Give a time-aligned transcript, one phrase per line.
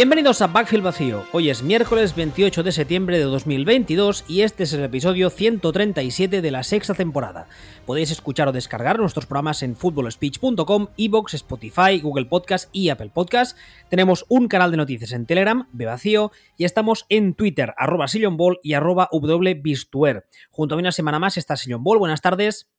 [0.00, 1.26] Bienvenidos a Backfield Vacío.
[1.30, 6.50] Hoy es miércoles 28 de septiembre de 2022 y este es el episodio 137 de
[6.50, 7.48] la sexta temporada.
[7.84, 13.58] Podéis escuchar o descargar nuestros programas en footballspeech.com, Evox, Spotify, Google Podcast y Apple Podcast.
[13.90, 18.72] Tenemos un canal de noticias en Telegram, Vacío, y estamos en Twitter, arroba Ball y
[18.72, 19.10] arroba.
[19.12, 21.98] Junto a mí una semana más está Sillon Ball.
[21.98, 22.70] Buenas tardes.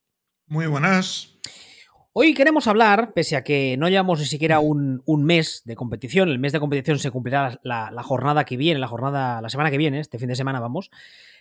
[0.48, 1.31] Muy buenas.
[2.14, 6.40] Hoy queremos hablar, pese a que no llevamos ni siquiera un, mes de competición, el
[6.40, 10.02] mes de competición se cumplirá la, jornada que viene, la jornada, la semana que viene,
[10.02, 10.92] este fin de semana vamos,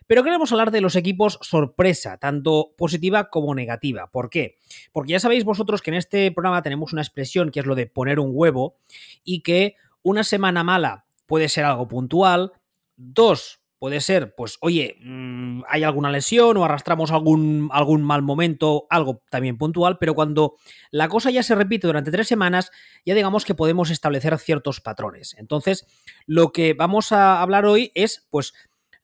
[0.06, 4.12] pero queremos hablar de los equipos sorpresa, tanto positiva como negativa.
[4.12, 4.58] ¿Por qué?
[4.92, 7.86] Porque ya sabéis vosotros que en este programa tenemos una expresión que es lo de
[7.86, 8.76] poner un huevo
[9.24, 12.52] y que una semana mala puede ser algo puntual,
[12.96, 18.86] dos Puede ser, pues, oye, mm, hay alguna lesión o arrastramos algún, algún mal momento,
[18.90, 20.56] algo también puntual, pero cuando
[20.90, 22.70] la cosa ya se repite durante tres semanas,
[23.06, 25.34] ya digamos que podemos establecer ciertos patrones.
[25.38, 25.86] Entonces,
[26.26, 28.52] lo que vamos a hablar hoy es, pues,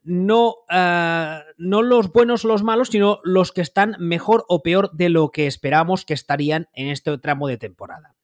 [0.03, 4.93] no, ah, no los buenos o los malos, sino los que están mejor o peor
[4.93, 8.15] de lo que esperamos que estarían en este tramo de temporada.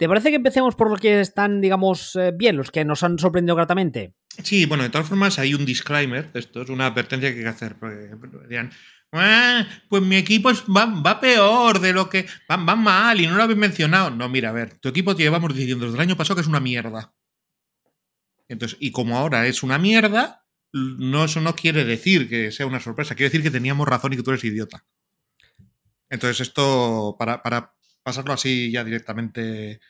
[0.00, 3.18] ¿Te parece que empecemos por los que están, digamos, eh, bien, los que nos han
[3.18, 4.14] sorprendido gratamente?
[4.42, 7.48] Sí, bueno, de todas formas hay un disclaimer, esto es una advertencia que hay que
[7.50, 8.08] hacer, porque
[8.44, 8.70] dirían,
[9.12, 13.58] ah, pues mi equipo va, peor de lo que va, mal y no lo habéis
[13.58, 14.08] mencionado.
[14.08, 16.48] No, mira, a ver, tu equipo te llevamos diciendo desde el año pasado que es
[16.48, 17.12] una mierda.
[18.48, 23.14] Entonces, y como ahora es una mierda, eso no quiere decir que sea una sorpresa,
[23.14, 24.82] quiere decir que teníamos razón y que tú eres idiota.
[26.08, 29.80] Entonces, esto, para, para pasarlo así ya directamente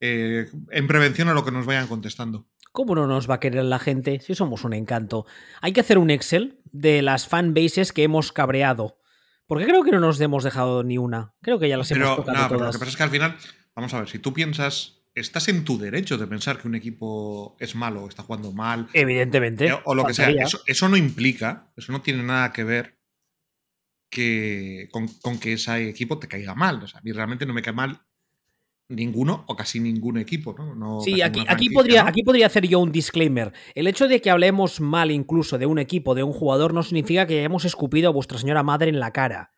[0.00, 2.46] eh, en prevención a lo que nos vayan contestando.
[2.72, 5.26] ¿Cómo no nos va a querer la gente si somos un encanto?
[5.60, 8.98] Hay que hacer un Excel de las fanbases que hemos cabreado.
[9.46, 11.34] Porque creo que no nos hemos dejado ni una.
[11.42, 13.36] Creo que ya las hemos tocado no, Pero lo que pasa es que al final,
[13.76, 17.56] vamos a ver, si tú piensas, estás en tu derecho de pensar que un equipo
[17.60, 18.88] es malo, está jugando mal.
[18.92, 19.68] Evidentemente.
[19.68, 20.32] Eh, o lo que sea.
[20.66, 22.98] Eso, no implica, eso no tiene nada que ver
[24.14, 26.82] que, con, que ese equipo te caiga mal.
[26.82, 28.00] O sea, a mí realmente no me cae mal
[28.88, 30.54] ninguno o casi ningún equipo.
[30.76, 31.00] ¿no?
[31.00, 33.52] sí, aquí, aquí, podría, aquí podría hacer yo un disclaimer.
[33.74, 37.26] El hecho de que hablemos mal incluso de un equipo, de un jugador, no significa
[37.26, 39.50] que hayamos escupido a vuestra señora madre en la cara.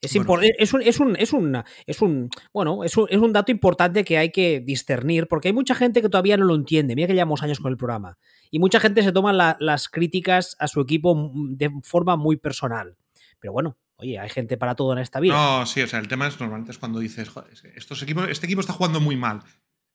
[0.00, 0.82] Es, es, un, es, un,
[1.16, 5.26] es, un, es un, bueno, es un, es un dato importante que hay que discernir
[5.26, 6.94] porque hay mucha gente que todavía no lo entiende.
[6.94, 8.18] Mira que llevamos años con el programa.
[8.50, 12.98] Y mucha gente se toma las críticas a su equipo de forma muy personal.
[13.44, 15.34] Pero bueno, oye, hay gente para todo en esta vida.
[15.34, 18.46] No, sí, o sea, el tema es normalmente es cuando dices, joder, estos equipos, este
[18.46, 19.42] equipo está jugando muy mal.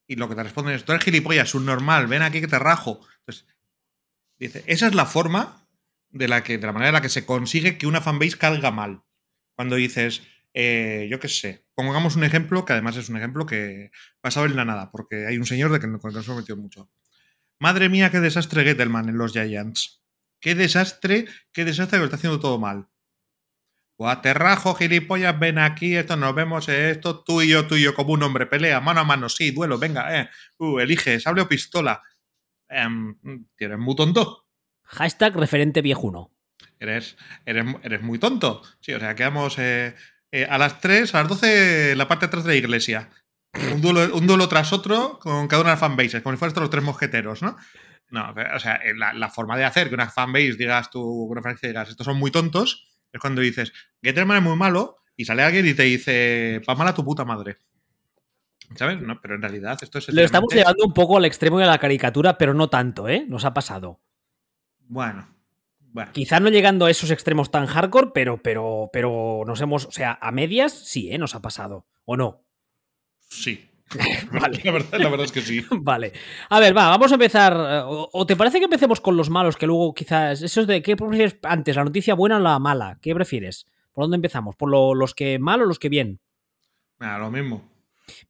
[0.07, 2.99] Y lo que te responden es, tú eres gilipollas, normal, ven aquí que te rajo.
[3.21, 3.47] Entonces,
[4.37, 5.67] dice, esa es la forma
[6.11, 8.69] de la que, de la manera en la que se consigue que una fanbase caiga
[8.69, 9.01] mal.
[9.55, 10.21] Cuando dices,
[10.53, 13.89] eh, yo qué sé, pongamos un ejemplo que además es un ejemplo que
[14.21, 16.91] basado en la nada, porque hay un señor de que nos hemos metido mucho.
[17.59, 20.03] Madre mía, qué desastre Gettelman en los Giants.
[20.39, 22.87] Qué desastre, qué desastre que lo está haciendo todo mal.
[24.01, 27.83] O aterrajo, gilipollas, ven aquí, esto nos vemos, eh, esto tú y yo, tú y
[27.83, 31.41] yo, como un hombre, pelea, mano a mano, sí, duelo, venga, eh, uh, elige, sable
[31.41, 32.01] o pistola.
[32.69, 32.87] Eh,
[33.57, 34.45] eres muy tonto.
[34.83, 36.31] Hashtag referente viejuno.
[36.79, 38.61] Eres, eres, eres muy tonto.
[38.79, 39.95] Sí, o sea, quedamos eh,
[40.31, 43.09] eh, a las 3, a las 12, la parte de atrás de la iglesia.
[43.73, 46.61] Un duelo, un duelo tras otro con cada una de las fanbases, como si fueran
[46.61, 47.57] los tres mosqueteros, ¿no?
[48.11, 51.89] No, o sea, la, la, forma de hacer que una fanbase digas tu referencia digas,
[51.89, 55.73] estos son muy tontos, es cuando dices, Getterman es muy malo y sale alguien y
[55.73, 57.57] te dice, pa' mala tu puta madre.
[58.75, 59.01] ¿Sabes?
[59.01, 60.09] No, pero en realidad esto es...
[60.09, 63.25] Lo estamos llevando un poco al extremo de la caricatura, pero no tanto, ¿eh?
[63.27, 63.99] Nos ha pasado.
[64.87, 65.27] Bueno.
[65.91, 66.11] Bueno.
[66.13, 70.19] Quizás no llegando a esos extremos tan hardcore, pero, pero, pero nos hemos, o sea,
[70.21, 71.17] a medias sí, ¿eh?
[71.17, 71.87] Nos ha pasado.
[72.05, 72.43] ¿O no?
[73.27, 73.68] Sí.
[74.31, 74.61] vale.
[74.63, 75.65] La verdad, es que sí.
[75.71, 76.13] vale.
[76.49, 77.53] A ver, va, vamos a empezar.
[77.53, 79.57] Eh, ¿O te parece que empecemos con los malos?
[79.57, 80.41] Que luego quizás.
[80.41, 80.81] Eso es de.
[80.81, 81.75] ¿Qué prefieres antes?
[81.75, 82.97] ¿La noticia buena o la mala?
[83.01, 83.65] ¿Qué prefieres?
[83.93, 84.55] ¿Por dónde empezamos?
[84.55, 86.19] ¿Por los que mal o los que bien?
[86.99, 87.63] Ah, lo mismo.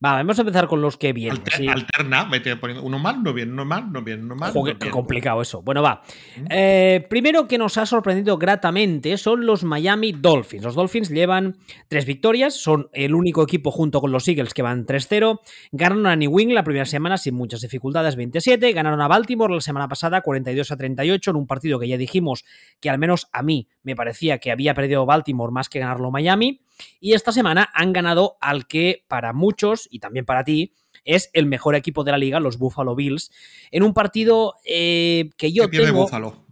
[0.03, 1.41] Va, vamos a empezar con los que vienen.
[1.69, 4.53] Alterna, vete poniendo uno mal, no bien, uno mal, no bien, no mal.
[4.79, 5.61] qué complicado eso.
[5.61, 6.01] Bueno, va.
[6.49, 10.63] Eh, primero que nos ha sorprendido gratamente son los Miami Dolphins.
[10.63, 14.85] Los Dolphins llevan tres victorias, son el único equipo junto con los Eagles que van
[14.85, 15.39] 3-0.
[15.71, 18.71] Ganaron a New England la primera semana sin muchas dificultades, 27.
[18.73, 22.45] Ganaron a Baltimore la semana pasada, 42 a 38, en un partido que ya dijimos
[22.79, 26.61] que al menos a mí me parecía que había perdido Baltimore más que ganarlo Miami.
[26.99, 30.73] Y esta semana han ganado al que para muchos, y también para ti,
[31.05, 33.31] es el mejor equipo de la liga, los Buffalo Bills,
[33.71, 36.03] en un partido eh, que yo ¿Qué tengo...
[36.03, 36.45] Buffalo?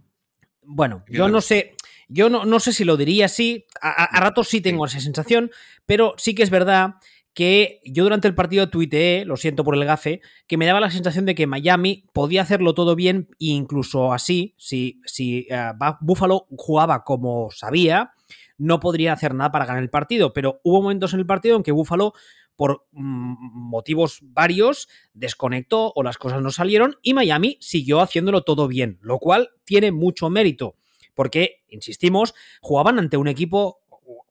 [0.62, 1.74] Bueno, yo no sé,
[2.08, 5.50] yo no, no, sé si lo diría así, a, ratos sí tengo esa sensación,
[5.86, 6.96] pero sí que es verdad
[7.32, 10.90] que yo durante el partido tuiteé, lo siento por el gafe, que me daba la
[10.90, 16.46] sensación de que Miami podía hacerlo todo bien e incluso así, si, si uh, Buffalo
[16.50, 18.12] jugaba como sabía,
[18.58, 20.32] no podría hacer nada para ganar el partido.
[20.32, 22.12] Pero hubo momentos en el partido en que Buffalo
[22.58, 23.36] por mm,
[23.70, 29.20] motivos varios, desconectó o las cosas no salieron y Miami siguió haciéndolo todo bien, lo
[29.20, 30.74] cual tiene mucho mérito,
[31.14, 33.78] porque, insistimos, jugaban ante un equipo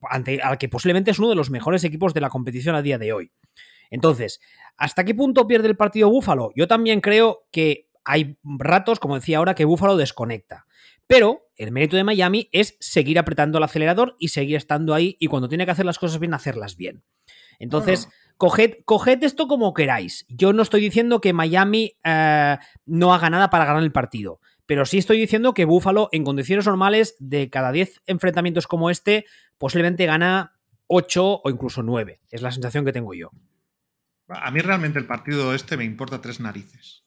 [0.01, 2.97] ante, al que posiblemente es uno de los mejores equipos de la competición a día
[2.97, 3.31] de hoy.
[3.89, 4.41] Entonces,
[4.75, 6.51] ¿hasta qué punto pierde el partido Búfalo?
[6.53, 10.65] Yo también creo que hay ratos, como decía ahora, que Búfalo desconecta.
[11.07, 15.27] Pero el mérito de Miami es seguir apretando el acelerador y seguir estando ahí y
[15.27, 17.03] cuando tiene que hacer las cosas bien, hacerlas bien.
[17.59, 20.25] Entonces, coged, esto como queráis.
[20.29, 24.85] Yo no estoy diciendo que Miami eh, no haga nada para ganar el partido, pero
[24.85, 29.25] sí estoy diciendo que Buffalo, en condiciones normales, de cada 10 enfrentamientos como este,
[29.57, 32.19] posiblemente gana 8 o incluso 9.
[32.29, 33.31] Es la sensación que tengo yo.
[34.27, 37.05] A mí realmente el partido este me importa tres narices.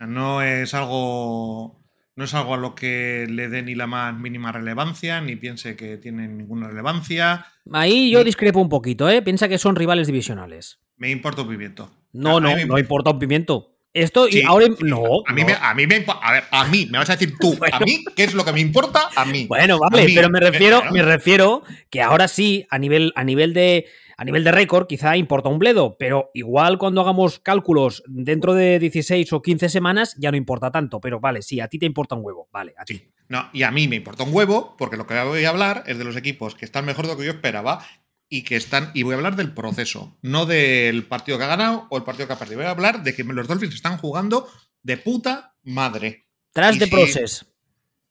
[0.00, 1.81] No es algo
[2.22, 5.74] no es algo a lo que le dé ni la más mínima relevancia, ni piense
[5.74, 7.46] que tiene ninguna relevancia.
[7.72, 9.22] Ahí yo discrepo un poquito, ¿eh?
[9.22, 10.78] Piensa que son rivales divisionales.
[10.98, 11.90] Me importa un pimiento.
[12.12, 13.74] No, no, no importa un pimiento.
[13.92, 15.02] Esto y ahora no.
[15.26, 17.58] A mí, Me, a mí me a ver, a mí me vas a decir tú,
[17.72, 19.46] a mí qué es lo que me importa a mí.
[19.48, 23.86] Bueno, vale, pero me refiero, me refiero que ahora sí a nivel a nivel de
[24.22, 28.78] a nivel de récord quizá importa un bledo, pero igual cuando hagamos cálculos dentro de
[28.78, 32.14] 16 o 15 semanas ya no importa tanto, pero vale, sí, a ti te importa
[32.14, 33.10] un huevo, vale, a ti.
[33.28, 35.98] No, y a mí me importa un huevo porque lo que voy a hablar es
[35.98, 37.84] de los equipos que están mejor de lo que yo esperaba
[38.28, 41.88] y que están y voy a hablar del proceso, no del partido que ha ganado
[41.90, 42.58] o el partido que ha perdido.
[42.58, 44.48] Voy a hablar de que los Dolphins están jugando
[44.84, 46.28] de puta madre.
[46.52, 47.46] Tras de proceso.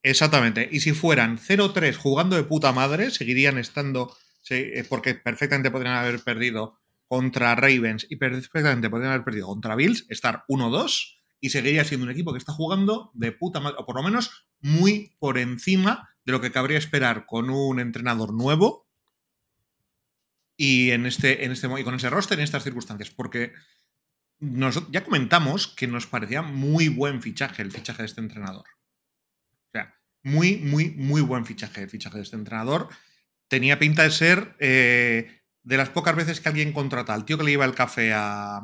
[0.04, 0.68] Exactamente.
[0.70, 6.20] Y si fueran 0-3 jugando de puta madre, seguirían estando Sí, porque perfectamente podrían haber
[6.20, 12.06] perdido contra Ravens y perfectamente podrían haber perdido contra Bills, estar 1-2 y seguiría siendo
[12.06, 16.10] un equipo que está jugando de puta madre, o por lo menos muy por encima
[16.24, 18.88] de lo que cabría esperar con un entrenador nuevo
[20.56, 23.10] y, en este, en este, y con ese roster en estas circunstancias.
[23.10, 23.54] Porque
[24.40, 28.66] ya comentamos que nos parecía muy buen fichaje el fichaje de este entrenador.
[29.68, 32.90] O sea, muy, muy, muy buen fichaje el fichaje de este entrenador
[33.52, 37.44] tenía pinta de ser eh, de las pocas veces que alguien contrata al tío que
[37.44, 38.62] le lleva el café a,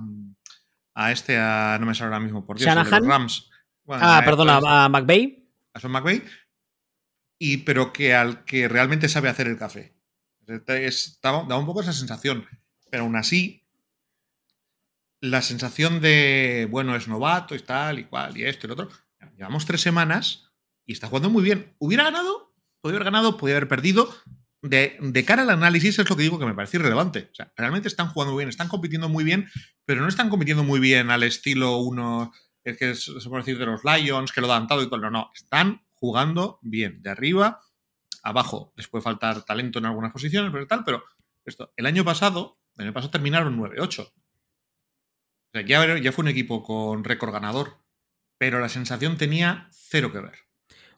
[0.95, 3.49] a este, a, no me sale ahora mismo, por Dios, los Rams.
[3.89, 5.45] ah, perdona, a McVeigh.
[5.73, 6.23] A Son McVeigh.
[7.37, 9.93] Y, pero que al que realmente sabe hacer el café.
[10.39, 12.47] da un poco esa sensación.
[12.89, 13.67] Pero aún así,
[15.19, 18.89] la sensación de, bueno, es novato y tal y cual, y esto y lo otro.
[19.35, 20.49] Llevamos tres semanas
[20.85, 21.75] y está jugando muy bien.
[21.77, 22.55] ¿Hubiera ganado?
[22.79, 24.15] Podría haber ganado, podría haber perdido,
[24.61, 27.29] de, cara al análisis es lo que digo que me parece irrelevante.
[27.31, 29.49] O sea, realmente están jugando muy bien, están compitiendo muy bien,
[29.85, 32.31] pero no están compitiendo muy bien al estilo uno,
[32.63, 34.99] es que se puede decir de los Lions, que lo dan todo y todo.
[34.99, 37.61] No, no, están jugando bien, de arriba,
[38.23, 38.73] abajo.
[38.75, 41.03] Les puede faltar talento en algunas posiciones, pero tal, pero
[41.45, 43.99] esto, el año pasado, el año pasado terminaron 9-8.
[44.01, 44.13] O
[45.53, 47.77] sea, ya, ya fue un equipo con récord ganador,
[48.37, 50.46] pero la sensación tenía cero que ver.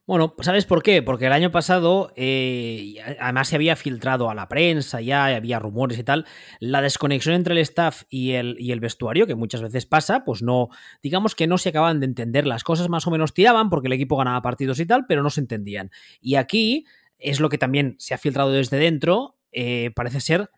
[0.10, 1.04] Bueno, ¿sabes por qué?
[1.04, 6.00] Porque el año pasado, eh, además se había filtrado a la prensa, ya había rumores
[6.00, 6.26] y tal,
[6.60, 10.42] la desconexión entre el staff y el, y el vestuario, que muchas veces pasa, pues
[10.42, 10.70] no,
[11.04, 13.94] digamos que no se acaban de entender, las cosas más o menos tiraban porque el
[13.94, 15.92] equipo ganaba partidos y tal, pero no se entendían.
[16.20, 16.88] Y aquí
[17.20, 20.50] es lo que también se ha filtrado desde dentro, eh, parece ser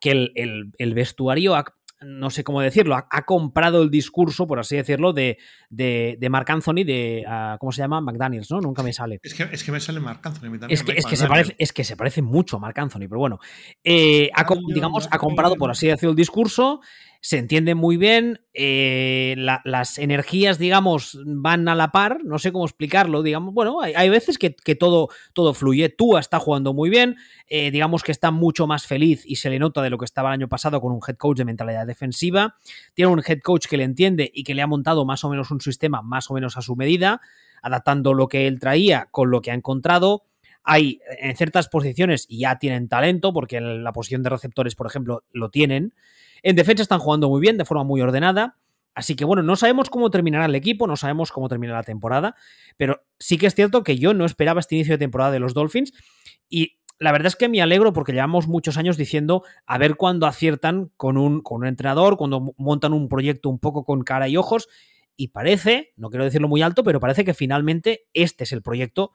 [0.00, 1.64] que el, el, el vestuario ha,
[2.04, 5.38] no sé cómo decirlo, ha, comprado el discurso, por así decirlo, de,
[5.70, 8.00] de, de Mark Anthony, de, uh, ¿cómo se llama?
[8.00, 8.60] McDaniels, ¿no?
[8.60, 9.20] Nunca me sale.
[9.22, 10.58] Es que, es que me sale Mark Anthony.
[10.68, 13.18] Es que, es, que se parece, es que se parece mucho a Mark Anthony, pero
[13.18, 13.38] bueno,
[13.84, 16.80] eh, ha, digamos, ha comprado, por así decirlo, el discurso
[17.24, 22.64] se entiende muy bien, eh, las energías, digamos, van a la par, no sé cómo
[22.64, 27.70] explicarlo, digamos, bueno, hay, veces que, todo, todo fluye, Tua está jugando muy bien, eh,
[27.70, 30.40] digamos que está mucho más feliz y se le nota de lo que estaba el
[30.40, 32.56] año pasado con un head coach de mentalidad defensiva,
[32.92, 35.52] tiene un head coach que le entiende y que le ha montado más o menos
[35.52, 37.20] un sistema más o menos a su medida,
[37.62, 40.24] adaptando lo que él traía con lo que ha encontrado,
[40.64, 44.88] hay en ciertas posiciones y ya tienen talento, porque en la posición de receptores, por
[44.88, 45.94] ejemplo, lo tienen,
[46.42, 48.58] en defensa están jugando muy bien, de forma muy ordenada.
[48.94, 52.36] Así que bueno, no sabemos cómo terminará el equipo, no sabemos cómo terminará la temporada,
[52.76, 55.54] pero sí que es cierto que yo no esperaba este inicio de temporada de los
[55.54, 55.92] Dolphins.
[56.48, 60.26] Y la verdad es que me alegro porque llevamos muchos años diciendo a ver cuándo
[60.26, 64.36] aciertan con un, con un entrenador, cuando montan un proyecto un poco con cara y
[64.36, 64.68] ojos.
[65.16, 69.12] Y parece, no quiero decirlo muy alto, pero parece que finalmente este es el proyecto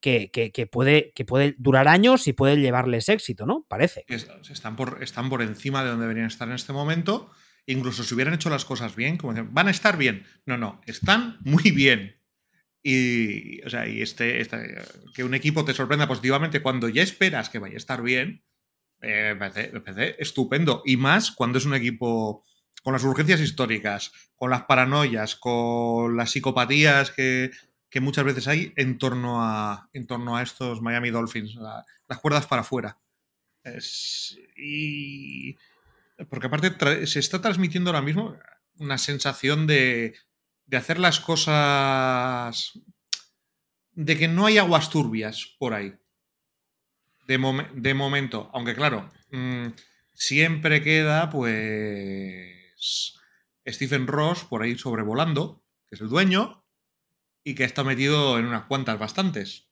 [0.00, 3.66] que, puede, que puede durar años y puede llevarles éxito, ¿no?
[3.68, 4.04] Parece.
[4.08, 7.30] Están por, están por encima de donde deberían estar en este momento.
[7.66, 10.24] Incluso si hubieran hecho las cosas bien, como dicen, van a estar bien.
[10.46, 12.16] No, no, están muy bien.
[12.82, 14.80] Y, o sea, y este, este,
[15.14, 18.44] que un equipo te sorprenda positivamente cuando ya esperas que vaya a estar bien,
[19.02, 19.50] eh, me,
[19.80, 20.82] parece, estupendo.
[20.86, 22.44] Y más cuando es un equipo
[22.82, 27.50] con las urgencias históricas, con las paranoias, con las psicopatías que,
[28.00, 32.62] muchas veces hay en torno a, en torno a estos Miami Dolphins, las cuerdas para
[32.62, 32.98] afuera.
[34.56, 35.56] y
[36.30, 38.36] porque aparte se está transmitiendo ahora mismo
[38.78, 40.14] una sensación de,
[40.68, 42.78] de hacer las cosas,
[43.92, 45.94] de que no hay aguas turbias por ahí.
[47.26, 47.38] De,
[47.74, 49.68] de momento, aunque claro, mm,
[50.14, 53.14] siempre queda pues
[53.66, 56.64] Stephen Ross por ahí sobrevolando, que es el dueño,
[57.48, 59.70] y que está metido en unas cuantas bastantes.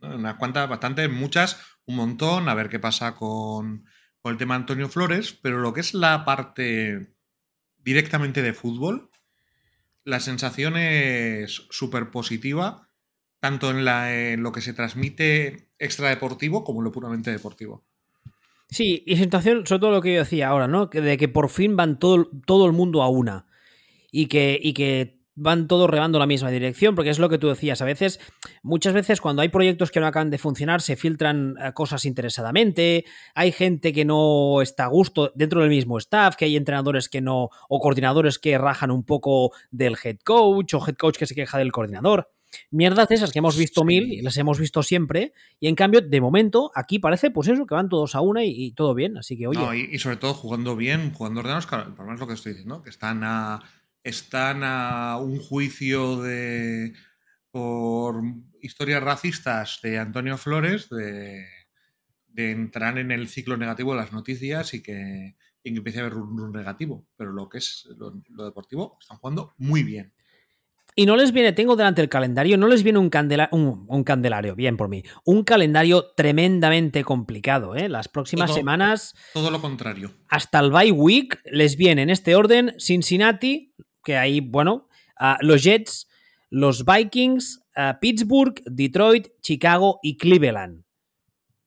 [0.00, 3.84] Unas cuantas bastantes, muchas, un montón, a ver qué pasa con,
[4.20, 7.14] con el tema Antonio Flores, pero lo que es la parte
[7.78, 9.08] directamente de fútbol,
[10.02, 12.88] la sensación es súper positiva,
[13.38, 17.84] tanto en, lo que se transmite extradeportivo como en lo puramente deportivo.
[18.68, 20.86] Sí, y situación, sobre todo lo que yo decía ahora, ¿no?
[20.86, 23.46] De que por fin van todo, todo el mundo a una.
[24.10, 27.48] Y que, y que van todos remando la misma dirección, porque es lo que tú
[27.48, 27.80] decías.
[27.82, 28.20] A veces,
[28.62, 33.04] muchas veces, cuando hay proyectos que no acaban de funcionar, se filtran eh, cosas interesadamente.
[33.34, 37.20] Hay gente que no está a gusto dentro del mismo staff, que hay entrenadores que
[37.20, 41.34] no, o coordinadores que rajan un poco del head coach, o head coach que se
[41.34, 42.30] queja del coordinador.
[42.70, 45.32] Mierdas esas que hemos visto mil y las hemos visto siempre.
[45.58, 48.72] Y en cambio, de momento, aquí parece, pues eso, que van todos a una y,
[48.72, 49.16] todo bien.
[49.16, 49.88] Así que, oye.
[49.90, 52.90] y, sobre todo jugando bien, jugando ordenados, por lo menos lo que estoy diciendo, que
[52.90, 53.62] están a
[54.04, 56.94] están a un juicio de
[57.50, 58.22] por
[58.60, 61.46] historias racistas de Antonio Flores de,
[62.34, 67.06] entrar en el ciclo negativo de las noticias y que, empiece a haber un, negativo.
[67.16, 70.14] Pero lo que es lo, deportivo, están jugando muy bien.
[70.94, 73.10] Y no les viene, tengo delante el calendario, no les viene un,
[73.88, 77.74] un, candelario, bien por mí, un calendario tremendamente complicado.
[77.76, 77.88] ¿eh?
[77.88, 79.14] Las próximas semanas...
[79.32, 80.12] Todo lo contrario.
[80.28, 84.88] Hasta el bye week les viene en este orden Cincinnati, que ahí, bueno,
[85.40, 86.08] los Jets,
[86.50, 87.64] los Vikings,
[88.00, 90.84] Pittsburgh, Detroit, Chicago y Cleveland.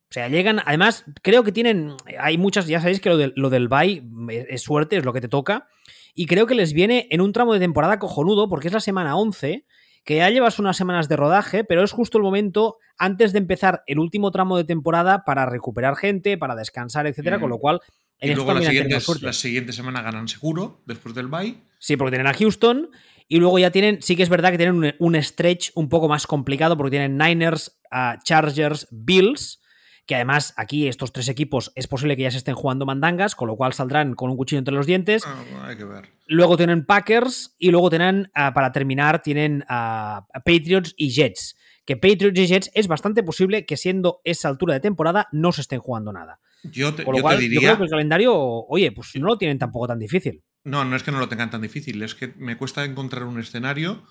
[0.08, 3.68] O sea, llegan, además, creo que tienen, hay muchas, ya sabéis que lo, lo del
[3.68, 4.04] bye
[4.48, 5.68] es, suerte, es lo que te toca,
[6.14, 9.18] y creo que les viene en un tramo de temporada cojonudo, porque es la semana
[9.18, 9.66] 11,
[10.06, 13.84] que ya llevas unas semanas de rodaje, pero es justo el momento antes de empezar
[13.88, 17.82] el último tramo de temporada para recuperar gente, para descansar, etcétera, con lo cual
[18.22, 21.58] y luego la siguiente, la siguiente, semana ganan seguro, después del bye.
[21.80, 22.90] Sí, porque tienen a Houston.
[23.28, 26.28] Y luego ya tienen, sí que es verdad que tienen un, stretch un poco más
[26.28, 27.80] complicado porque tienen Niners,
[28.24, 29.62] Chargers, Bills,
[30.06, 33.48] que además aquí estos tres equipos es posible que ya se estén jugando mandangas, con
[33.48, 35.24] lo cual saldrán con un cuchillo entre los dientes.
[35.26, 36.10] Ah, hay que ver.
[36.28, 41.56] Luego tienen Packers y luego tienen, ah, para terminar, tienen a Patriots y Jets
[41.86, 45.62] que Patriots y Jets es bastante posible que siendo esa altura de temporada no se
[45.62, 46.40] estén jugando nada.
[46.72, 47.60] Yo te, Por lo cual, diría...
[47.60, 50.44] yo creo que el calendario, oye, pues no lo tienen tampoco tan difícil.
[50.64, 53.40] No, no es que no lo tengan tan difícil, es que me cuesta encontrar un
[53.40, 54.04] escenario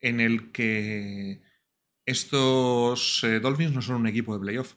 [0.00, 1.42] en el que
[2.04, 4.74] estos eh, Dolphins no son un equipo de playoff.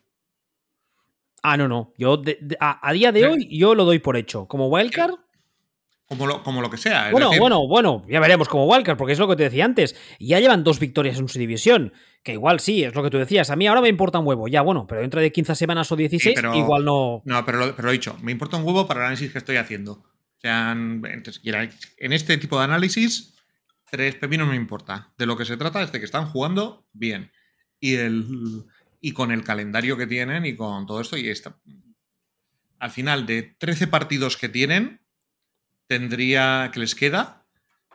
[1.44, 1.94] Ah, no, no.
[1.98, 2.22] Yo
[2.60, 4.48] a, día de hoy yo lo doy por hecho.
[4.48, 5.13] Como wildcard.
[6.08, 7.12] Como lo, como lo que sea.
[7.12, 9.96] bueno, bueno, bueno, ya veremos como wildcard, porque es lo que te decía antes.
[10.20, 11.94] Ya llevan dos victorias en su división.
[12.25, 13.51] Que igual sí, es lo que tú decías.
[13.51, 14.48] A mí ahora me importa un huevo.
[14.48, 17.22] Ya, bueno, pero dentro de 15 semanas o 16, igual no.
[17.24, 19.58] No, pero lo, pero he dicho, me importa un huevo para el análisis que estoy
[19.58, 19.91] haciendo.
[19.91, 23.36] O sea, en este tipo de análisis,
[23.91, 25.13] tres pepinos me importa.
[25.20, 27.32] De lo que se trata es de que están jugando bien.
[27.79, 28.65] Y, el,
[29.01, 31.17] y con el calendario que tienen y con todo esto.
[31.17, 31.60] Y esta,
[32.79, 35.00] al final, de 13 partidos que tienen,
[35.86, 37.46] tendría que les queda,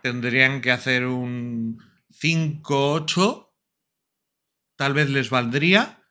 [0.04, 1.82] tendrían que hacer un
[2.12, 3.50] 5-8
[4.80, 6.02] tal vez les valdría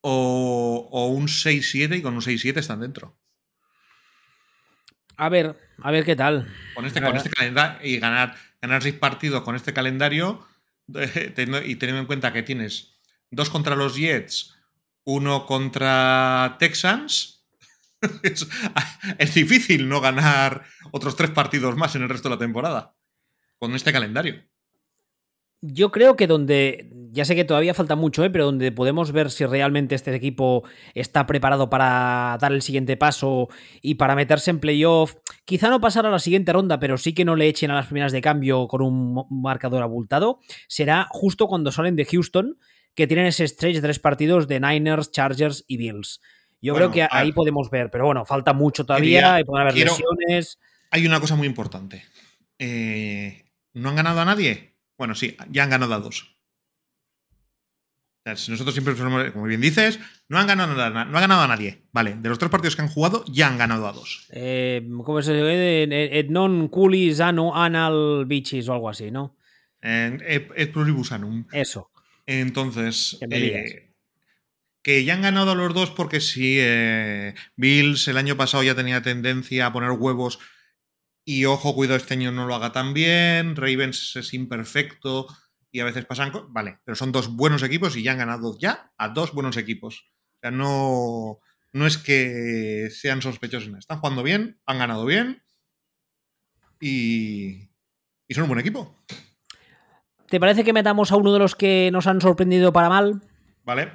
[0.00, 3.20] o, un 6-7 y con un 6-7 están dentro.
[5.18, 6.50] A ver, a ver qué tal.
[6.74, 10.42] Con este, con este calendario y ganar, ganar seis partidos con este calendario
[10.88, 12.96] y teniendo en cuenta que tienes
[13.30, 14.56] dos contra los Jets,
[15.04, 17.46] uno contra Texans,
[18.22, 18.48] es,
[19.18, 22.96] es, difícil no ganar otros tres partidos más en el resto de la temporada
[23.58, 24.42] con este calendario
[25.66, 28.28] yo creo que donde, ya sé que todavía falta mucho, ¿eh?
[28.30, 30.62] pero donde podemos ver si realmente este equipo
[30.94, 33.48] está preparado para dar el siguiente paso
[33.80, 35.14] y para meterse en playoff,
[35.46, 37.86] quizá no pasar a la siguiente ronda, pero sí que no le echen a las
[37.86, 42.58] primeras de cambio con un marcador abultado, será justo cuando salen de Houston,
[42.94, 46.20] que tienen ese stretch de tres partidos de Niners, Chargers y Bills.
[46.60, 49.74] Yo Bueno, creo que ahí podemos ver, pero bueno, falta mucho todavía, y pueden haber
[49.74, 50.58] quiero- lesiones.
[50.90, 52.04] Hay una cosa muy importante.
[52.58, 54.73] Eh, ¿No han ganado a nadie?
[54.98, 56.36] Bueno, sí, ya han ganado a dos.
[58.26, 61.20] O sea, si nosotros siempre, somos- como bien dices, no han, ganado a, no ha
[61.20, 61.82] ganado a nadie.
[61.92, 64.26] Vale, de los tres partidos que han jugado, ya han ganado a dos.
[64.32, 66.18] Eh, ¿Cómo se dice?
[66.18, 69.36] Et non culis ano anal bichis o algo así, ¿no?
[69.82, 71.44] Et et pluribus anum.
[71.52, 71.90] Eso.
[72.24, 73.92] Entonces, eh,
[74.82, 78.74] que ya han ganado a los dos porque sí, eh, Bills el año pasado ya
[78.74, 80.38] tenía tendencia a poner huevos
[81.24, 85.26] y ojo, cuidado, este año no lo haga tan bien, Ravens es imperfecto
[85.70, 86.32] y a veces pasan...
[86.48, 90.12] Vale, pero son dos buenos equipos y ya han ganado ya a dos buenos equipos.
[90.36, 91.40] O sea, no,
[91.72, 95.42] no es que sean sospechosos, están jugando bien, han ganado bien
[96.80, 97.70] y,
[98.28, 99.02] y son un buen equipo,
[100.28, 103.20] ¿Te parece que metamos a uno de los que nos han sorprendido para mal?
[103.62, 103.92] ¿vale?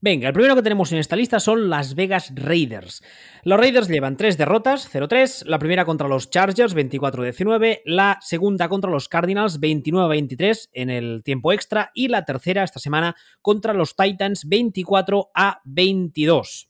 [0.00, 3.02] Venga, el primero que tenemos en esta lista son Las Vegas Raiders.
[3.44, 8.90] Los Raiders llevan tres derrotas, 0-3, la primera contra los Chargers, 24-19, la segunda contra
[8.90, 14.46] los Cardinals, 29-23 en el tiempo extra, y la tercera esta semana contra los Titans,
[14.48, 16.68] 24-22.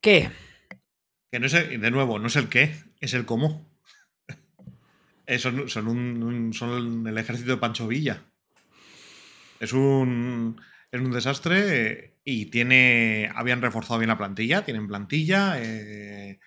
[0.00, 0.30] ¿Qué?
[1.30, 3.66] Que no es el- de nuevo, no es el qué, es el cómo.
[5.26, 8.24] Eh, son, un, un- son el ejército de Pancho Villa.
[9.60, 10.60] Es un,
[10.92, 13.30] es un desastre y tiene.
[13.34, 15.54] Habían reforzado bien la plantilla, tienen plantilla.
[15.56, 16.38] eh,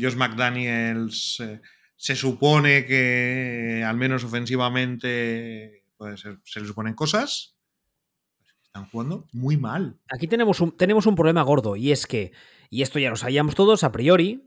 [0.00, 1.60] Josh McDaniels eh,
[1.96, 7.56] se supone que al menos ofensivamente pues, se, se le suponen cosas.
[8.62, 9.98] Están jugando muy mal.
[10.08, 12.32] Aquí tenemos un, tenemos un problema gordo y es que,
[12.70, 14.44] y esto ya lo sabíamos todos a priori,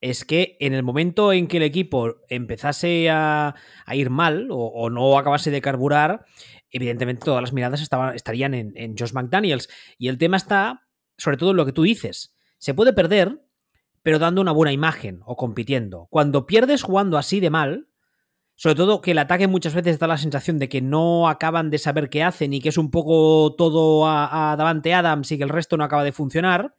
[0.00, 3.54] es que en el momento en que el equipo empezase a,
[3.86, 6.24] a ir mal o no acabase de carburar,
[6.70, 7.80] evidentemente todas las miradas
[8.14, 9.68] estarían en, en Josh McDaniels.
[9.98, 13.42] Y el tema está, sobre todo en lo que tú dices, se puede perder,
[14.02, 16.06] pero dando una buena imagen o compitiendo.
[16.10, 17.88] Cuando pierdes jugando así de mal,
[18.60, 21.78] sobre todo que el ataque muchas veces da la sensación de que no acaban de
[21.78, 25.44] saber qué hacen y que es un poco todo a, a Davante Adams y que
[25.44, 26.74] el resto no acaba de funcionar.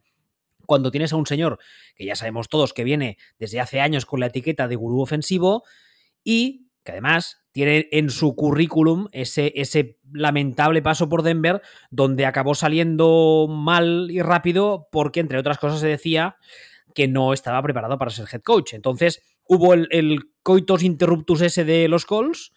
[0.68, 1.58] Cuando tienes a un señor
[1.96, 5.64] que ya sabemos todos que viene desde hace años con la etiqueta de gurú ofensivo
[6.24, 12.56] y que además tiene en su currículum ese, ese lamentable paso por Denver donde acabó
[12.56, 16.38] saliendo mal y rápido porque entre otras cosas se decía
[16.96, 18.74] que no estaba preparado para ser head coach.
[18.74, 22.54] Entonces hubo el, coitus interruptus ese de los calls,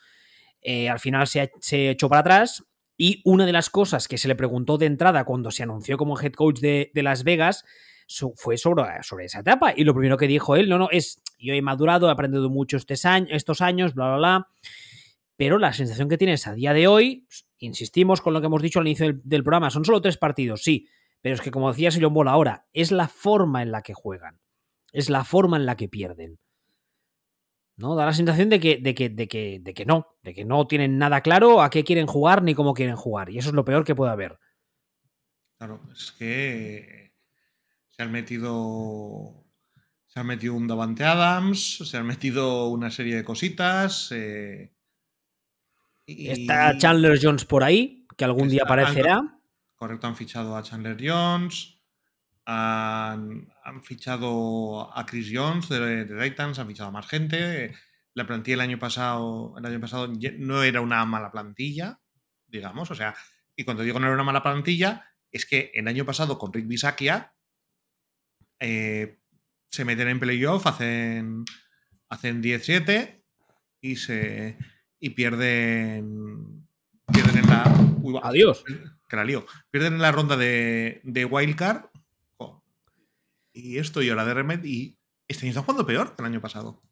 [0.63, 2.65] eh, al final se, se, echó para atrás
[2.97, 6.19] y una de las cosas que se le preguntó de entrada cuando se anunció como
[6.19, 7.65] head coach de, de Las Vegas
[8.37, 9.73] fue sobre, sobre, esa etapa.
[9.77, 12.77] Y lo primero que dijo él, no, no, es, yo he madurado, he aprendido mucho
[12.77, 14.49] estos años, estos años, bla, bla, bla.
[15.37, 17.27] Pero la sensación que tienes a día de hoy,
[17.59, 20.89] insistimos con lo que hemos dicho al inicio del, programa, son solo tres partidos, sí,
[21.21, 24.41] pero es que como decía Silon Bola ahora, es la forma en la que juegan,
[24.93, 26.39] es la forma en la que pierden.
[27.77, 27.97] ¿No?
[27.97, 30.69] Da la sensación de que, de, que, de, que, de que no, de que no
[30.69, 33.31] tienen nada claro a qué quieren jugar ni cómo quieren jugar.
[33.31, 34.39] Y eso es lo peor que puede haber.
[35.59, 37.04] Claro, es que
[37.97, 39.45] se han metido.
[40.07, 44.11] Se han metido un Davante Adams, se han metido una serie de cositas.
[44.13, 44.73] Eh,
[46.07, 46.29] y...
[46.29, 49.17] Está Chandler Jones por ahí, que algún día aparecerá.
[49.17, 49.41] Han,
[49.75, 51.81] correcto, han fichado a Chandler Jones.
[52.47, 57.75] Han, han, fichado a Chris Jones de, de, Titans, han fichado a más gente.
[58.13, 62.01] La plantilla el año pasado, el año pasado no era una mala plantilla,
[62.47, 62.91] digamos.
[62.91, 63.17] O sea,
[63.57, 66.69] y cuando digo no era una mala plantilla, es que el año pasado con Rick
[66.69, 67.34] Bisakia
[68.67, 69.19] eh,
[69.69, 71.45] se meten en playoff, hacen,
[72.09, 73.23] hacen 10-7
[73.83, 74.57] y se
[74.99, 76.67] y pierden
[77.13, 77.65] pierden en la
[78.01, 78.65] uy, adiós.
[79.07, 79.45] Que la lío.
[79.71, 81.91] Pierden en la ronda de, de wildcard.
[83.53, 84.97] Y esto y ahora de remed y
[85.29, 86.83] este año están jugando peor que el año pasado.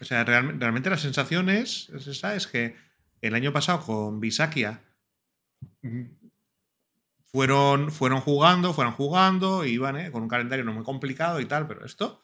[0.00, 2.76] O sea, real, realmente la sensación es, es, esa, es que
[3.20, 4.80] el año pasado con Bisakia
[7.32, 10.10] fueron, fueron jugando, fueron jugando, iban ¿eh?
[10.10, 12.22] con un calendario no muy complicado y tal, pero esto.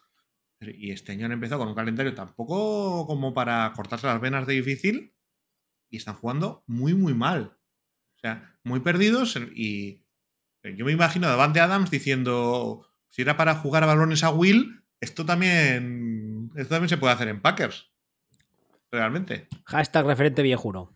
[0.60, 4.54] Y este año han empezado con un calendario tampoco como para cortarse las venas de
[4.54, 5.14] difícil
[5.90, 7.58] y están jugando muy, muy mal.
[8.16, 10.02] O sea, muy perdidos y
[10.74, 14.82] yo me imagino a Davante Adams diciendo, si era para jugar a balones a Will,
[15.00, 17.92] esto también, esto también se puede hacer en Packers.
[18.90, 19.48] Realmente.
[19.66, 20.95] Hashtag referente viejuno.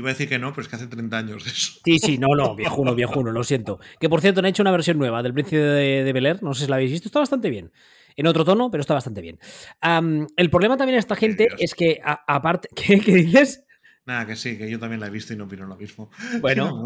[0.00, 1.78] Iba a decir que no, pero es que hace 30 años de eso.
[1.84, 3.78] Sí, sí, no, no, viejuno, viejuno, lo siento.
[4.00, 6.54] Que por cierto han hecho una versión nueva del Príncipe de, de Bel Air, no
[6.54, 7.70] sé si la habéis visto, está bastante bien.
[8.16, 9.38] En otro tono, pero está bastante bien.
[9.86, 13.66] Um, el problema también de esta gente es que, aparte, ¿qué, ¿qué, dices?
[14.06, 16.10] Nada, que sí, que yo también la he visto y no opino lo mismo.
[16.40, 16.82] Bueno,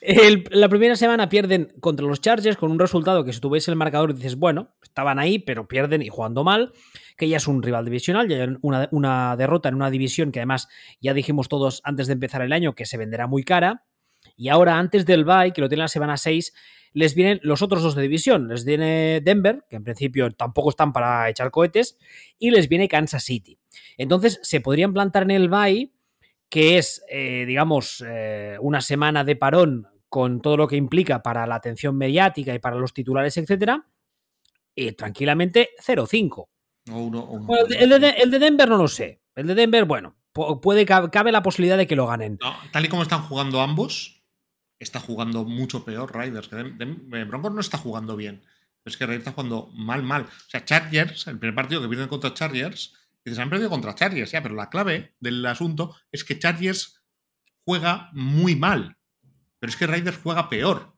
[0.00, 3.66] el, la primera semana pierden contra los Chargers con un resultado que si tú ves
[3.66, 6.72] el marcador dices, bueno, estaban ahí, pero pierden y jugando mal,
[7.22, 10.66] que ya es un rival divisional, ya una, una derrota en una división que además
[11.00, 13.84] ya dijimos todos antes de empezar el año que se venderá muy cara.
[14.36, 16.52] Y ahora, antes del bye, que lo tiene la semana 6,
[16.94, 18.48] les vienen los otros dos de división.
[18.48, 21.96] Les viene Denver, que en principio tampoco están para echar cohetes,
[22.40, 23.56] y les viene Kansas City.
[23.98, 25.92] Entonces, se podrían plantar en el bye
[26.48, 31.46] que es, eh, digamos, eh, una semana de parón con todo lo que implica para
[31.46, 33.86] la atención mediática y para los titulares, etcétera,
[34.74, 36.48] y tranquilamente 0-5.
[36.86, 39.22] El, de, Denver no lo sé.
[39.34, 42.38] El de Denver, bueno, puede, cabe la posibilidad de que lo ganen.
[42.72, 44.22] tal y como están jugando ambos,
[44.78, 46.50] está jugando mucho peor Riders.
[46.50, 48.42] Broncos no está jugando bien.
[48.84, 50.22] Es que Riders está jugando mal, mal.
[50.22, 54.32] O sea, Chargers, el primer partido que viene contra Chargers, se han perdido contra Chargers,
[54.32, 57.02] ya, pero la clave del asunto es que Chargers
[57.64, 58.96] juega muy mal.
[59.58, 60.96] Pero es que Raiders juega peor.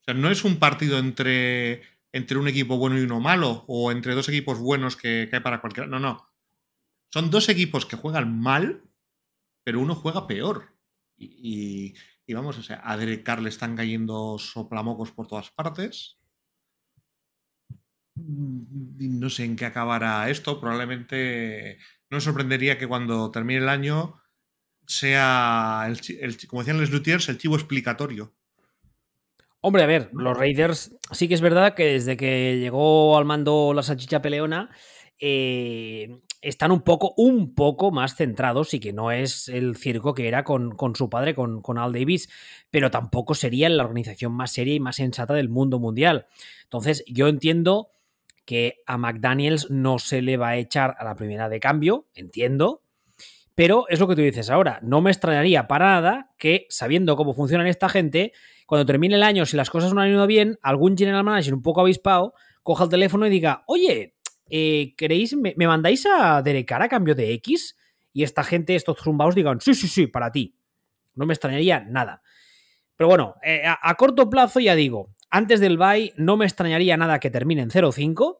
[0.00, 3.92] O sea, no es un partido entre, entre un equipo bueno y uno malo, o
[3.92, 5.88] entre dos equipos buenos que cae para cualquiera.
[5.88, 6.28] No, no.
[7.12, 8.84] Son dos equipos que juegan mal,
[9.64, 10.76] pero uno juega peor.
[11.16, 11.94] Y,
[12.32, 16.18] vamos, o sea, a Derek Carr le están cayendo soplamocos por todas partes.
[18.14, 20.60] Mm, no sé en qué acabará esto.
[20.60, 21.78] Probablemente
[22.10, 24.20] no me sorprendería que cuando termine el año
[24.86, 28.34] sea, el, como decían los luthiers, el chivo explicatorio.
[29.62, 33.72] Hombre, a ver, los Raiders sí que es verdad que desde que llegó al mando
[33.74, 34.70] la salchicha peleona
[35.18, 40.28] eh, están un poco, un poco más centrados y que no es el circo que
[40.28, 42.30] era con, su padre, con, con, Al Davis,
[42.70, 46.26] pero tampoco sería la organización más seria y más sensata del mundo mundial.
[46.62, 47.90] Entonces, yo entiendo
[48.46, 52.82] que a McDaniels no se le va a echar a la primera de cambio, entiendo,
[53.54, 57.34] pero es lo que tú dices ahora, no me extrañaría para nada que, sabiendo cómo
[57.34, 58.32] funcionan esta gente,
[58.70, 61.60] cuando termine el año, si las cosas no han ido bien, algún general manager un
[61.60, 64.14] poco avispado coja el teléfono y diga, oye,
[64.48, 67.76] eh, ¿queréis, me, mandáis a Derecar a cambio de X?
[68.12, 70.54] Y esta gente, estos zumbaos, digan, sí, sí, sí, para ti.
[71.16, 72.22] No me extrañaría nada.
[72.94, 77.18] Pero bueno, eh, a, corto plazo ya digo, antes del bye no me extrañaría nada
[77.18, 78.38] que terminen 0-5.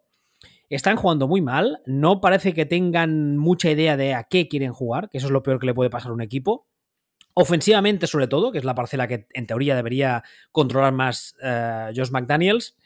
[0.69, 5.09] Están jugando muy mal, no parece que tengan mucha idea de a qué quieren jugar,
[5.09, 6.70] que eso es lo peor que le puede pasar a un equipo.
[7.35, 12.11] Ofensivamente, sobre todo, que es la parcela que en teoría debería controlar más uh, Josh
[12.11, 12.77] McDaniels.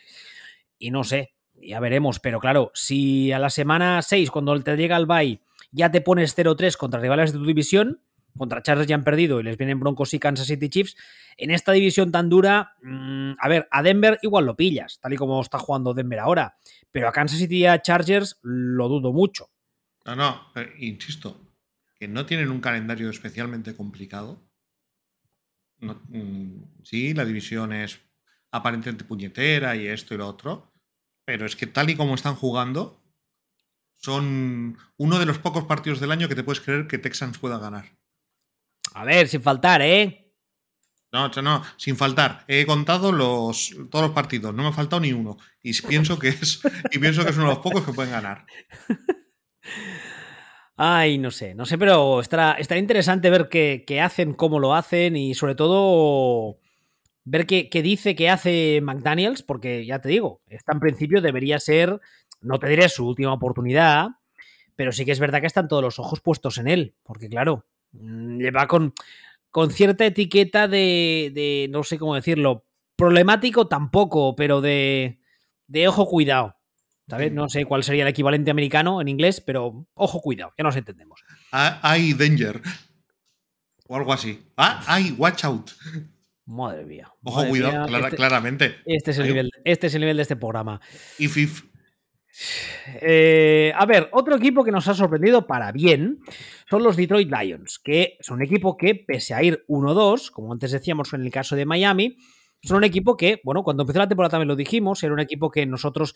[0.79, 4.97] Y no sé, ya veremos, pero claro, si a la semana 6, cuando te llega
[4.97, 5.41] el bye,
[5.73, 8.01] ya te pones 0-3 contra rivales de tu división,
[8.37, 10.97] contra Chargers ya han perdido y les vienen Broncos y Kansas City Chiefs.
[11.37, 15.17] En esta división tan dura, mm, a ver, a Denver igual lo pillas, tal y
[15.17, 16.57] como está jugando Denver ahora,
[16.91, 19.51] pero a Kansas City y a Chargers lo dudo mucho.
[20.05, 20.41] No, no,
[20.79, 21.44] insisto,
[22.05, 24.47] que no tienen un calendario especialmente complicado.
[25.79, 27.99] Mm, sí, la división es
[28.51, 30.71] aparentemente puñetera y esto y lo otro,
[31.25, 33.03] pero es que tal y como están jugando,
[33.97, 37.59] son uno de los pocos partidos del año que te puedes creer que Texans pueda
[37.59, 37.97] ganar.
[38.93, 40.31] A ver, sin faltar, ¿eh?
[41.11, 42.45] No, no, sin faltar.
[42.49, 45.39] He contado los, todos los partidos, no me ha faltado ni uno.
[45.63, 46.61] Y pienso que es,
[46.93, 48.45] y pienso que es uno de los pocos que pueden ganar.
[50.77, 55.17] Ay, no sé, no sé, pero estará, estará interesante ver qué, hacen, cómo lo hacen
[55.17, 56.59] y sobre todo
[57.25, 61.61] ver qué, qué, dice que hace McDaniels, porque ya te digo, esta en principio debería
[61.61, 62.01] ser,
[62.41, 64.09] no te diré su última oportunidad,
[64.77, 67.67] pero sí que es verdad que están todos los ojos puestos en él, porque claro,
[67.95, 68.95] Mm, lleva con,
[69.51, 72.65] con cierta etiqueta de, de, no sé cómo decirlo,
[72.97, 75.21] problemático tampoco, pero de,
[75.69, 76.57] de ojo cuidado.
[77.09, 77.33] ¿Sabes?
[77.33, 81.23] No sé cuál sería el equivalente americano en inglés, pero ojo cuidado, ya nos entendemos.
[81.51, 82.63] Hay danger.
[83.87, 84.43] O algo así.
[84.57, 85.71] Ah, hay watch out.
[86.47, 87.13] Madre mía.
[87.23, 88.77] Ojo cuidado, este claramente.
[88.87, 90.81] Este es, el nivel, este es el nivel de este programa.
[91.19, 91.63] If, if.
[93.01, 96.19] Eh, a ver, otro equipo que nos ha sorprendido para bien
[96.69, 100.73] son los Detroit Lions, que son un equipo que, pese a ir 1-2, como antes
[100.73, 102.17] decíamos en el caso de Miami,
[102.63, 105.51] son un equipo que, bueno, cuando empezó la temporada también lo dijimos, era un equipo
[105.51, 106.15] que nosotros,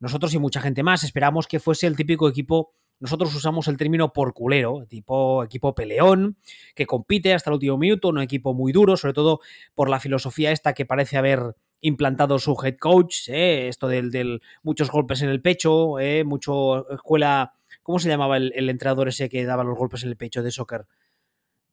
[0.00, 4.12] nosotros y mucha gente más esperamos que fuese el típico equipo, nosotros usamos el término
[4.12, 6.36] por culero, tipo equipo peleón,
[6.74, 9.40] que compite hasta el último minuto, un equipo muy duro, sobre todo
[9.74, 13.68] por la filosofía esta que parece haber implantado su head coach, ¿eh?
[13.68, 16.24] esto del, muchos golpes en el pecho, ¿eh?
[16.24, 20.42] mucho escuela, ¿cómo se llamaba el, entrenador ese que daba los golpes en el pecho
[20.42, 20.86] de soccer?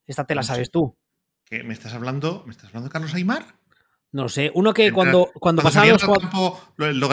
[0.05, 0.95] Esta te la sabes tú.
[1.43, 2.43] ¿Qué, ¿Me estás hablando?
[2.45, 3.57] ¿Me estás hablando de Carlos Aymar?
[4.13, 6.03] No sé, uno que cuando, cuando, pasaban los
[6.77, 7.09] lo,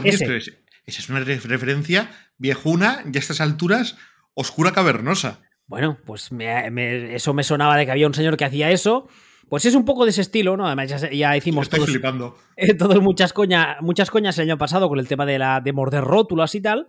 [0.86, 3.96] esa es una referencia viejuna y a estas alturas
[4.34, 5.40] oscura cavernosa.
[5.66, 9.08] Bueno, pues eso me sonaba de que había un señor que hacía eso.
[9.48, 10.66] Pues es un poco de ese estilo, ¿no?
[10.66, 12.36] Además, ya, hicimos Estoy flipando.
[12.78, 16.02] todos muchas, coña, muchas coñas el año pasado con el tema de, la, de morder
[16.02, 16.88] rótulas y tal.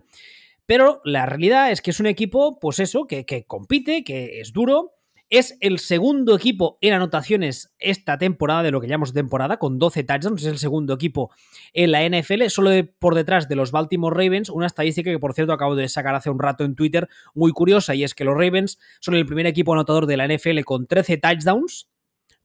[0.64, 4.52] Pero la realidad es que es un equipo, pues eso, que, que compite, que es
[4.52, 4.95] duro,
[5.28, 10.04] es el segundo equipo en anotaciones esta temporada, de lo que llamamos temporada, con 12
[10.04, 10.42] touchdowns.
[10.42, 11.30] Es el segundo equipo
[11.72, 14.50] en la NFL, solo por detrás de los Baltimore Ravens.
[14.50, 17.94] Una estadística que, por cierto, acabo de sacar hace un rato en Twitter, muy curiosa,
[17.94, 21.16] y es que los Ravens son el primer equipo anotador de la NFL con 13
[21.16, 21.88] touchdowns,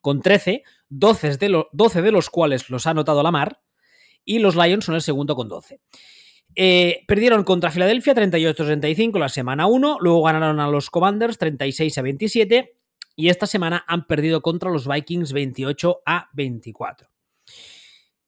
[0.01, 3.61] con 13, 12 de, 12 de los cuales los ha anotado Lamar,
[4.25, 5.79] y los Lions son el segundo con 12.
[6.55, 12.01] Eh, perdieron contra Filadelfia 38-35 la semana 1, luego ganaron a los Commanders 36 a
[12.01, 12.77] 27
[13.15, 17.09] y esta semana han perdido contra los Vikings 28 a 24.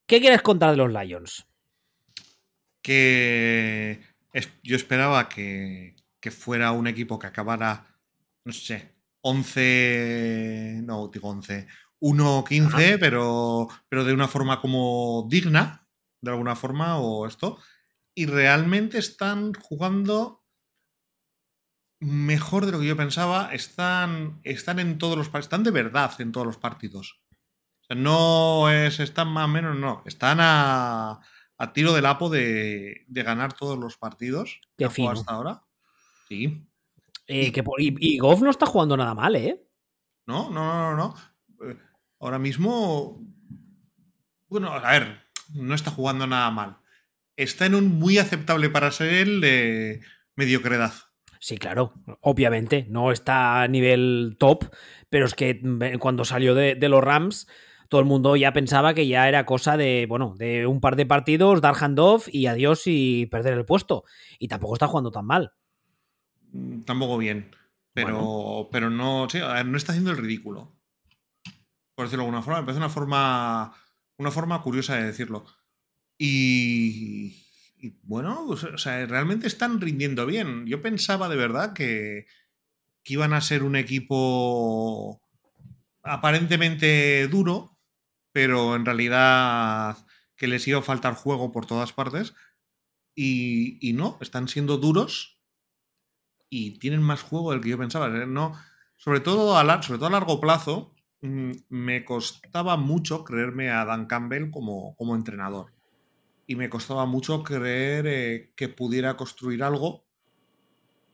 [0.05, 1.45] ¿Qué quieres contar de los Lions?
[2.81, 4.01] Que
[4.63, 5.95] yo esperaba que,
[6.31, 7.85] fuera un equipo que acabara,
[8.45, 11.67] no sé, 11, no, digo 11,
[11.99, 15.87] 1-15, pero, pero de una forma como digna,
[16.21, 17.59] de alguna forma, o esto
[18.15, 20.43] y realmente están jugando
[21.99, 23.53] mejor de lo que yo pensaba.
[23.53, 27.21] Están, están en todos los partidos, están de verdad en todos los partidos.
[27.81, 30.03] O sea, no es, están más o menos, no.
[30.05, 31.19] Están a,
[31.57, 35.63] a tiro del apo de, de, ganar todos los partidos que han hasta ahora.
[36.27, 36.65] Sí.
[37.27, 39.65] Eh, que, y, y, Goff no está jugando nada mal, ¿eh?
[40.25, 41.15] No, no, no, no.
[41.59, 41.69] no.
[41.69, 41.77] Eh,
[42.19, 43.25] ahora mismo.
[44.47, 45.23] Bueno, a ver,
[45.53, 46.82] no está jugando nada mal
[47.37, 50.01] está en un muy aceptable para ser él de
[50.35, 50.93] mediocredad.
[51.39, 54.63] Sí, claro, obviamente, no está a nivel top,
[55.09, 55.61] pero es que
[55.99, 57.47] cuando salió de, los Rams,
[57.89, 61.05] todo el mundo ya pensaba que ya era cosa de, bueno, de un par de
[61.05, 64.05] partidos, dar handoff y adiós y perder el puesto.
[64.39, 65.51] Y tampoco está jugando tan mal.
[66.53, 67.53] Mm, tampoco bien,
[67.93, 70.71] pero, pero no, no está haciendo el ridículo.
[71.93, 73.75] Por decirlo de alguna forma, me parece una forma,
[74.17, 75.45] una forma curiosa de decirlo.
[76.25, 77.35] Y,
[78.03, 80.65] bueno, o sea, realmente están rindiendo bien.
[80.67, 82.27] Yo pensaba de verdad que,
[83.03, 85.21] iban a ser un equipo
[86.01, 87.77] aparentemente duro,
[88.31, 89.97] pero en realidad
[90.37, 92.33] que les iba a faltar juego por todas partes.
[93.15, 95.41] Y, no, están siendo duros
[96.49, 98.07] y tienen más juego del que yo pensaba.
[98.07, 98.25] ¿eh?
[98.25, 98.57] No,
[98.95, 104.05] sobre, todo a sobre todo a largo plazo, mm, me costaba mucho creerme a Dan
[104.05, 105.72] Campbell como, como entrenador
[106.45, 110.05] y me costaba mucho creer eh, que pudiera construir algo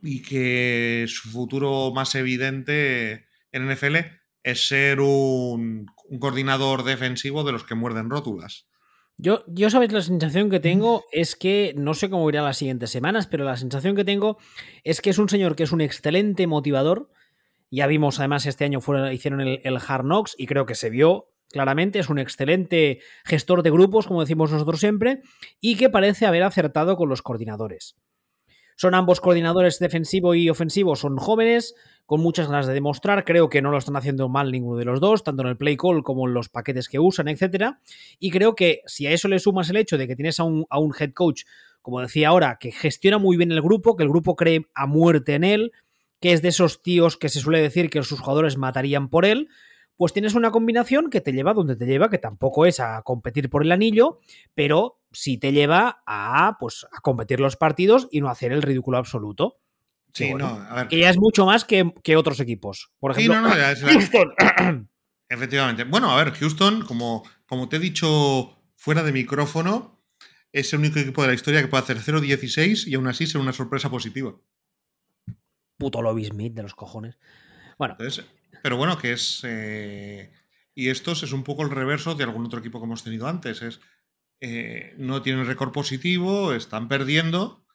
[0.01, 3.97] y que su futuro más evidente en NFL
[4.43, 5.87] es ser un,
[6.19, 8.67] coordinador defensivo de los que muerden rótulas.
[9.17, 12.89] Yo, yo sabes, la sensación que tengo es que, no sé cómo irá las siguientes
[12.89, 14.37] semanas, pero la sensación que tengo
[14.83, 17.09] es que es un señor que es un excelente motivador.
[17.69, 20.89] Ya vimos, además, este año fueron, hicieron el, el Hard Knocks y creo que se
[20.89, 25.21] vio claramente, es un excelente gestor de grupos, como decimos nosotros siempre,
[25.59, 27.95] y que parece haber acertado con los coordinadores.
[28.75, 33.61] Son ambos coordinadores defensivo y ofensivo, son jóvenes, con muchas ganas de demostrar, creo que
[33.61, 36.27] no lo están haciendo mal ninguno de los dos, tanto en el play call como
[36.27, 37.73] en los paquetes que usan, etc.
[38.19, 40.65] Y creo que si a eso le sumas el hecho de que tienes a un,
[40.69, 41.43] a un head coach,
[41.81, 45.35] como decía ahora, que gestiona muy bien el grupo, que el grupo cree a muerte
[45.35, 45.71] en él,
[46.21, 49.49] que es de esos tíos que se suele decir que sus jugadores matarían por él,
[49.99, 53.49] pues tienes una combinación que te lleva donde te lleva, que tampoco es a competir
[53.49, 54.21] por el anillo,
[54.55, 58.97] pero sí te lleva a, pues, a competir los partidos y no hacer el ridículo
[58.97, 59.59] absoluto.
[60.13, 60.87] Sí, no, a ver.
[60.87, 62.93] Que ya es mucho más que, otros equipos.
[62.97, 64.33] Por ejemplo, sí, no, no, es Houston.
[65.29, 65.83] Efectivamente.
[65.83, 70.01] Bueno, a ver, Houston, como, como te he dicho fuera de micrófono,
[70.53, 73.41] es el único equipo de la historia que puede hacer 0-16 y aún así ser
[73.41, 74.33] una sorpresa positiva.
[75.77, 77.19] Puto Lobby Smith de los cojones.
[77.77, 77.97] Bueno.
[78.63, 79.41] Pero bueno, que es.
[79.43, 80.31] Eh,
[80.75, 83.61] y estos es un poco el reverso de algún otro equipo que hemos tenido antes.
[83.61, 83.79] Es.
[84.41, 87.65] Eh, no tienen récord positivo, están perdiendo,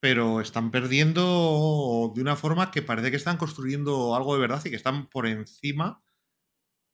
[0.00, 4.70] pero están perdiendo de una forma que parece que están construyendo algo de verdad y
[4.70, 6.02] que están por encima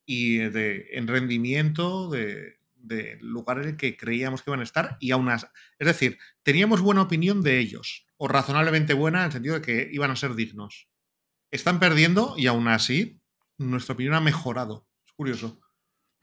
[0.05, 4.97] y de, en rendimiento de, del lugar en el que creíamos que iban a estar
[4.99, 5.47] y aún así.
[5.79, 9.89] Es decir, teníamos buena opinión de ellos, o razonablemente buena en el sentido de que
[9.91, 10.89] iban a ser dignos.
[11.51, 13.21] Están perdiendo y aún así
[13.57, 14.87] nuestra opinión ha mejorado.
[15.05, 15.59] Es curioso.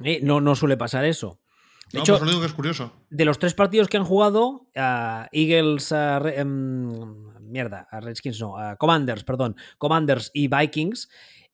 [0.03, 1.41] Eh, no, no suele pasar eso.
[1.93, 2.93] De hecho, pues digo que es curioso.
[3.11, 6.89] De los tres partidos que han jugado, Eagles, em,
[7.41, 11.09] mierda, Redskins no, Commanders, perdón, Commanders y Vikings,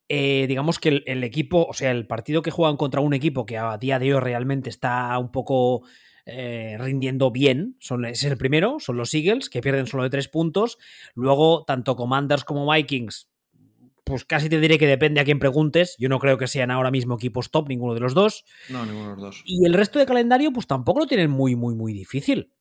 [0.08, 3.58] eh, digamos que el, equipo, o sea, el partido que juegan contra un equipo que
[3.58, 5.82] a día de hoy realmente está un poco
[6.26, 10.28] eh, rindiendo bien, son, es el primero, son los Eagles, que pierden solo de tres
[10.28, 10.78] puntos.
[11.14, 13.28] Luego, tanto Commanders como Vikings
[14.06, 15.96] pues casi te diré que depende a quién preguntes.
[15.98, 18.44] Yo no creo que sean ahora mismo equipos top, ninguno de los dos.
[18.68, 19.42] No, ninguno de los dos.
[19.44, 22.52] Y el resto de calendario, pues tampoco lo tienen muy, muy, muy difícil.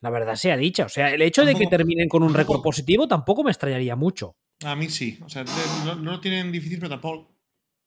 [0.00, 0.86] La verdad sea dicha.
[0.86, 4.36] O sea, el hecho de que terminen con un récord positivo tampoco me extrañaría mucho.
[4.64, 5.18] A mí sí.
[5.24, 5.44] O sea,
[5.84, 7.34] no, lo tienen difícil, pero tampoco,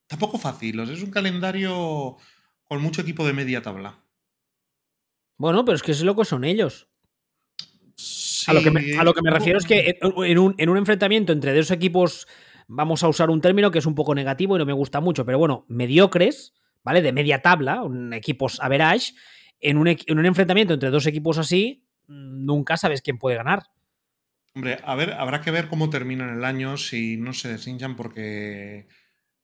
[0.05, 0.77] tampoco fácil.
[0.81, 2.17] es un calendario
[2.65, 4.03] con mucho equipo de media tabla.
[5.37, 6.89] Bueno, pero es que es lo que son ellos.
[8.47, 10.77] a, lo que me, a, lo que me, refiero es que en un, en un
[10.77, 12.27] enfrentamiento entre dos equipos
[12.67, 15.25] vamos a usar un término que es un poco negativo y no me gusta mucho,
[15.25, 17.01] pero bueno, mediocres, ¿vale?
[17.01, 19.13] De media tabla, un equipos average,
[19.59, 23.63] en un, en un enfrentamiento entre dos equipos así, nunca sabes quién puede ganar.
[24.53, 28.87] Hombre, a ver, habrá que ver cómo terminan el año si no se deshinchan porque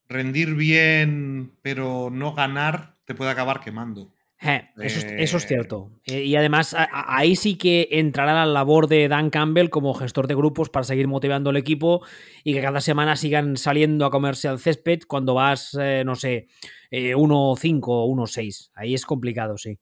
[0.07, 5.91] rendir bien pero no ganar te puede acabar quemando eso, es, cierto.
[6.05, 10.33] Eh, y además, ahí sí que entrará la labor de Dan Campbell como gestor de
[10.33, 12.03] grupos para seguir motivando al equipo
[12.43, 16.47] y que cada semana sigan saliendo a comerse al césped cuando vas, eh, no sé,
[16.91, 18.71] 1-5 o 1-6.
[18.73, 19.77] Ahí es complicado, sí.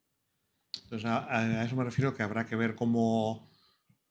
[0.84, 3.48] Entonces, a, eso me refiero que habrá que ver cómo,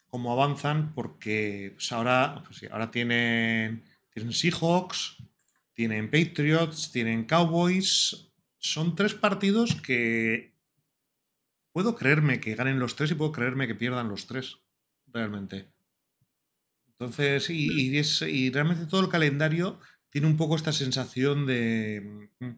[0.07, 3.85] cómo avanzan, porque pues, ahora, pues ahora tienen,
[4.15, 5.17] tienen Seahawks,
[5.75, 8.28] tienen Patriots, tienen Cowboys,
[8.59, 10.55] son tres partidos que
[11.73, 14.59] puedo creerme que ganen los tres y puedo creerme que pierdan los tres,
[15.07, 15.69] realmente.
[16.89, 19.79] Entonces, y, y, realmente todo el calendario
[20.11, 22.29] tiene un poco esta sensación de...
[22.41, 22.51] Mm,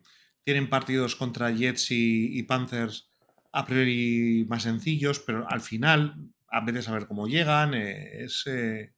[0.42, 3.10] tienen partidos contra Jets y, Panthers
[3.52, 6.16] a priori más sencillos, pero al final,
[6.48, 8.44] a veces a ver cómo llegan, eh, es...
[8.46, 8.94] Eh,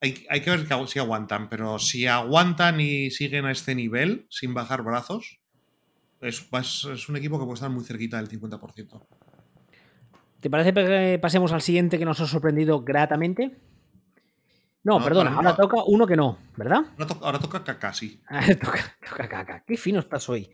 [0.00, 4.54] hay, hay, que ver si aguantan, pero si aguantan y siguen a este nivel sin
[4.54, 5.39] bajar brazos,
[6.20, 9.00] es, un equipo que puede estar muy cerquita del 50%.
[10.40, 13.58] ¿Te parece que pasemos al siguiente que nos ha sorprendido gratamente?
[14.82, 16.84] No, perdona, ahora toca uno que no, ¿verdad?
[17.20, 18.22] Ahora, toca caca, sí.
[18.60, 19.64] toca, toca caca.
[19.66, 20.50] Qué fino estás hoy.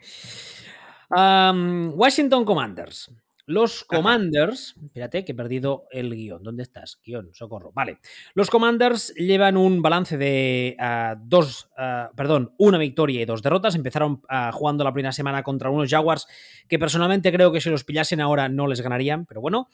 [1.11, 3.13] Washington Commanders.
[3.49, 6.43] Los Commanders, espérate que he perdido el guion.
[6.43, 6.99] ¿Dónde estás?
[7.05, 7.71] Guión, socorro.
[7.73, 8.01] Vale.
[8.35, 13.77] Los Commanders llevan un balance de ah, dos, ah, perdón, una victoria y dos derrotas.
[13.77, 16.27] Empezaron ah, jugando la primera semana contra unos Jaguars
[16.67, 19.69] que personalmente creo que si los pillasen ahora no les ganarían, pero bueno.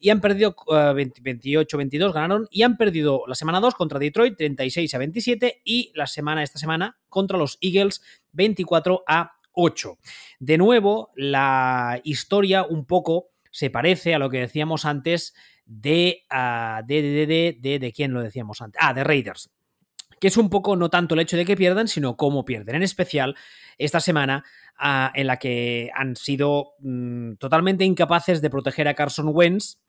[0.00, 2.48] Y han perdido 28-22, ganaron.
[2.50, 6.58] Y han perdido la semana 2 contra Detroit 36 a 27 y la semana, esta
[6.58, 8.00] semana, contra los Eagles
[8.32, 9.98] 24 a 8.
[10.38, 15.34] De nuevo, la historia un poco se parece a lo que decíamos antes
[15.66, 18.80] de, uh, de, de, de, de, quién lo decíamos antes.
[18.82, 19.50] Ah, de Raiders.
[20.20, 22.76] Que es un poco no tanto el hecho de que pierdan, sino cómo pierden.
[22.76, 23.34] En especial
[23.78, 24.44] esta semana
[24.80, 29.80] uh, en la que han sido mm, totalmente incapaces de proteger a Carson Wentz,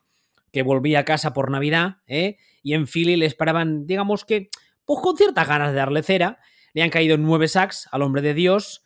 [0.52, 2.38] que volvía a casa por Navidad, ¿eh?
[2.60, 4.50] y en Philly le esperaban, digamos que,
[4.84, 6.40] pues con ciertas ganas de darle cera.
[6.72, 8.82] Le han caído nueve sacks al hombre de Dios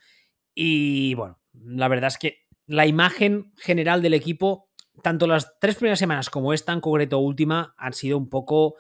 [0.55, 4.69] y bueno, la verdad es que la imagen general del equipo,
[5.03, 8.77] tanto las tres primeras semanas como esta en concreto última, han sido un poco.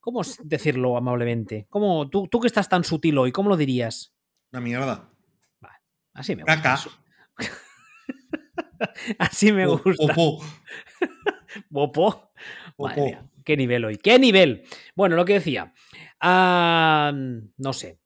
[0.00, 1.66] ¿Cómo decirlo amablemente?
[1.68, 4.14] ¿Cómo, tú, tú que estás tan sutil hoy, ¿cómo lo dirías?
[4.52, 5.10] Una mierda.
[5.60, 5.78] Vale,
[6.12, 6.78] así me gusta.
[9.18, 10.14] así me gusta.
[10.14, 10.44] Popo.
[11.70, 12.30] Popo.
[13.44, 13.96] qué nivel hoy.
[13.96, 14.64] ¡Qué nivel!
[14.94, 15.72] Bueno, lo que decía.
[16.20, 17.12] Ah,
[17.56, 17.98] no sé.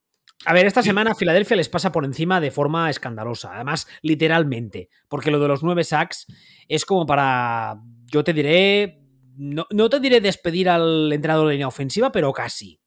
[0.47, 5.31] A ver, esta semana Filadelfia les pasa por encima de forma escandalosa, además literalmente, porque
[5.31, 6.27] lo de los nueve sacks
[6.67, 7.77] es como para,
[8.07, 9.03] yo te diré,
[9.37, 12.81] no, te diré despedir al entrenador de línea ofensiva, pero casi.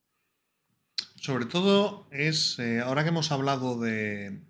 [1.16, 4.42] Sobre todo es, eh, ahora que hemos hablado de,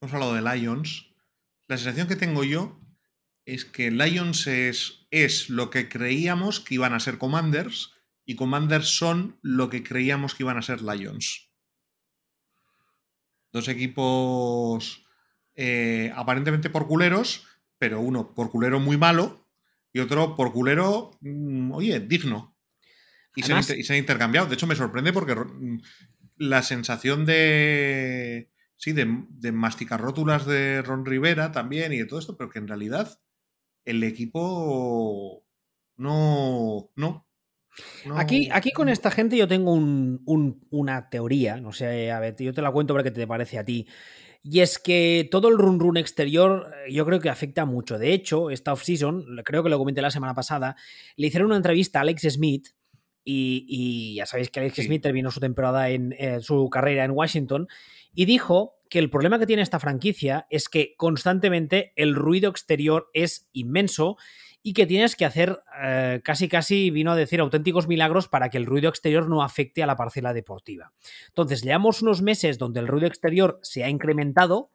[0.00, 1.10] hemos hablado de Lions,
[1.68, 2.78] la sensación que tengo yo
[3.46, 7.94] es que Lions es, es lo que creíamos que iban a ser Commanders
[8.26, 11.51] y Commanders son lo que creíamos que iban a ser Lions.
[13.52, 15.04] Dos equipos
[15.54, 17.46] eh, aparentemente por culeros,
[17.78, 19.46] pero uno por culero muy malo
[19.92, 22.56] y otro por culero, mm, oye, digno.
[23.34, 24.46] Y, se han, intercambiado.
[24.46, 25.80] De hecho, me sorprende porque mm,
[26.36, 28.50] la sensación de.
[28.76, 32.58] Sí, de, de, masticar rótulas de Ron Rivera también y de todo esto, pero que
[32.58, 33.20] en realidad
[33.84, 35.46] el equipo
[35.96, 36.90] no.
[36.96, 37.28] No.
[38.16, 42.62] Aquí, aquí con esta gente yo tengo una teoría, no sé, a ver, yo te
[42.62, 43.86] la cuento para que te parece a ti.
[44.44, 47.98] Y es que todo el run run exterior eh, yo creo que afecta mucho.
[47.98, 50.76] De hecho, esta off-season, creo que lo comenté la semana pasada,
[51.16, 52.68] le hicieron una entrevista a Alex Smith
[53.24, 57.68] y, ya sabéis que Alex Smith terminó su temporada en eh, su carrera en Washington
[58.14, 63.08] y dijo que el problema que tiene esta franquicia es que constantemente el ruido exterior
[63.14, 64.16] es inmenso
[64.62, 68.58] y que tienes que hacer eh, casi casi, vino a decir, auténticos milagros para que
[68.58, 70.92] el ruido exterior no afecte a la parcela deportiva.
[71.28, 74.70] Entonces, llevamos unos meses donde el ruido exterior se ha incrementado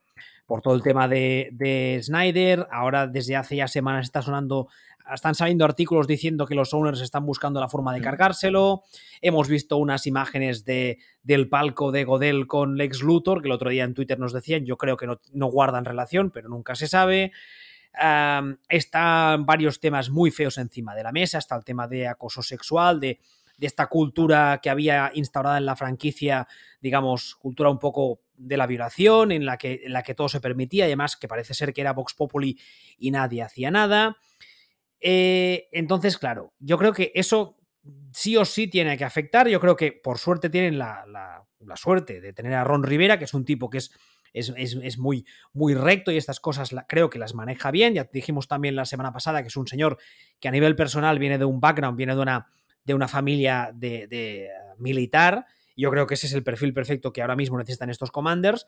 [0.46, 4.70] por todo el tema de, de Snyder, ahora desde hace ya semanas está sonando
[5.14, 8.84] están saliendo artículos diciendo que los owners están buscando la forma de cargárselo.
[9.22, 13.70] Hemos visto unas imágenes de, del palco de Godel con Lex Luthor, que el otro
[13.70, 16.88] día en Twitter nos decían, yo creo que no, no guardan relación, pero nunca se
[16.88, 17.32] sabe
[18.70, 23.00] están varios temas muy feos encima de la mesa, está el tema de acoso sexual,
[23.00, 23.20] de,
[23.60, 26.48] esta cultura que había instaurada en la franquicia,
[26.80, 30.40] digamos, cultura un poco de la violación, en la que, en la que todo se
[30.40, 32.60] permitía, además que parece ser que era Vox Populi
[33.00, 34.18] y nadie hacía nada.
[35.00, 37.58] Eh, entonces, claro, yo creo que eso
[38.14, 39.48] sí o sí tiene que afectar.
[39.48, 43.26] Yo creo que por suerte tienen la, la suerte de tener a Ron Rivera, que
[43.26, 43.92] es un tipo que es
[44.34, 47.94] es, muy, muy recto y estas cosas creo que las maneja bien.
[47.94, 49.98] Ya dijimos también la semana pasada que es un señor
[50.40, 52.48] que a nivel personal viene de un background, viene de una,
[52.84, 55.46] de una familia de, de militar.
[55.76, 58.66] Yo creo que ese es el perfil perfecto que ahora mismo necesitan estos commanders.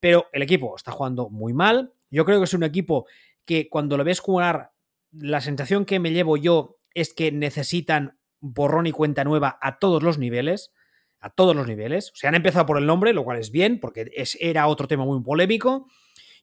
[0.00, 1.92] Pero el equipo está jugando muy mal.
[2.10, 3.06] Yo creo que es un equipo
[3.44, 4.72] que cuando lo ves jugar,
[5.12, 10.02] la sensación que me llevo yo es que necesitan borrón y cuenta nueva a todos
[10.02, 10.72] los niveles
[11.20, 12.12] a todos los niveles.
[12.14, 15.04] Se han empezado por el nombre, lo cual es bien, porque es, era otro tema
[15.04, 15.88] muy polémico.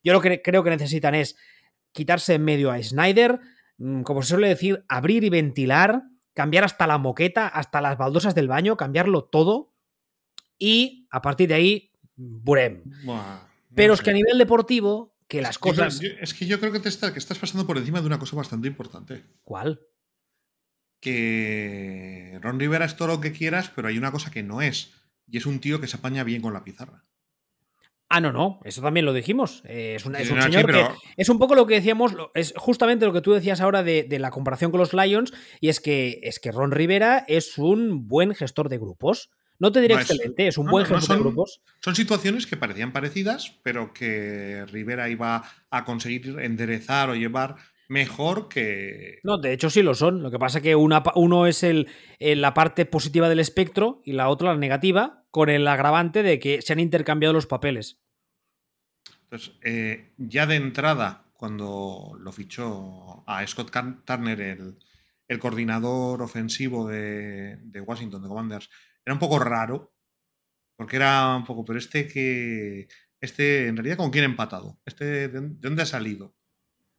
[0.03, 1.37] Yo lo que creo que necesitan es
[1.91, 3.39] quitarse en medio a Snyder,
[3.77, 6.03] mm, como se suele decir, abrir y ventilar,
[6.33, 9.73] cambiar hasta la moqueta, hasta las baldosas del baño, cambiarlo todo.
[10.57, 12.83] Y a partir de ahí, Burem.
[13.73, 15.99] Pero es que a nivel deportivo, que las cosas.
[16.01, 18.67] es que yo creo que, te que estás pasando por encima de una cosa bastante
[18.67, 19.25] importante.
[19.43, 19.81] ¿Cuál?
[21.05, 24.91] Que Ron Rivera es todo lo que quieras, pero hay una cosa que no es.
[25.27, 27.03] Y es un tío que se apaña bien con la pizarra.
[28.09, 29.61] Ah, no, no, eso también lo dijimos.
[29.65, 33.21] Eh, es, un señor que es un poco lo que decíamos, es justamente lo que
[33.21, 36.71] tú decías ahora de, la comparación con los Lions, y es que, es que Ron
[36.71, 39.29] Rivera es un buen gestor de grupos.
[39.59, 41.61] No te diré excelente, es un buen gestor de grupos.
[41.81, 47.57] Son situaciones que parecían parecidas, pero que Rivera iba a conseguir enderezar o llevar
[47.87, 49.19] mejor que.
[49.23, 50.23] No, de hecho sí lo son.
[50.23, 51.87] Lo que pasa es que una, uno es el,
[52.19, 56.61] la parte positiva del espectro y la otra la negativa, con el agravante de que
[56.61, 58.01] se han intercambiado los papeles.
[59.23, 63.71] Entonces, eh, ya de entrada, cuando lo fichó a Scott
[64.05, 64.77] Turner, el,
[65.27, 68.69] el coordinador ofensivo de, de, Washington, de Commanders,
[69.05, 69.93] era un poco raro,
[70.75, 72.87] porque era un poco, pero este que.
[73.21, 74.79] Este, en realidad, ¿con quién ha empatado?
[74.85, 76.35] ¿Este de dónde ha salido?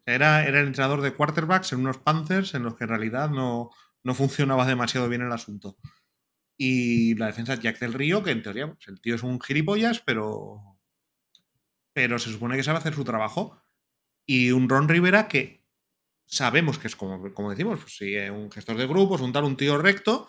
[0.07, 3.71] Era, el entrenador de quarterbacks en unos Panthers en los que en realidad no,
[4.05, 5.77] no funcionaba demasiado bien el asunto.
[6.57, 10.01] Y la defensa Jack del Río, que en teoría pues, el tío es un gilipollas,
[10.01, 10.79] pero,
[11.93, 13.61] pero se supone que sabe hacer su trabajo.
[14.25, 15.67] Y un Ron Rivera que
[16.25, 19.57] sabemos que es como, como decimos, pues sí, un gestor de grupos, un tal, un
[19.57, 20.29] tío recto,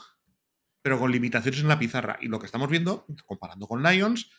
[0.82, 2.17] pero con limitaciones en la pizarra.
[2.21, 4.32] Y lo que estamos viendo, comparando con Lions,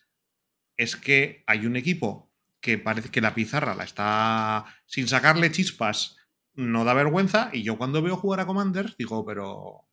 [0.76, 2.27] es que hay un equipo
[2.60, 6.16] que parece que la pizarra la está sin sacarle chispas,
[6.54, 7.50] no da vergüenza.
[7.52, 9.88] Y yo cuando veo jugar a Commanders digo, pero.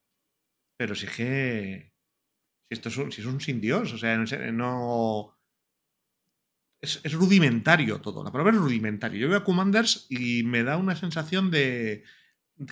[0.77, 1.93] Pero si es que.
[2.67, 5.37] Si esto es un, si es un sin Dios, o sea, no.
[6.81, 8.23] Es, rudimentario todo.
[8.23, 9.19] La palabra es rudimentario.
[9.19, 12.03] Yo veo a Commanders y me da una sensación de.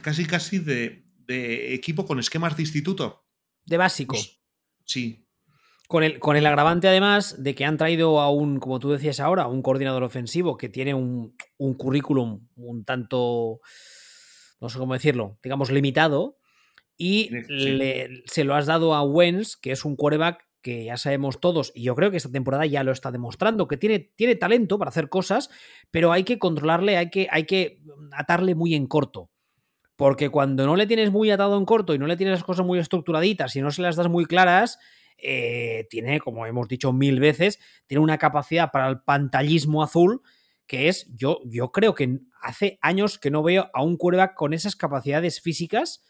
[0.01, 3.27] casi casi de, de equipo con esquemas de instituto.
[3.65, 4.15] De básico.
[4.15, 4.41] Pues,
[4.85, 5.22] sí,
[5.87, 9.19] con el, con el agravante, además, de que han traído a un, como tú decías
[9.19, 11.35] ahora, un coordinador ofensivo que tiene un,
[11.77, 13.59] currículum un tanto,
[14.59, 16.37] no sé cómo decirlo, digamos, limitado,
[16.97, 17.29] y
[18.25, 21.83] se lo has dado a Wens, que es un quarterback que ya sabemos todos, y
[21.83, 25.09] yo creo que esta temporada ya lo está demostrando, que tiene, tiene talento para hacer
[25.09, 25.49] cosas,
[25.91, 27.81] pero hay que controlarle, hay que, hay que
[28.13, 29.29] atarle muy en corto.
[29.95, 32.65] Porque cuando no le tienes muy atado en corto y no le tienes las cosas
[32.65, 34.79] muy estructuraditas y no se las das muy claras,
[35.17, 40.21] eh, tiene, como hemos dicho mil veces, tiene una capacidad para el pantallismo azul
[40.67, 44.53] que es, yo, yo creo que hace años que no veo a un quarterback con
[44.53, 46.03] esas capacidades físicas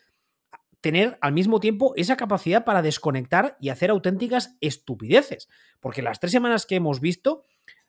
[0.84, 5.48] tener al mismo tiempo esa capacidad para desconectar y hacer auténticas estupideces.
[5.80, 7.46] Porque las tres semanas que hemos visto,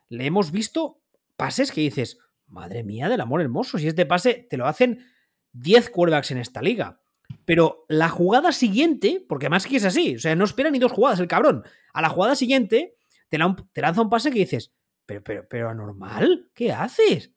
[0.08, 1.02] le hemos visto
[1.36, 5.04] pases que dices, madre mía del amor hermoso, si este pase te lo hacen
[5.52, 7.00] 10 quarterbacks en esta liga.
[7.44, 10.92] Pero la jugada siguiente, porque además que es así, o sea, no espera ni dos
[10.92, 11.64] jugadas el cabrón.
[11.92, 12.96] A la jugada siguiente
[13.28, 14.72] te, lanza un pase que dices,
[15.06, 17.32] pero, pero, pero anormal, ¿qué haces?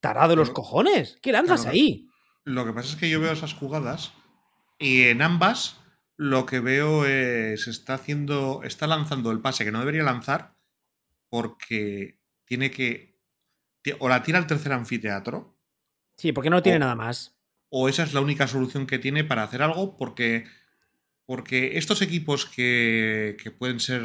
[0.00, 2.08] Tarado de los cojones, ¿qué lanzas ahí?
[2.44, 4.12] Lo que pasa es que yo veo esas jugadas
[4.78, 5.80] y en ambas
[6.16, 10.54] lo que veo es está haciendo, está lanzando el pase que no debería lanzar
[11.28, 13.18] porque tiene que
[13.98, 15.58] o la tira al tercer anfiteatro.
[16.16, 17.36] Sí, porque no tiene nada más
[17.74, 20.44] o esa es la única solución que tiene para hacer algo, porque,
[21.24, 24.02] porque estos equipos que, que pueden ser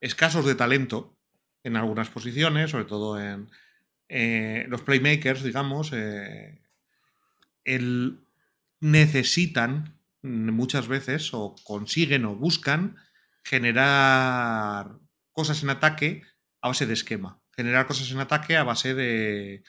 [0.00, 1.16] escasos de talento
[1.62, 3.48] en algunas posiciones, sobre todo en
[4.08, 6.58] eh, los playmakers, digamos, eh,
[7.62, 8.18] el,
[8.80, 12.96] necesitan muchas veces o consiguen o buscan
[13.44, 14.98] generar
[15.30, 16.22] cosas en ataque
[16.60, 17.40] a base de esquema.
[17.54, 19.62] Generar cosas en ataque a base de,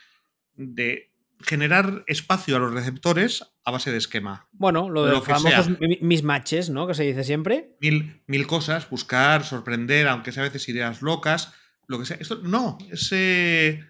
[0.56, 1.12] de
[1.42, 4.48] generar espacio a los receptores a base de esquema.
[4.52, 5.70] Bueno, lo de los famosos
[6.02, 6.88] mismatches, ¿no?
[6.88, 7.76] Que se dice siempre.
[7.82, 11.54] Mil, mil cosas, buscar, sorprender, aunque sea a veces ideas locas,
[11.88, 12.18] lo que sea.
[12.20, 13.84] Esto no, ese.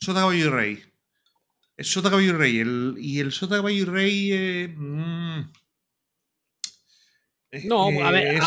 [0.00, 0.82] Sota Caballo y Rey.
[1.76, 2.58] Es Sota Caballo y Rey.
[2.58, 4.32] El, y el Sota Caballo y Rey.
[4.32, 5.42] Eh, mm,
[7.64, 8.40] no, a ver, eh,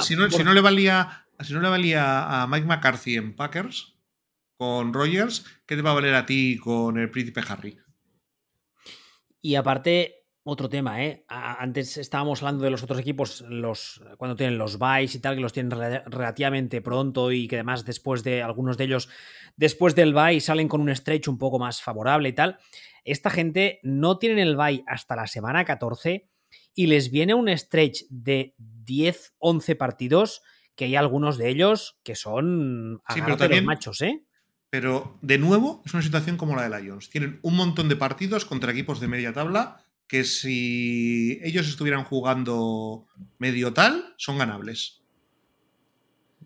[0.00, 3.94] si, no, le valía, si no le valía a Mike McCarthy en Packers
[4.60, 7.78] con Rogers, ¿qué te va a valer a ti con el príncipe Harry?
[9.40, 11.24] Y aparte, otro tema, ¿eh?
[11.28, 15.40] Antes estábamos hablando de los otros equipos, los, cuando tienen los buys y tal, que
[15.40, 19.08] los tienen relativamente pronto y que además después de algunos de ellos,
[19.56, 22.58] después del buy salen con un stretch un poco más favorable y tal.
[23.02, 26.28] Esta gente no tienen el buy hasta la semana 14
[26.74, 30.42] y les viene un stretch de 10, 11 partidos
[30.74, 34.26] que hay algunos de ellos que son sí, pero también, machos, ¿eh?
[34.70, 37.10] Pero de nuevo es una situación como la de Lions.
[37.10, 43.06] Tienen un montón de partidos contra equipos de media tabla que si ellos estuvieran jugando
[43.38, 45.02] medio tal, son ganables.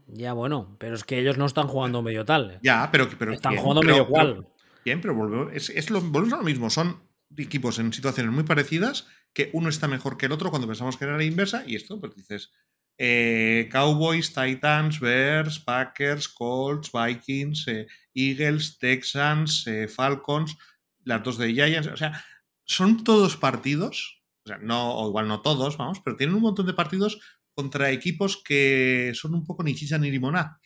[0.08, 2.60] Ya, bueno, pero es que ellos no están jugando medio tal.
[2.62, 3.08] Ya, pero.
[3.18, 4.46] pero están jugando medio cual.
[4.84, 6.68] Bien, pero volvemos, es, lo, volvemos a lo mismo.
[6.68, 7.00] Son
[7.36, 11.04] equipos en situaciones muy parecidas que uno está mejor que el otro cuando pensamos que
[11.04, 12.52] era la inversa y esto, pues dices,
[12.98, 20.56] eh, Cowboys, Titans, Bears, Packers, Colts, Vikings, eh, Eagles, Texans, eh, Falcons,
[21.04, 22.24] las dos de Giants, o sea,
[22.64, 26.66] son todos partidos, o sea, no, o igual no todos, vamos, pero tienen un montón
[26.66, 27.20] de partidos
[27.54, 30.60] contra equipos que son un poco ni chicha ni limonada.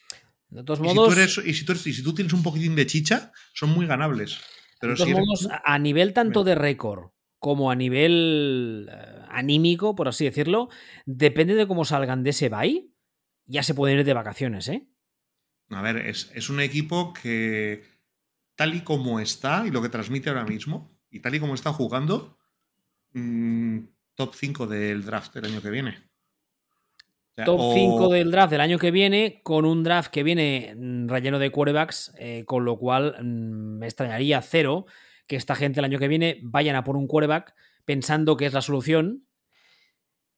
[0.49, 1.15] De todos modos.
[1.45, 4.41] y, si tú y si tú tienes un poquitín de chicha, son muy ganables.
[4.81, 10.09] Pero de todos modos, a nivel tanto de récord como a nivel eh, anímico, por
[10.09, 10.69] así decirlo,
[11.07, 12.91] depende de cómo salgan de ese bye,
[13.47, 14.89] ya se pueden ir de vacaciones, ¿eh?
[15.71, 17.85] A ver, es, un equipo que,
[18.55, 21.73] tal y como está y lo que transmite ahora mismo, y tal y como está
[21.73, 22.39] jugando,
[23.13, 23.79] mm,
[24.15, 26.09] top 5 del draft del año que viene.
[27.45, 31.39] top 5 del draft del año que viene, con un draft que viene mm, relleno
[31.39, 34.87] de quarterbacks, eh, con lo cual mm, me extrañaría cero
[35.27, 37.55] que esta gente el año que viene vayan a por un quarterback
[37.85, 39.28] pensando que es la solución,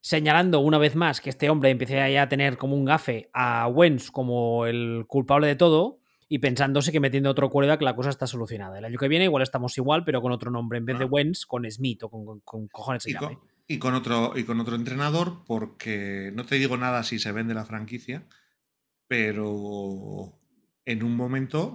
[0.01, 4.11] señalando una vez más que este hombre empiece a tener como un gafe a Wentz
[4.11, 8.79] como el culpable de todo y pensándose que metiendo otro quarterback la cosa está solucionada.
[8.79, 11.05] El año que viene igual estamos igual, pero con otro nombre en vez de.
[11.05, 15.45] Wentz, con Smith o con, cojones y con, y con, otro y con otro entrenador,
[15.45, 18.27] porque no te digo nada si se vende la franquicia,
[19.09, 20.39] pero
[20.85, 21.75] en un momento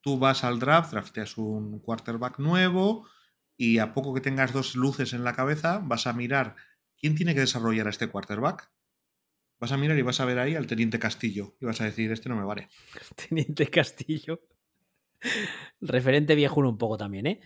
[0.00, 3.08] tú vas al draft, drafteas un quarterback nuevo
[3.56, 6.54] y a poco que tengas dos luces en la cabeza, vas a mirar
[7.00, 8.70] quién tiene que desarrollar a este quarterback.
[9.58, 12.10] Vas a mirar y vas a ver ahí al Teniente Castillo y vas a decir,
[12.12, 12.68] este no me vale.
[13.28, 14.40] Teniente Castillo.
[15.80, 17.40] Referente viejuno un poco también, ¿eh?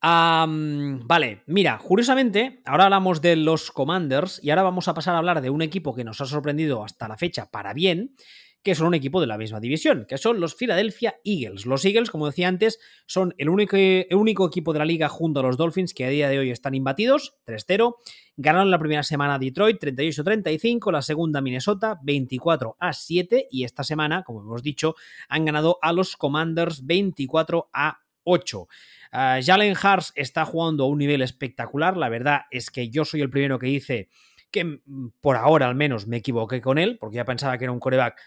[0.00, 5.40] vale, mira, curiosamente, ahora hablamos de los Commanders y ahora vamos a pasar a hablar
[5.40, 8.14] de un equipo que nos ha sorprendido hasta la fecha para bien,
[8.62, 11.64] que son un equipo de la misma división, que son los Philadelphia Eagles.
[11.64, 15.56] Los Eagles, como decía antes, son el único, equipo de la liga junto a los
[15.56, 17.96] Dolphins que a día de hoy están imbatidos, 3-0.
[18.36, 23.84] Ganaron la primera semana a Detroit 38-35, la segunda Minnesota 24 a 7 y esta
[23.84, 24.94] semana, como hemos dicho,
[25.28, 28.68] han ganado a los Commanders 24 a 8.
[29.12, 31.96] Ah, Jalen Hars está jugando a un nivel espectacular.
[31.96, 34.08] La verdad es que yo soy el primero que dice
[34.50, 37.72] que mm, por ahora al menos me equivoqué con él, porque ya pensaba que era
[37.72, 38.20] un coreback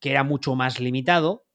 [0.00, 1.46] que era mucho más limitado.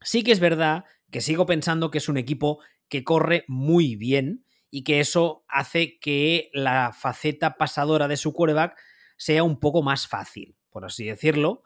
[0.00, 4.44] Sí que es verdad que sigo pensando que es un equipo que corre muy bien
[4.70, 8.78] y que eso hace que la faceta pasadora de su quarterback
[9.16, 11.62] sea un poco más fácil, por así decirlo.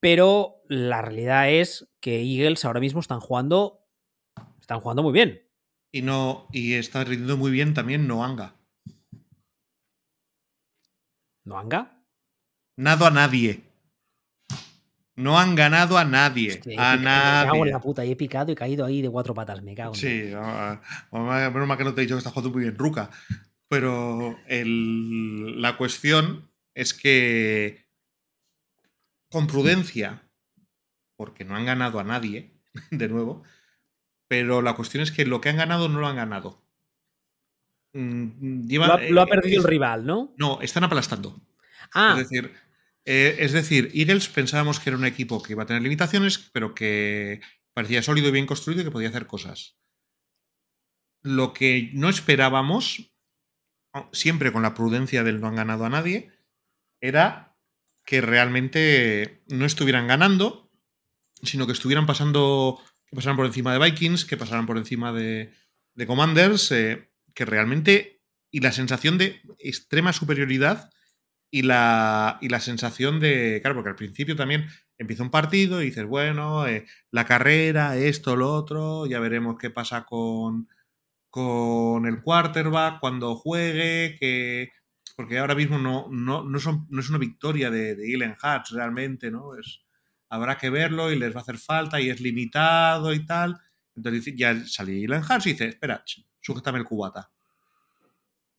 [0.00, 3.80] Pero la realidad es que Eagles ahora mismo están jugando.
[4.60, 5.48] Están jugando muy bien.
[5.90, 6.48] Y no.
[6.52, 8.56] Y está rindiendo muy bien también Noanga.
[11.44, 12.04] ¿Noanga?
[12.76, 13.62] Nado a nadie.
[15.16, 16.60] No han ganado a nadie.
[16.76, 17.44] a nadie.
[17.46, 18.04] Me cago en la puta.
[18.04, 19.62] Y he picado y caído ahí de cuatro patas.
[19.62, 19.94] Me cago.
[19.94, 20.08] sí,
[21.12, 23.10] menos mal que no te he dicho que estás jugando muy bien, Ruca.
[23.68, 27.84] Pero la cuestión es que
[29.30, 30.22] con prudencia,
[31.16, 32.52] porque no han ganado a nadie,
[32.90, 33.42] de nuevo,
[34.28, 36.62] pero la cuestión es que lo que han ganado no lo han ganado.
[37.92, 40.34] mm, lo, ha, lo ha eh, perdido es- el rival, ¿no?
[40.36, 41.40] No, están aplastando.
[41.92, 42.52] Ah, Es decir,
[43.04, 46.74] eh, es decir, Eagles pensábamos que era un equipo que iba a tener limitaciones, pero
[46.74, 47.40] que
[47.74, 49.76] parecía sólido y bien construido y que podía hacer cosas.
[51.22, 53.12] Lo que no esperábamos,
[54.12, 56.30] siempre con la prudencia del no han ganado a nadie,
[57.00, 57.56] era
[58.06, 60.70] que realmente no estuvieran ganando,
[61.42, 65.52] sino que estuvieran pasando, que pasaran por encima de Vikings, que pasaran por encima de,
[65.94, 70.90] de Commanders, eh, que realmente, y la sensación de extrema superioridad
[71.54, 74.66] y la, y la sensación de, claro, porque al principio también
[74.98, 79.70] empieza un partido y dices, bueno, eh, la carrera, esto, lo otro, ya veremos qué
[79.70, 80.68] pasa con,
[81.30, 84.72] con el quarterback cuando juegue, que
[85.14, 89.30] porque ahora mismo no, no, no, son, no es una victoria de, de Hurts realmente,
[89.30, 89.54] ¿no?
[89.56, 89.84] Es,
[90.30, 93.56] habrá que verlo y les va a hacer falta y es limitado y tal.
[93.94, 96.02] Entonces ya sale Jalen Hurts y dice, espera,
[96.40, 97.30] sujétame el cubata.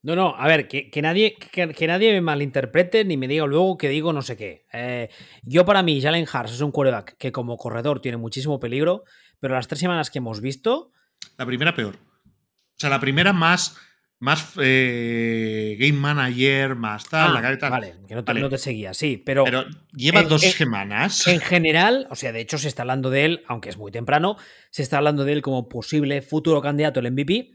[0.02, 3.44] No, no, a ver, que, que nadie, que, que nadie me malinterprete ni me diga
[3.46, 4.64] luego que digo no sé qué.
[4.72, 5.08] Eh,
[5.42, 9.02] yo para mí, Jalen Hurts es un quarterback que como corredor tiene muchísimo peligro,
[9.40, 10.92] pero las tres semanas que hemos visto,
[11.38, 11.96] La primera peor.
[11.96, 13.76] O sea, la primera más,
[14.20, 17.70] más eh, game manager, más tal, Ah, la cara y tal.
[17.70, 18.40] vale, que no te, Vale.
[18.40, 21.26] no te seguía, sí, pero, Pero lleva en- dos en- semanas.
[21.26, 24.36] en general, o sea, de hecho se está hablando de él, aunque es muy temprano,
[24.70, 27.50] se está hablando de él como posible futuro candidato al MVP,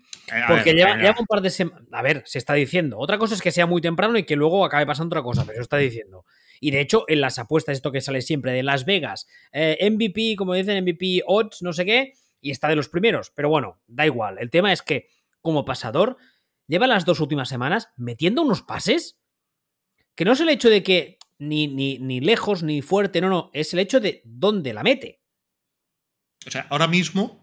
[0.47, 3.35] porque ver, lleva, lleva un par de semanas, a ver, se está diciendo, otra cosa
[3.35, 5.77] es que sea muy temprano y que luego acabe pasando otra cosa, pero se está
[5.77, 6.25] diciendo.
[6.59, 10.35] Y de hecho, en las apuestas, esto que sale siempre de Las Vegas, eh, MVP,
[10.37, 14.05] como dicen, MVP odds, no sé qué, y está de los primeros, pero bueno, da
[14.05, 14.37] igual.
[14.39, 15.07] El tema es que,
[15.41, 16.17] como pasador,
[16.67, 19.19] lleva las dos últimas semanas metiendo unos pases
[20.15, 23.49] que no es el hecho de que ni, ni, ni lejos ni fuerte, no, no,
[23.53, 25.21] es el hecho de dónde la mete.
[26.45, 27.40] O sea, ahora mismo,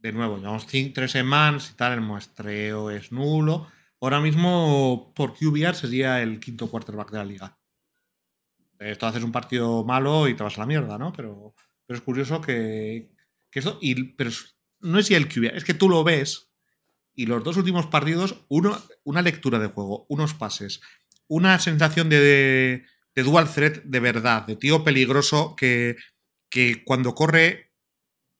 [0.00, 3.68] de nuevo, llevamos tres semanas y tal, el muestreo es nulo.
[4.00, 7.58] Ahora mismo, por QBR sería el quinto quarterback de la liga.
[8.78, 11.12] Esto haces un partido malo y te vas a la mierda, ¿no?
[11.12, 11.54] Pero,
[11.86, 13.10] pero es curioso que,
[13.50, 13.78] que esto.
[13.82, 14.30] Y, pero
[14.80, 16.50] no es ya el QBR, es que tú lo ves
[17.14, 20.80] y los dos últimos partidos, uno, una lectura de juego, unos pases,
[21.26, 25.96] una sensación de, de, de dual threat de verdad, de tío peligroso que,
[26.48, 27.74] que cuando corre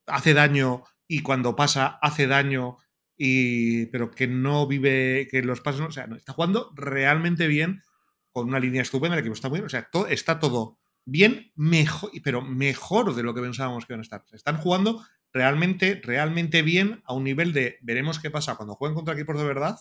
[0.07, 2.77] hace daño y cuando pasa hace daño
[3.17, 7.83] y pero que no vive que los pasos o sea no, está jugando realmente bien
[8.31, 11.51] con una línea estupenda el equipo está muy bien o sea todo, está todo bien
[11.57, 14.25] mejor pero mejor de lo que pensábamos que iban a estar.
[14.31, 19.15] Están jugando realmente realmente bien a un nivel de veremos qué pasa cuando jueguen contra
[19.15, 19.81] equipos de verdad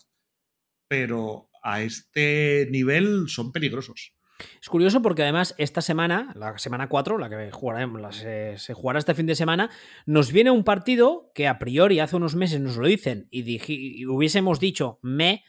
[0.88, 4.15] pero a este nivel son peligrosos
[4.62, 9.14] Es curioso porque además esta semana, la semana 4, la que jugaremos, se, jugará este
[9.16, 9.70] fin de semana,
[10.06, 14.60] nos viene un partido que a priori hace unos meses nos lo dicen y, hubiésemos
[14.60, 15.44] dicho me,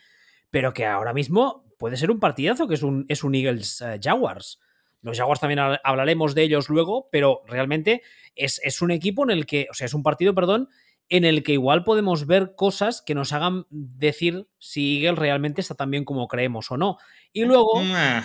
[0.50, 3.98] pero que ahora mismo puede ser un partidazo, que es un, es un Eagles eh,
[4.02, 4.58] Jaguars.
[5.02, 8.02] Los Jaguars también hab- hablaremos de ellos luego, pero realmente
[8.34, 10.68] es, es un equipo en el que, o sea, es un partido, perdón,
[11.08, 15.74] en el que igual podemos ver cosas que nos hagan decir si Eagles realmente está
[15.74, 16.98] tan bien como creemos o no.
[17.32, 18.24] Y luego, Mwah.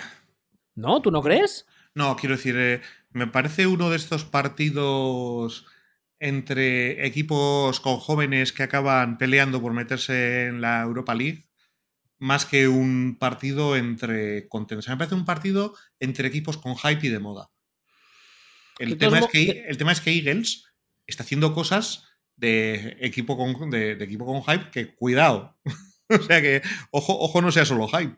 [0.76, 1.02] ¿No?
[1.02, 1.66] ¿Tú no crees?
[1.94, 5.66] No, quiero decir, eh, me parece uno de estos partidos
[6.18, 11.48] entre equipos con jóvenes que acaban peleando por meterse en la Europa League,
[12.18, 14.88] más que un partido entre contentos.
[14.88, 17.50] Me parece un partido entre equipos con hype y de moda.
[18.78, 20.64] El, tema es, que, el tema es que Eagles
[21.06, 22.04] está haciendo cosas
[22.36, 25.56] de equipo con, de, de equipo con hype que cuidado.
[26.08, 28.16] o sea que ojo, ojo no sea solo hype.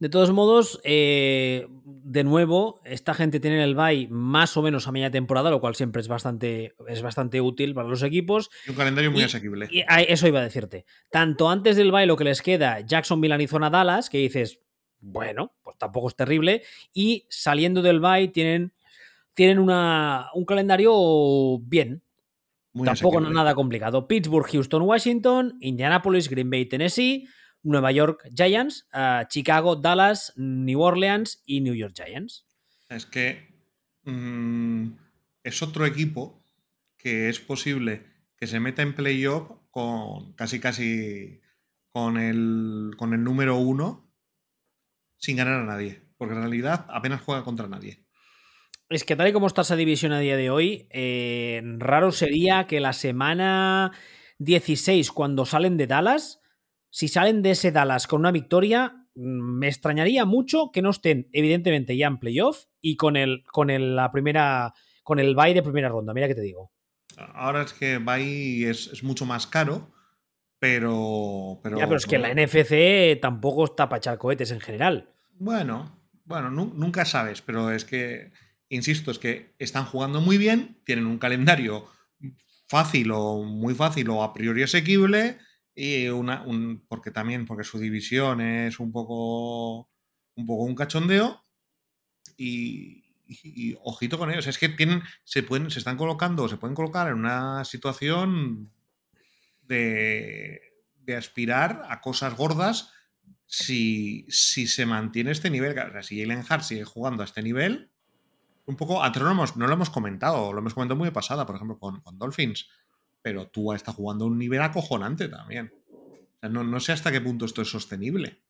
[0.00, 4.92] De todos modos, eh, de nuevo, esta gente tiene el bye más o menos a
[4.92, 8.50] media temporada, lo cual siempre es bastante, es bastante útil para los equipos.
[8.66, 9.68] Y un calendario muy Y- asequible.
[9.70, 10.86] Y eso iba a decirte.
[11.10, 14.58] Tanto antes del bye lo que les queda, Jacksonville, Arizona, Dallas, que dices,
[15.00, 16.62] bueno, pues tampoco es terrible.
[16.94, 18.72] Y saliendo del bye tienen,
[19.34, 22.02] tienen una, un calendario bien,
[22.72, 23.34] muy tampoco asequible.
[23.34, 24.08] nada complicado.
[24.08, 27.26] Pittsburgh, Houston, Washington, Indianapolis, Green Bay, Tennessee,
[27.62, 28.88] Nueva York Giants,
[29.28, 32.46] Chicago, Dallas, New Orleans y New York Giants.
[32.88, 33.54] Es que
[34.04, 34.92] mm,
[35.44, 36.42] es otro equipo
[36.96, 38.04] que es posible
[38.36, 41.40] que se meta en playoff con casi casi
[41.90, 44.10] con el, con el número uno
[45.18, 46.02] sin ganar a nadie.
[46.16, 48.04] Porque en realidad apenas juega contra nadie.
[48.88, 52.66] Es que tal y como está esa división a día de hoy, eh, raro sería
[52.66, 53.92] que la semana
[54.38, 56.39] 16, cuando salen de Dallas,
[56.90, 61.28] si salen de ese Dallas con una victoria, mm, me extrañaría mucho que no estén,
[61.32, 65.62] evidentemente, ya en playoff y con el, con el, la primera, con el bye de
[65.62, 66.12] primera ronda.
[66.12, 66.72] Mira que te digo.
[67.16, 69.92] Ahora es que Bay es, es mucho más caro,
[70.58, 71.78] Pero, pero.
[71.78, 75.14] Ya, pero es que la NFC tampoco está para echar cohetes en general.
[75.34, 78.32] Bueno, bueno, nunca sabes, pero es que,
[78.68, 81.86] insisto, es que están jugando muy bien, tienen un calendario
[82.68, 85.38] fácil o muy fácil o a priori asequible
[85.74, 89.90] y una, un, porque también porque su división es un poco
[90.34, 91.44] un poco un cachondeo
[92.36, 96.74] y, y, ojito con ellos es que tienen se pueden se están colocando se pueden
[96.74, 98.72] colocar en una situación
[99.62, 100.60] de,
[100.96, 102.92] de aspirar a cosas gordas
[103.46, 105.76] si, si se mantiene este nivel.
[105.78, 107.90] O sea, si Jalen Hart sigue jugando a este nivel,
[108.66, 111.56] un poco, a no, no lo hemos comentado, lo hemos comentado muy de pasada, por
[111.56, 112.68] ejemplo, con, con Dolphins,
[113.22, 115.72] pero tú está jugando a un nivel acojonante también.
[115.90, 118.40] O sea, no, no sé hasta qué punto esto es sostenible.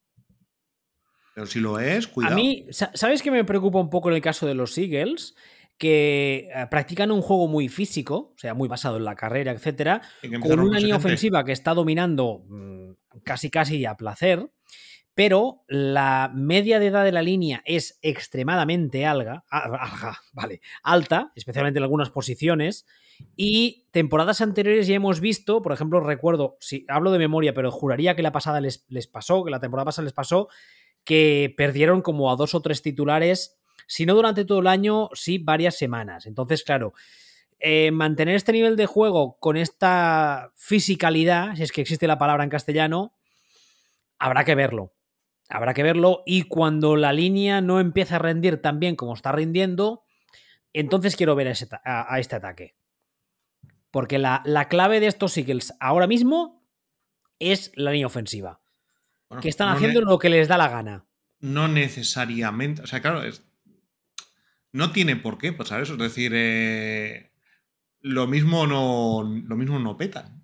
[1.35, 2.35] Pero si lo es, cuidado.
[2.35, 5.35] A mí, ¿sabes qué me preocupa un poco en el caso de los Eagles?
[5.81, 10.03] que eh, practican un juego muy físico, o sea, muy basado en la carrera, etcétera,
[10.43, 12.91] con una línea ofensiva que está dominando mm,
[13.25, 14.47] casi casi a placer,
[15.15, 19.45] pero la media de edad de la línea es extremadamente alga,
[20.35, 22.87] vale, alta, especialmente en algunas posiciones.
[23.37, 28.15] Y temporadas anteriores ya hemos visto, por ejemplo, recuerdo, si hablo de memoria, pero juraría
[28.15, 30.49] que la pasada les, les pasó, que la temporada pasada les pasó,
[31.05, 33.61] que perdieron como a dos o tres titulares
[33.91, 36.27] si no durante todo el año, sí varias semanas.
[36.27, 36.93] Entonces, claro,
[37.59, 42.45] eh, mantener este nivel de juego con esta fisicalidad, si es que existe la palabra
[42.45, 43.15] en castellano,
[44.17, 44.95] habrá que verlo.
[45.49, 49.33] Habrá que verlo y cuando la línea no empieza a rendir tan bien como está
[49.33, 50.05] rindiendo,
[50.73, 52.77] entonces quiero ver a, este ataque.
[53.91, 56.65] Porque la, clave de estos Eagles ahora mismo
[57.39, 58.61] es la línea ofensiva.
[59.41, 61.07] que están haciendo lo que les da la gana.
[61.41, 62.83] No necesariamente.
[62.83, 63.45] O sea, claro, es,
[64.73, 65.95] no tiene por qué pasar eso.
[65.95, 67.33] Es decir, eh,
[68.01, 70.37] lo, mismo no, lo mismo no peta.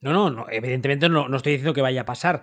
[0.00, 2.42] No, no, no evidentemente no, no, estoy diciendo que vaya a pasar,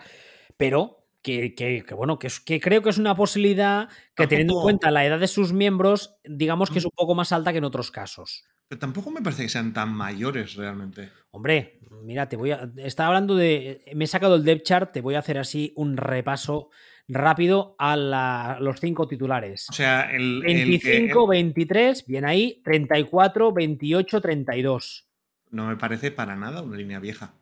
[0.58, 5.06] pero que, bueno, que, que, creo que es una posibilidad que teniendo en cuenta la
[5.06, 8.44] edad de sus miembros, digamos que es un poco más alta que en otros casos.
[8.74, 11.12] Pero tampoco me parece que sean tan mayores realmente.
[11.30, 12.72] Hombre, mira, te voy a.
[12.78, 13.84] Estaba hablando de.
[13.94, 16.72] Me he sacado el depth chart, te voy a hacer así un repaso
[17.08, 17.96] rápido a
[18.60, 19.70] los cinco titulares.
[19.70, 20.42] O sea, el.
[20.42, 25.08] 25, 23, bien ahí, 34, 28, 32.
[25.52, 27.36] No me parece para nada una línea vieja.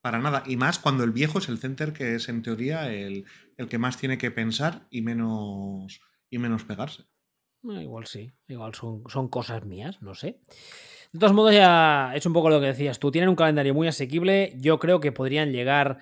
[0.00, 0.42] Para nada.
[0.46, 3.24] Y más cuando el viejo es el center que es en teoría el,
[3.70, 7.04] que más tiene que pensar y menos, y menos pegarse.
[7.64, 10.38] Igual sí, igual son, son cosas mías, no sé.
[11.12, 13.10] De todos modos, ya es un poco lo que decías tú.
[13.10, 14.52] Tienen un calendario muy asequible.
[14.58, 15.98] Yo creo que podrían llegar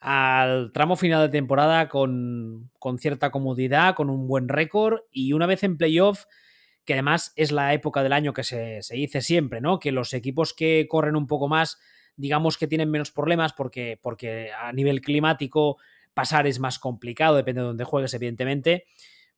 [0.00, 5.62] al tramo final de temporada con, cierta comodidad, con un buen récord y una vez
[5.62, 6.24] en playoff,
[6.84, 9.78] que además es la época del año que se, dice siempre, ¿no?
[9.78, 11.78] Que los equipos que corren un poco más,
[12.16, 15.76] digamos que tienen menos problemas porque, porque a nivel climático
[16.14, 18.86] pasar es más complicado, depende de dónde juegues, evidentemente.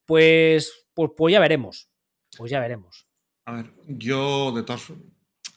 [0.08, 1.90] Pues, pues, pues ya veremos.
[2.38, 3.06] Pues ya veremos.
[3.44, 4.94] A ver, yo de todos.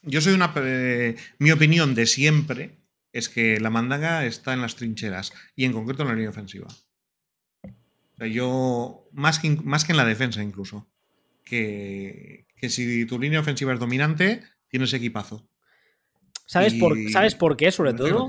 [0.01, 0.53] Yo soy una.
[0.57, 2.81] Eh, mi opinión de siempre
[3.13, 6.67] es que la mandanga está en las trincheras y en concreto en la línea ofensiva.
[7.63, 10.85] O sea, yo, más que, más que en la defensa incluso,
[11.45, 15.47] que, si tu línea ofensiva es dominante, tienes equipazo.
[16.45, 18.27] ¿Sabes, por, ¿sabes por qué, sobre todo?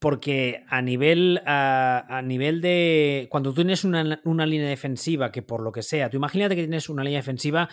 [0.00, 3.28] Porque a nivel, a, nivel de.
[3.30, 6.62] Cuando tú tienes una, una, línea defensiva que por lo que sea, tú imagínate que
[6.62, 7.68] tienes una línea defensiva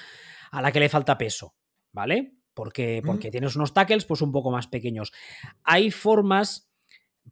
[0.52, 1.56] a la que le falta peso,
[1.92, 2.38] ¿vale?
[2.58, 5.14] porque, porque tienes unos tackles pues un poco más pequeños.
[5.64, 6.72] Hay formas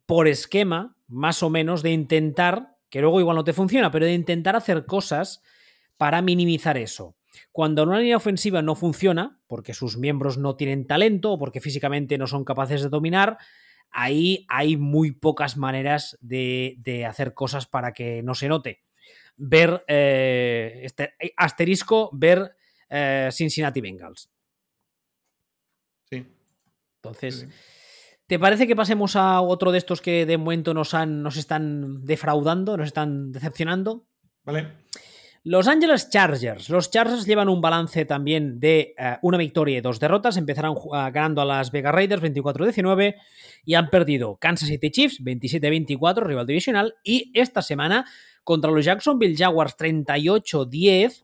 [0.06, 4.14] por esquema, más o menos, de intentar, que luego igual no te funciona, pero de
[4.14, 5.42] intentar hacer cosas
[5.96, 7.16] para minimizar eso.
[7.50, 12.18] Cuando una línea ofensiva no funciona, porque sus miembros no tienen talento o porque físicamente
[12.18, 13.36] no son capaces de dominar,
[13.90, 18.82] ahí hay muy pocas maneras de, hacer cosas para que no se note.
[19.36, 22.56] Ver, eh, este, asterisco, ver
[22.88, 24.30] eh, Cincinnati Bengals.
[26.10, 27.46] Entonces,
[28.26, 32.04] ¿te parece que pasemos a otro de estos que de momento nos, han, nos están
[32.04, 34.06] defraudando, nos están decepcionando?
[34.44, 34.72] Vale.
[35.48, 36.68] Los Angeles Chargers.
[36.70, 40.36] Los Chargers llevan un balance también de eh, una victoria y dos derrotas.
[40.36, 43.14] Empezaron ganando a las Vegas Raiders 24-19
[43.64, 46.96] y han perdido Kansas City Chiefs 27-24, rival divisional.
[47.04, 48.06] Y esta semana
[48.42, 51.22] contra los Jacksonville Jaguars 38-10.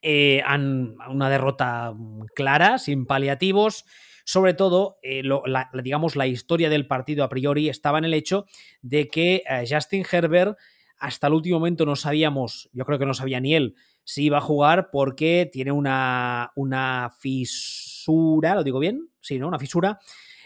[0.00, 1.92] Eh, han una derrota
[2.34, 3.84] clara, sin paliativos.
[4.24, 8.46] Sobre todo, eh, la, digamos, la historia del partido a priori estaba en el hecho
[8.80, 10.56] de que eh, Justin Herbert
[11.00, 13.74] hasta el último momento no sabíamos, yo creo que no sabía ni él,
[14.04, 19.08] si iba a jugar porque tiene una, una fisura, ¿lo digo bien?
[19.20, 19.48] Sí, ¿no?
[19.48, 19.98] Una fisura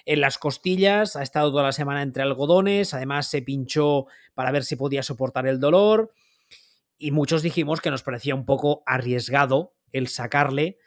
[0.07, 4.65] en las costillas, ha estado toda la semana entre algodones, además se pinchó para ver
[4.65, 6.13] si podía soportar el dolor
[6.99, 10.79] y muchos dijimos que nos parecía un poco arriesgado el sacarle,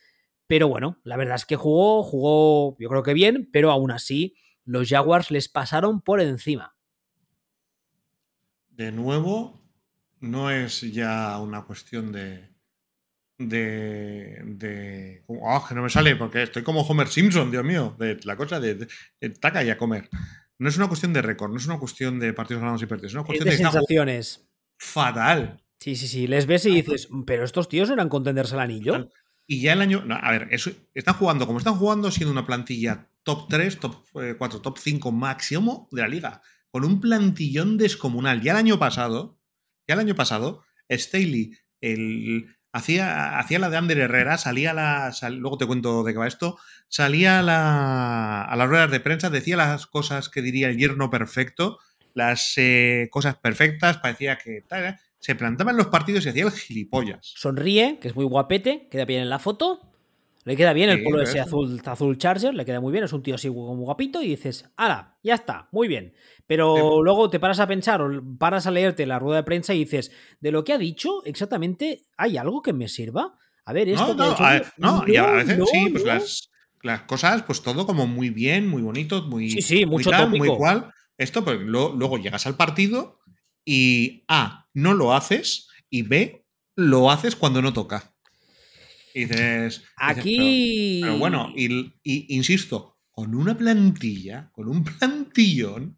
[0.46, 4.36] pero bueno, la verdad es que jugó, jugó yo creo que bien, pero aún así
[4.64, 6.76] los Jaguars les pasaron por encima.
[8.70, 9.57] De nuevo,
[10.20, 12.50] no es ya una cuestión de,
[13.38, 18.20] de, de oh, que no me sale porque estoy como Homer Simpson, Dios mío, de
[18.24, 18.88] la cosa de,
[19.40, 20.10] taca y a comer.
[20.60, 23.12] No es una cuestión de récord, no es una cuestión de partidos ganados y perdidos,
[23.12, 24.48] es una cuestión de, sensaciones.
[24.80, 25.64] Fatal.
[25.80, 26.28] Sí, sí, sí.
[26.28, 29.10] Les ves y dices, pero estos tíos eran contenderse al anillo.
[29.46, 30.04] Y ya el año.
[30.10, 34.24] a ver, eso, están jugando como están jugando, siendo una plantilla top 3, top 4,
[34.24, 36.42] eh, top 5 máximo de la liga.
[36.72, 38.42] Con un plantillón descomunal.
[38.42, 39.37] Ya el año pasado,
[39.88, 45.12] ya el año pasado, Staley, el, hacía, hacía la de Ander Herrera, salía la.
[45.32, 46.58] luego te cuento de qué va esto.
[46.88, 51.10] Salía a, la, a las ruedas de prensa, decía las cosas que diría el yerno
[51.10, 51.80] perfecto,
[52.14, 54.62] las eh, cosas perfectas, parecía que.
[54.68, 57.34] Tal, se plantaba en los partidos y hacía el gilipollas.
[57.36, 59.82] Sonríe, que es muy guapete, queda bien en la foto.
[60.48, 63.22] Le queda bien el polo ese azul, azul Charger, le queda muy bien, es un
[63.22, 65.18] tío así como guapito y dices, ¡hala!
[65.22, 66.14] Ya está, muy bien.
[66.46, 69.80] Pero luego te paras a pensar o paras a leerte la rueda de prensa y
[69.80, 73.38] dices, de lo que ha dicho, exactamente, ¿hay algo que me sirva?
[73.66, 74.16] A ver, esto.
[74.16, 74.38] No,
[74.78, 76.50] no, y a veces sí, pues
[76.82, 79.50] las, cosas, pues todo como muy bien, muy bonito, muy.
[79.50, 80.94] Sí, sí, mucho muy, muy igual.
[81.18, 83.20] Esto, pues luego llegas al partido
[83.66, 86.46] y A, no lo haces y B,
[86.78, 88.14] lo haces cuando no toca.
[89.18, 89.84] Y dices.
[89.96, 91.00] Aquí.
[91.02, 95.98] pero, bueno, y, insisto, con una plantilla, con un plantillón.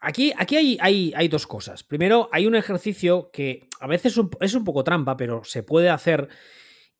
[0.00, 1.82] Aquí, aquí hay, hay, hay, dos cosas.
[1.84, 6.28] Primero, hay un ejercicio que a veces es un poco trampa, pero se puede hacer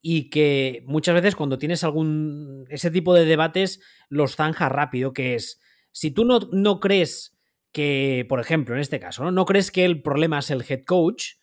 [0.00, 5.34] y que muchas veces cuando tienes algún ese tipo de debates los zanja rápido, que
[5.34, 5.60] es
[5.92, 7.36] si tú no, no crees
[7.70, 9.30] que, por ejemplo, en este caso, ¿no?
[9.30, 11.34] ¿no crees que el problema es el head coach?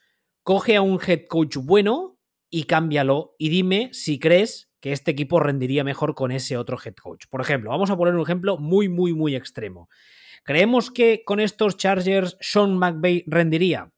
[0.41, 2.14] Coge a un head coach bueno
[2.49, 6.95] y cámbialo y dime si crees que este equipo rendiría mejor con ese otro head
[6.95, 7.25] coach.
[7.29, 9.89] Por ejemplo, vamos a poner un ejemplo muy, muy, muy extremo.
[10.43, 13.91] ¿Creemos que con estos Chargers Sean McVay rendiría?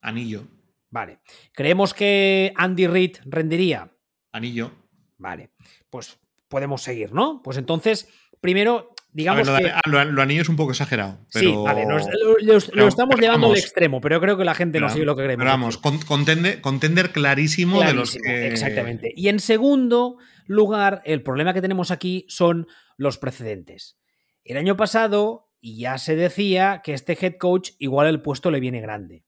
[0.00, 0.46] Anillo.
[0.90, 1.20] Vale.
[1.52, 3.94] ¿Creemos que Andy Reid rendiría?
[4.32, 4.70] Anillo.
[5.18, 5.50] Vale.
[5.90, 6.18] Pues
[6.48, 7.42] podemos seguir, ¿no?
[7.42, 8.08] Pues entonces,
[8.40, 9.72] primero, Digamos lo, que...
[9.86, 11.18] lo, anillo es un poco exagerado.
[11.28, 15.16] Sí, vale, lo, estamos llevando al extremo, pero creo que la gente no sigue lo
[15.16, 15.44] que queremos.
[15.44, 18.48] Pero vamos, contender, clarísimo, de los que.
[18.48, 19.12] Exactamente.
[19.16, 23.98] Y en segundo lugar, el problema que tenemos aquí son los precedentes.
[24.44, 28.80] El año pasado ya se decía que este head coach igual el puesto le viene
[28.80, 29.24] grande.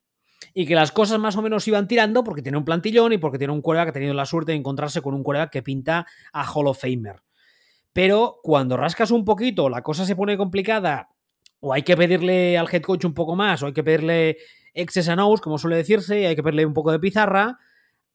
[0.55, 3.39] Y que las cosas más o menos iban tirando porque tiene un plantillón y porque
[3.39, 6.07] tiene un colega que ha tenido la suerte de encontrarse con un colega que pinta
[6.33, 7.22] a Hall of Famer.
[7.93, 11.09] Pero cuando rascas un poquito, la cosa se pone complicada,
[11.61, 14.38] o hay que pedirle al head coach un poco más, o hay que pedirle
[14.74, 17.59] exes and como suele decirse, y hay que pedirle un poco de pizarra,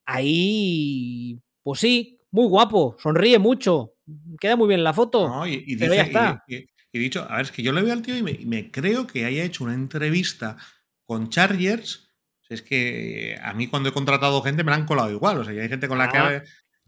[0.05, 3.93] ahí, pues sí, muy guapo, sonríe mucho,
[4.39, 5.45] queda muy bien la foto.
[5.47, 6.43] y, pero ya está.
[6.47, 9.25] Y, dicho, a ver, es que yo le veo al tío y me, creo que
[9.25, 10.55] haya hecho una entrevista
[11.05, 12.09] con Chargers.
[12.47, 15.39] Es que a mí cuando he contratado gente me la han colado igual.
[15.39, 16.43] O sea, hay gente con la que ah.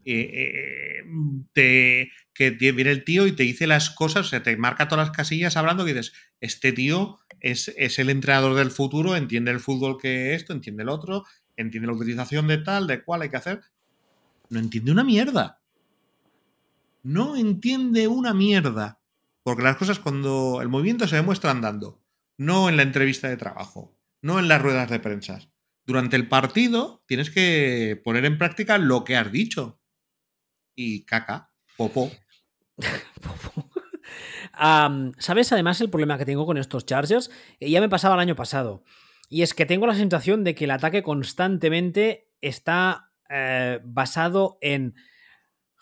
[0.10, 1.04] Eh, eh,
[1.52, 5.06] te, que viene el tío y te dice las cosas, o sea, te marca todas
[5.06, 9.98] las casillas hablando y dices, este tío es, el entrenador del futuro, entiende el fútbol
[9.98, 11.26] que esto, entiende el otro,
[11.58, 13.62] entiende la utilización de tal, de cual hay que hacer.
[14.50, 15.60] No entiende una mierda.
[17.04, 19.02] No entiende una mierda.
[19.44, 22.02] Porque las cosas cuando el movimiento se demuestra andando,
[22.38, 25.40] no en la entrevista de trabajo, no en las ruedas de prensa.
[25.86, 29.82] Durante el partido tienes que poner en práctica lo que has dicho
[30.78, 32.10] y caca, popó.
[35.18, 37.30] ¿Sabes además el problema que tengo con estos Chargers?
[37.60, 38.86] ya me pasaba el año pasado.
[39.30, 44.96] Y es que tengo la sensación de que el ataque constantemente está eh, basado en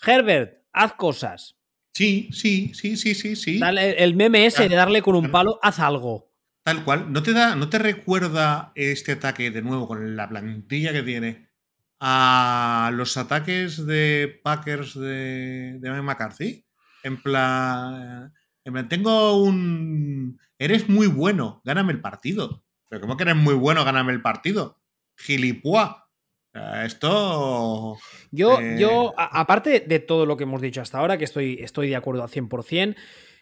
[0.04, 1.58] Herbert, haz cosas.
[1.94, 3.60] Sí, sí, sí, sí, sí, sí.
[3.62, 6.34] el meme ese de darle con un palo, haz algo.
[6.64, 7.14] Tal cual.
[7.14, 11.45] ¿No te, da, ¿No te recuerda este ataque de nuevo con la plantilla que tiene
[12.08, 16.64] a los ataques de Packers de, de McCarthy.
[17.02, 18.32] En plan,
[18.88, 20.40] tengo un...
[20.60, 22.64] Eres muy bueno, gáname el partido.
[22.90, 24.80] Pero ¿cómo que eres muy bueno, gáname el partido?
[25.18, 26.08] Gilipua.
[26.84, 27.98] Esto...
[28.30, 31.90] Yo, eh, yo aparte de todo lo que hemos dicho hasta ahora, que estoy, estoy
[31.90, 32.96] de acuerdo al 100%,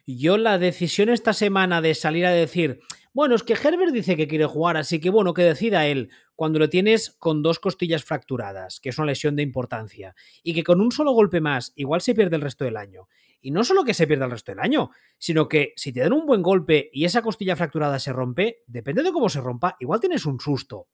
[0.08, 2.80] yo la decisión esta semana de salir a decir,
[3.14, 6.58] Bueno, es que Herbert dice que quiere jugar, así que bueno, que decida él cuando
[6.58, 10.82] lo tienes con dos costillas fracturadas, que es una lesión de importancia, y que con
[10.82, 13.08] un solo golpe más igual se pierde el resto del año.
[13.40, 14.90] Y no solo que se pierda el resto del año,
[15.20, 19.04] sino que si te dan un buen golpe y esa costilla fracturada se rompe, depende
[19.04, 20.88] de cómo se rompa, igual tienes un susto.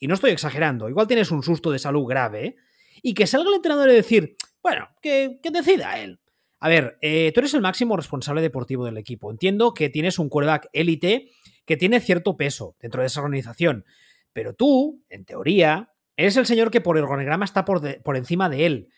[0.00, 2.56] Y no estoy exagerando, igual tienes un susto de salud grave, ¿eh?
[3.00, 6.20] Y que salga el entrenador y decir, bueno, que, que decida él.
[6.64, 9.30] A ver, eh, tú eres el máximo responsable deportivo del equipo.
[9.30, 11.28] Entiendo que tienes un quarterback élite
[11.66, 13.84] que tiene cierto peso dentro de esa organización.
[14.32, 18.64] Pero tú, en teoría, eres el señor que por el organigrama está por, encima de
[18.64, 18.88] él.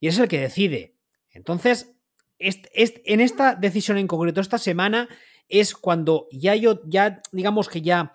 [0.00, 0.96] Y es el que decide.
[1.30, 1.94] Entonces,
[2.40, 5.08] en esta decisión en concreto, esta semana,
[5.48, 8.14] es cuando ya yo, ya, digamos que ya,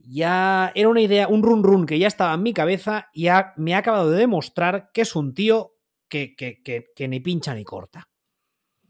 [0.00, 3.76] ya era una idea, un run run que ya estaba en mi cabeza y me
[3.76, 5.76] ha acabado de demostrar que es un tío
[6.08, 8.08] que ni pincha ni corta.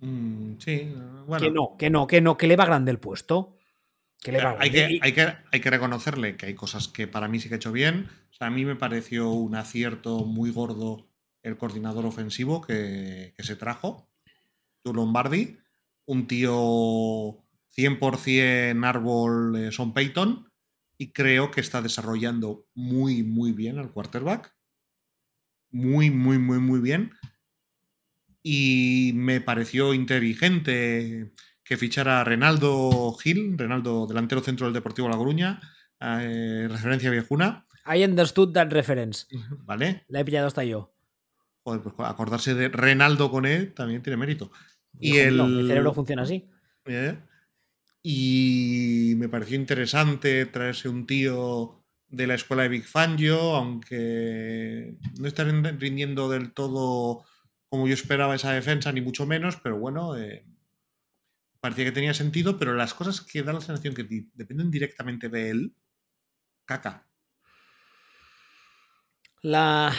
[0.03, 0.93] Mm, sí,
[1.27, 1.45] bueno.
[1.45, 3.57] Que no, que no, que no, que le va grande el puesto.
[4.21, 7.29] Que le va hay, que, hay, que, hay, que, reconocerle que hay cosas que para
[7.29, 8.09] mí sí que ha hecho bien.
[8.31, 11.09] O sea, a mí me pareció un acierto muy gordo
[11.43, 14.09] el coordinador ofensivo que, se trajo,
[14.83, 15.59] tu Lombardi,
[16.07, 16.51] un tío
[17.77, 20.49] 100% árbol eh, Son Peyton,
[20.99, 24.55] y creo que está desarrollando muy, muy bien al quarterback.
[25.71, 27.13] Muy, muy, muy, muy bien
[28.43, 31.33] y me pareció inteligente
[31.65, 35.61] que fichara a Renaldo Gil, Renaldo delantero centro del Deportivo La Coruña,
[36.01, 37.67] eh, referencia viejuna.
[37.87, 39.27] I understood that reference.
[39.65, 40.05] Vale.
[40.09, 40.93] La he pillado hasta yo.
[41.65, 44.51] Joder, pues acordarse de Renaldo con él también tiene mérito.
[44.99, 45.37] y el...
[45.69, 46.49] cerebro funciona así.
[46.87, 47.17] ¿Eh?
[48.03, 55.29] Y me pareció interesante traerse un tío de la escuela de Big Fangio, aunque no
[55.29, 57.25] está rindiendo del todo
[57.73, 60.45] como yo esperaba esa defensa, ni mucho menos, pero bueno, eh,
[61.59, 65.49] parecía que tenía sentido, pero las cosas que dan la sensación que dependen directamente de
[65.49, 65.75] él,
[66.67, 67.07] caca.
[69.41, 69.91] La,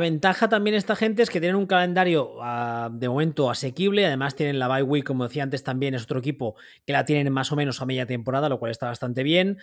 [0.00, 4.60] ventaja también esta gente es que tienen un calendario ah, de momento asequible, además tienen
[4.60, 6.54] la bye week, como decía antes también, es otro equipo
[6.86, 9.58] que la tienen más o menos a media temporada, lo cual está bastante bien.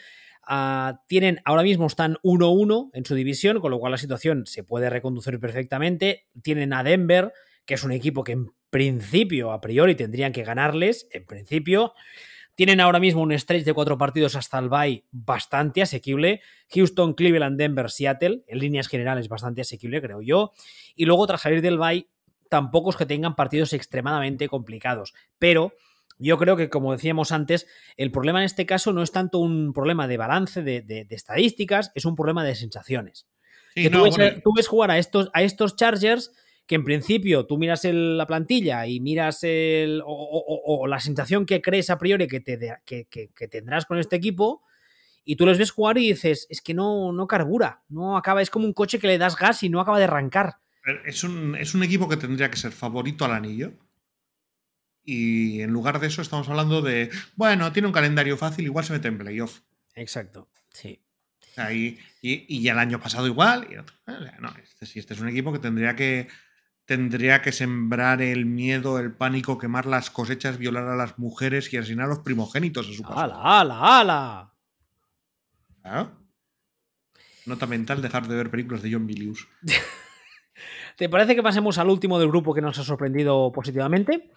[0.48, 4.64] Ah, tienen, ahora mismo están 1-1 en su división, con lo cual la situación se
[4.64, 6.28] puede reconducir perfectamente.
[6.44, 7.34] Tienen a Denver,
[7.66, 11.94] que es un equipo que en principio, a priori, tendrían que ganarles, en principio.
[12.56, 16.42] Tienen ahora mismo un stretch de cuatro partidos hasta el bye bastante asequible.
[16.74, 20.54] Houston, Cleveland, Denver, Seattle, en líneas generales bastante asequible, creo yo.
[20.96, 22.08] Y luego, tras salir del bye,
[22.50, 25.14] tampoco es que tengan partidos extremadamente complicados.
[25.38, 25.74] Pero
[26.18, 29.74] yo creo que, como decíamos antes, el problema en este caso no es tanto un
[29.74, 33.28] problema de balance de, estadísticas, es un problema de sensaciones.
[33.76, 36.32] tú, ves, jugar a estos, a estos Chargers
[36.68, 41.90] que en principio tú miras la plantilla y miras el, o, la sensación que crees
[41.90, 44.64] a priori que, te, que, tendrás con este equipo
[45.24, 48.50] y tú les ves jugar y dices, es que no, no carbura, no acaba, es
[48.50, 50.56] como un coche que le das gas y no acaba de arrancar.
[51.06, 53.74] Es un, es un equipo que tendría que ser favorito al anillo.
[55.06, 58.94] Y en lugar de eso estamos hablando de, bueno, tiene un calendario fácil, igual se
[58.94, 59.62] mete en playoff.
[59.94, 61.00] Exacto, sí.
[61.72, 63.68] y, y, el año pasado igual.
[63.72, 63.76] Y
[64.42, 66.28] no, este, este es un equipo que tendría que,
[66.86, 71.78] tendría que sembrar el miedo, el pánico, quemar las cosechas, violar a las mujeres y
[71.78, 73.22] asesinar a los primogénitos de su casa.
[73.22, 74.52] ¡Hala, hala,
[75.84, 76.14] hala!
[77.46, 79.48] Nota mental, dejar de ver películas de John Milius.
[80.98, 84.32] ¿Te parece que pasemos al último del grupo que nos ha sorprendido positivamente?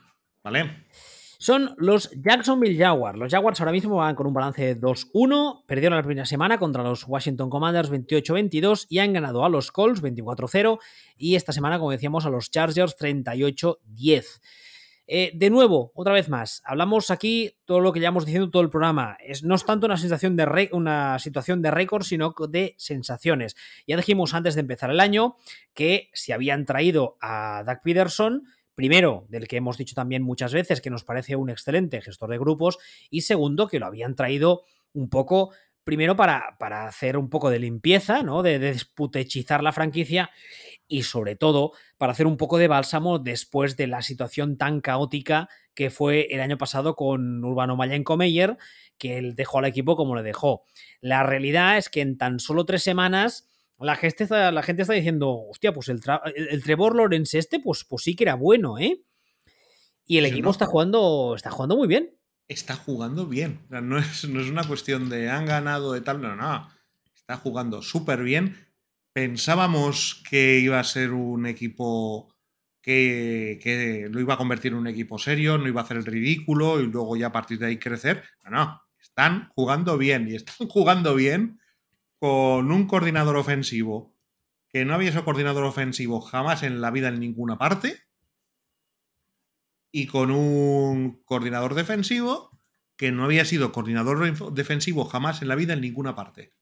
[1.40, 3.16] Son los Jacksonville Jaguars.
[3.16, 5.62] Los Jaguars ahora mismo van con un balance de 2-1.
[5.66, 10.02] Perdieron la primera semana contra los Washington Commanders 28-22 y han ganado a los Colts
[10.02, 10.80] 24-0
[11.16, 14.40] y esta semana, como decíamos, a los Chargers 38-10.
[15.10, 18.68] Eh, de nuevo, otra vez más, hablamos aquí todo lo que llevamos diciendo todo el
[18.68, 19.16] programa.
[19.24, 23.56] Es, no es tanto una, sensación de una situación de récord, sino de sensaciones.
[23.86, 25.36] Ya dijimos antes de empezar el año
[25.72, 28.42] que si habían traído a Doug Peterson,
[28.78, 32.38] Primero, del que hemos dicho también muchas veces que nos parece un excelente gestor de
[32.38, 32.78] grupos
[33.10, 34.62] y segundo, que lo habían traído
[34.92, 35.50] un poco,
[35.82, 38.44] primero para, para hacer un poco de limpieza, ¿no?
[38.44, 40.30] De, desputechizar la franquicia
[40.86, 45.48] y sobre todo para hacer un poco de bálsamo después de la situación tan caótica
[45.74, 48.58] que fue el año pasado con Urbano Mayenko Meyer,
[48.96, 50.62] que él dejó al equipo como le dejó.
[51.00, 53.48] La realidad es que en tan solo tres semanas
[53.80, 56.00] la gente está, la gente está diciendo, hostia, pues el,
[56.62, 59.02] Trevor Lawrence este, pues, pues sí que era bueno, ¿eh?
[60.06, 62.18] Y el equipo está jugando, está jugando muy bien.
[62.48, 63.60] Está jugando bien.
[63.68, 66.68] no, es, no es una cuestión de han ganado de tal, no, no.
[67.14, 68.56] Está jugando súper bien.
[69.12, 72.34] Pensábamos que iba a ser un equipo
[72.80, 76.06] que, que, lo iba a convertir en un equipo serio, no iba a hacer el
[76.06, 78.24] ridículo y luego ya a partir de ahí crecer.
[78.44, 78.82] No, no.
[78.98, 81.60] Están jugando bien y están jugando bien
[82.18, 84.16] con un coordinador ofensivo
[84.68, 88.02] que no había sido coordinador ofensivo jamás en la vida en ninguna parte
[89.90, 92.50] y con un coordinador defensivo
[92.96, 96.52] que no había sido coordinador defensivo jamás en la vida en ninguna parte.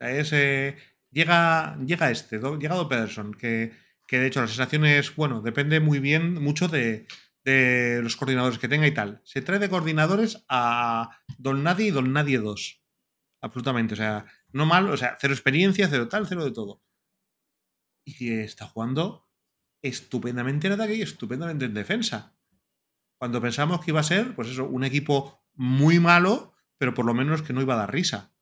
[0.00, 0.76] Eh,
[1.10, 2.88] llega, llega este, llega
[3.38, 3.72] que,
[4.06, 7.06] que, de hecho la sensación es, bueno, depende muy bien, mucho de,
[7.44, 9.22] de, los coordinadores que tenga y tal.
[9.24, 12.83] Se trae de coordinadores a Don Nadie y Don Nadie 2.
[13.44, 16.82] Absolutamente, o sea, no mal, o sea, cero experiencia, cero tal, cero de todo.
[18.06, 19.28] Y que está jugando
[19.82, 22.34] estupendamente en ataque y estupendamente en defensa.
[23.18, 27.12] Cuando pensamos que iba a ser, pues eso, un equipo muy malo, pero por lo
[27.12, 28.32] menos que no iba a dar risa.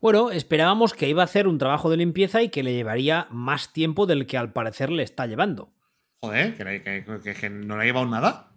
[0.00, 3.74] Bueno, esperábamos que iba a hacer un trabajo de limpieza y que le llevaría más
[3.74, 5.74] tiempo del que al parecer le está llevando.
[6.22, 8.49] Joder, que, no le ha llevado nada.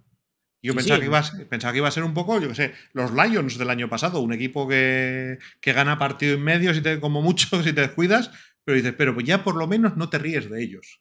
[0.64, 2.74] Yo pensaba, Que iba a, pensaba que iba a ser un poco, yo qué sé,
[2.94, 7.22] los Lions del año pasado, un equipo que, gana partido en medio, si te, como
[7.22, 8.32] mucho, si te descuidas,
[8.64, 11.00] pero dices, pero ya por lo menos no te ríes de ellos.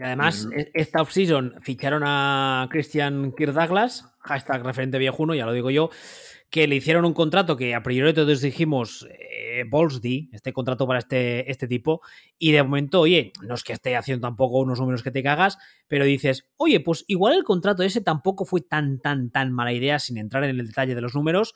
[0.00, 5.70] Además, e-, esta offseason ficharon a Christian Kirk Douglas, hashtag referente viejuno, ya lo digo
[5.70, 5.90] yo,
[6.48, 9.08] que le hicieron un contrato que a priori todos dijimos,
[9.60, 12.00] eh, este contrato para este, este tipo,
[12.38, 15.58] y de momento, oye, no es que esté haciendo tampoco unos números que te cagas,
[15.88, 19.98] pero dices, oye, pues igual el contrato ese tampoco fue tan, tan, tan mala idea
[19.98, 21.54] sin entrar en el detalle de los números.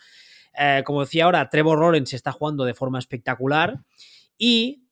[0.59, 3.81] Eh, como decía ahora, Trevor Lawrence está jugando de forma espectacular
[4.39, 4.87] y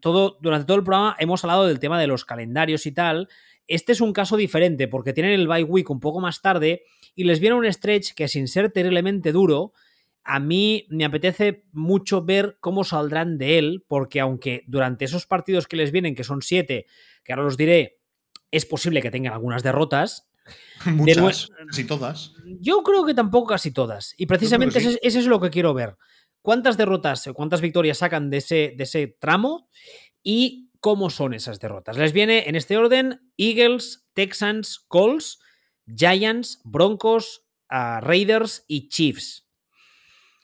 [0.00, 3.28] todo, durante todo el programa hemos hablado del tema de los calendarios y tal.
[3.66, 6.82] Este es un caso diferente porque tienen el bye week un poco más tarde
[7.14, 9.72] y les viene un stretch que sin ser terriblemente duro,
[10.26, 15.66] a mí me apetece mucho ver cómo saldrán de él, porque aunque durante esos partidos
[15.66, 16.86] que les vienen, que son siete,
[17.24, 18.00] que ahora los diré,
[18.50, 20.28] es posible que tengan algunas derrotas.
[20.86, 22.32] Muchas, casi todas.
[22.60, 24.14] Yo creo que tampoco casi todas.
[24.16, 25.96] Y precisamente eso es lo que quiero ver
[26.46, 29.68] cuántas derrotas o cuántas victorias sacan de ese, de ese tramo
[30.22, 31.96] y cómo son esas derrotas.
[31.96, 35.40] Les viene en este orden Eagles, Texans, Colts,
[35.92, 39.45] Giants, Broncos, ah, Raiders y Chiefs.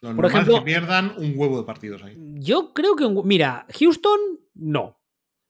[0.03, 2.17] Por ejemplo, que pierdan un huevo de partidos ahí.
[2.35, 4.19] Yo creo que, mira, Houston
[4.55, 5.01] no.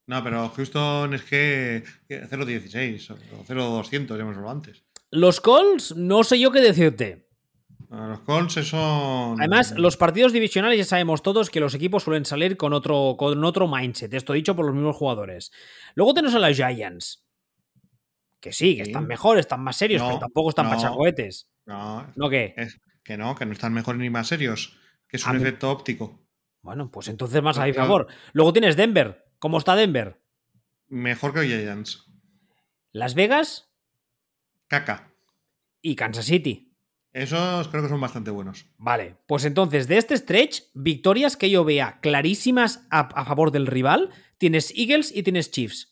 [0.07, 4.85] No, pero Houston es que 0-16 o 0-200, ya hemos hablado antes.
[5.11, 7.29] Los Colts, no sé yo qué decirte.
[7.89, 9.41] Los Colts son.
[9.41, 13.43] Además, los partidos divisionales ya sabemos todos que los equipos suelen salir con otro, con
[13.45, 14.13] otro mindset.
[14.13, 15.51] Esto dicho por los mismos jugadores.
[15.95, 17.25] Luego tenemos a los Giants.
[18.41, 21.49] Que sí, que están mejor, están más serios, pero tampoco están pachacohetes.
[21.65, 22.07] No.
[22.17, 22.55] ¿No qué?
[23.03, 24.79] Que no, que no están mejor ni más serios.
[25.09, 26.23] Que es un efecto óptico.
[26.63, 28.07] Bueno, pues entonces más a mi favor.
[28.33, 29.27] Luego tienes Denver.
[29.39, 30.21] ¿Cómo está Denver?
[30.89, 32.07] Mejor que Giants.
[32.93, 33.71] Las Vegas.
[34.69, 35.13] Caca.
[35.83, 36.73] Y Kansas City.
[37.13, 38.67] Esos creo que son bastante buenos.
[38.79, 44.11] Vale, pues entonces de este stretch, victorias que yo vea clarísimas a, favor del rival,
[44.39, 45.92] tienes Eagles y tienes Chiefs.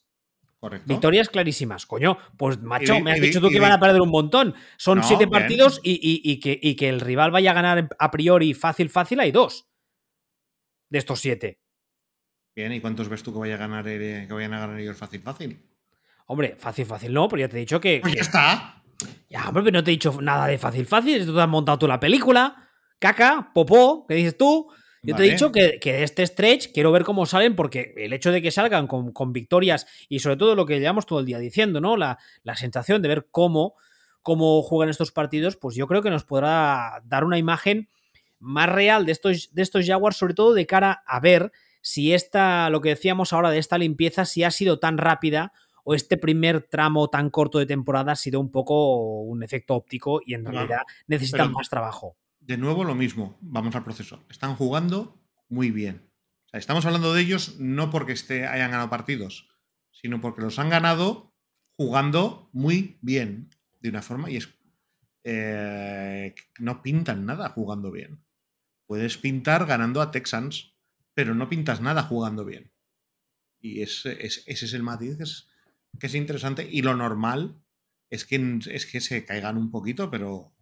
[0.60, 0.86] Correcto.
[0.86, 1.86] Victorias clarísimas.
[1.86, 4.54] Coño, pues macho, me has dicho tú que iban a perder un montón.
[4.76, 9.32] Son siete partidos y, que, el rival vaya a ganar a priori fácil, fácil, hay
[9.32, 9.70] dos.
[10.90, 11.60] De estos siete.
[12.54, 15.22] Bien, ¿y cuántos ves tú que, vaya a ganar, que vayan a ganar ellos fácil,
[15.22, 15.64] fácil?
[16.26, 18.00] Hombre, fácil, fácil no, pero ya te he dicho que.
[18.02, 18.82] Pues ya está.
[19.30, 21.24] Ya, hombre, pero no te he dicho nada de fácil, fácil.
[21.24, 22.68] Tú te has montado tú la película.
[22.98, 24.70] Caca, popó, ¿qué dices tú?
[25.02, 28.32] Yo te he dicho que, que, este stretch quiero ver cómo salen, porque el hecho
[28.32, 31.80] de que salgan con, victorias y sobre todo lo que llevamos todo el día diciendo,
[31.80, 31.96] ¿no?
[31.96, 32.18] La,
[32.54, 33.74] sensación de ver cómo,
[34.22, 37.88] cómo juegan estos partidos, pues yo creo que nos podrá dar una imagen
[38.38, 42.68] más real de estos, de estos Jaguars, sobre todo de cara a ver si esta,
[42.68, 45.52] lo que decíamos ahora de esta limpieza, si ha sido tan rápida
[45.82, 50.20] o este primer tramo tan corto de temporada ha sido un poco un efecto óptico
[50.24, 52.16] y en realidad necesitan más trabajo.
[52.50, 54.26] De nuevo lo mismo, vamos al proceso.
[54.28, 56.10] Están jugando muy bien.
[56.52, 59.48] estamos hablando de ellos no porque este, hayan ganado partidos,
[59.92, 61.32] sino porque los han ganado
[61.76, 64.48] jugando muy bien de una forma y es
[65.22, 68.24] eh, no pintan nada jugando bien.
[68.84, 70.74] Puedes pintar ganando a Texans,
[71.14, 72.72] pero no pintas nada jugando bien.
[73.60, 75.18] Y ese es el matiz
[76.00, 77.62] que es interesante y lo normal
[78.08, 80.52] es que, es que se caigan un poquito, pero,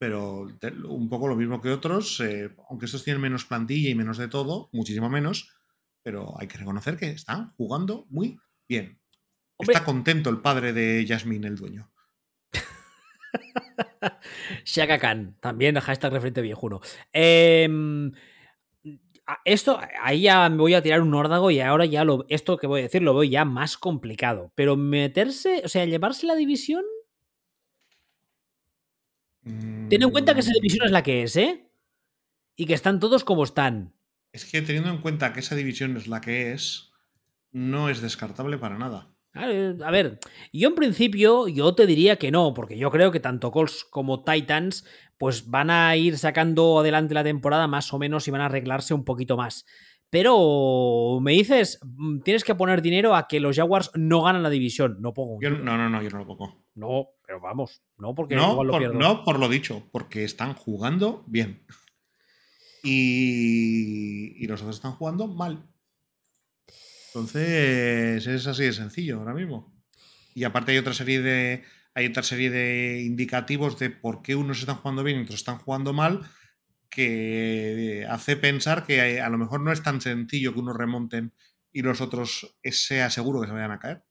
[0.00, 0.48] pero
[0.88, 4.28] un poco lo mismo que otros, eh, aunque estos tienen menos plantilla y menos de
[4.28, 5.52] todo, muchísimo menos,
[6.02, 8.98] pero hay que reconocer que están jugando muy bien.
[9.58, 11.92] Está contento el padre de Yasmin, el dueño.
[14.64, 16.80] Shaka Khan, también hashtag referente viejuno.
[17.12, 17.68] Eh,
[19.44, 22.66] esto, ahí ya me voy a tirar un órdago y ahora ya lo, esto que
[22.66, 24.50] voy a decir lo veo ya más complicado.
[24.54, 26.84] Pero meterse, o sea, llevarse la división.
[29.88, 31.70] Ten en cuenta que esa división es la que es, ¿eh?
[32.56, 33.94] Y que están todos como están.
[34.32, 36.92] Es que teniendo en cuenta que esa división es la que es,
[37.50, 39.14] no es descartable para nada.
[39.32, 40.18] A ver,
[40.52, 44.24] yo en principio yo te diría que no, porque yo creo que tanto Colts como
[44.24, 44.84] Titans
[45.18, 48.94] pues van a ir sacando adelante la temporada más o menos y van a arreglarse
[48.94, 49.66] un poquito más.
[50.08, 54.50] Pero me dices, mm, tienes que poner dinero a que los Jaguars no ganan la
[54.50, 54.96] división.
[55.00, 55.38] No pongo.
[55.40, 56.64] no, no, no, yo no lo pongo.
[56.74, 61.22] No, pero vamos, no porque no, lo por, no por lo dicho, porque están jugando
[61.28, 61.64] bien.
[62.82, 65.64] Y, y los otros están jugando mal.
[67.06, 69.72] Entonces, es así de sencillo ahora mismo.
[70.34, 71.62] Y aparte hay otra serie de.
[71.94, 75.58] Hay otra serie de indicativos de por qué unos están jugando bien y otros están
[75.58, 76.28] jugando mal,
[76.88, 81.32] que hace pensar que a lo mejor no es tan sencillo que unos remonten
[81.70, 84.02] y los otros sea seguro que se vayan a caer.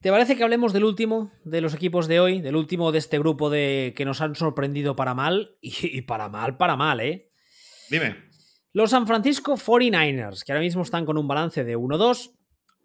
[0.00, 3.18] ¿Te parece que hablemos del último de los equipos de hoy, del último de este
[3.18, 7.32] grupo de que nos han sorprendido para mal y, para mal, para mal, eh?
[7.90, 8.16] Dime.
[8.72, 12.30] Los San Francisco 49ers, que ahora mismo están con un balance de 1-2,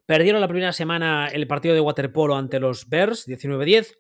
[0.07, 3.95] perdieron la primera semana el partido de waterpolo ante los Bears, 19-10,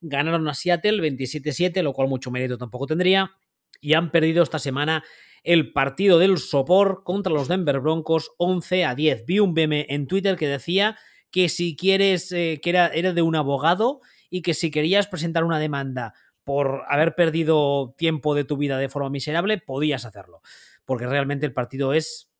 [0.00, 3.32] ganaron a Seattle 27-7, lo cual mucho mérito tampoco tendría,
[3.80, 5.04] y han perdido esta semana
[5.42, 9.26] el partido del sopor contra los Denver Broncos 11 a 10.
[9.26, 10.96] Vi un meme en Twitter que decía
[11.34, 14.00] que si quieres, eh, que era, era de un abogado
[14.30, 18.88] y que si querías presentar una demanda por haber perdido tiempo de tu vida de
[18.88, 20.42] forma miserable, podías hacerlo
[20.84, 22.30] porque realmente el partido es...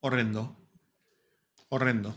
[0.00, 0.56] Horrendo.
[1.68, 2.14] Horrendo.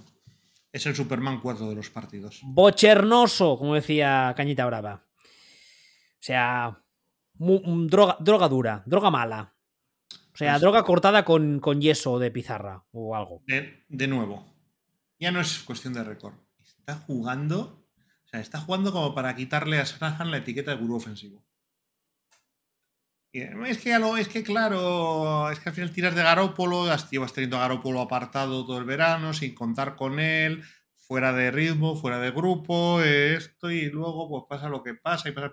[0.72, 2.40] Es el Superman cuarto de los partidos.
[2.44, 5.06] Bochernoso, como decía Cañita Brava.
[5.14, 6.82] O sea,
[7.34, 9.53] droga, droga dura, droga mala.
[10.34, 13.44] O sea, pues droga cortada con, con, yeso de pizarra o algo.
[13.45, 14.52] De, nuevo,
[15.19, 16.35] ya no es cuestión de récord.
[16.64, 17.88] Está jugando,
[18.26, 21.45] o sea, está jugando como para quitarle a Shanahan la etiqueta de gurú ofensivo.
[23.34, 27.61] Es que, es que claro, es que al final tiras de Garópolo, llevas teniendo a
[27.61, 30.64] Garópolo apartado todo el verano, sin contar con él,
[30.95, 35.31] fuera de ritmo, fuera de grupo, esto, y luego pues pasa lo que pasa y
[35.31, 35.49] pasa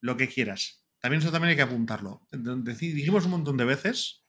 [0.00, 0.86] lo que quieras.
[0.98, 2.26] También eso también hay que apuntarlo.
[2.30, 4.24] Dijimos un montón de veces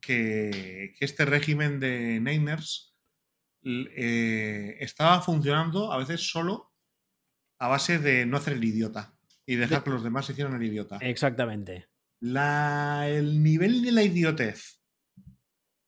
[0.00, 2.93] que, este régimen de Niners
[3.64, 6.72] eh, estaba funcionando a veces solo
[7.58, 9.14] a base de no hacer el idiota
[9.46, 10.98] y dejar que los demás hicieran el idiota.
[11.00, 11.88] Exactamente
[12.24, 14.80] el nivel de la idiotez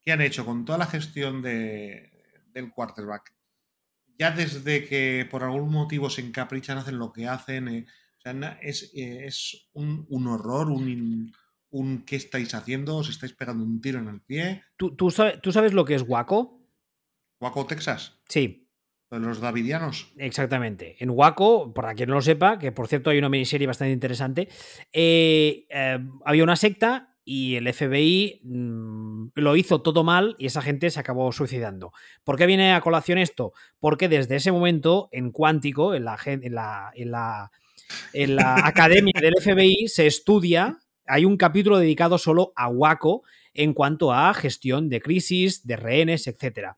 [0.02, 2.12] que han hecho con toda la gestión de,
[2.52, 3.34] del quarterback,
[4.18, 7.86] ya desde que por algún motivo se encaprichan, hacen lo que hacen, eh,
[8.60, 11.32] es, eh, es un, horror, un,
[11.70, 12.96] un ¿qué estáis haciendo?
[12.96, 14.64] ¿Os estáis pegando un tiro en el pie?
[14.76, 16.55] ¿Tú, tú, sabes, ¿tú sabes lo que es Waco?
[17.40, 18.18] ¿Waco, Texas?
[18.28, 18.66] Sí.
[19.10, 20.12] Los Davidianos.
[20.18, 20.96] Exactamente.
[20.98, 24.48] En Waco, para quien no lo sepa, que por cierto hay una miniserie bastante interesante,
[24.92, 30.60] eh, eh, había una secta y el FBI mm, lo hizo todo mal y esa
[30.60, 31.92] gente se acabó suicidando.
[32.24, 33.52] ¿Por qué viene a colación esto?
[33.78, 37.50] Porque desde ese momento, en Cuántico, en la, en la, en la,
[38.12, 43.22] en la academia del FBI, se estudia, hay un capítulo dedicado solo a Waco
[43.54, 46.76] en cuanto a gestión de crisis, de rehenes, etcétera.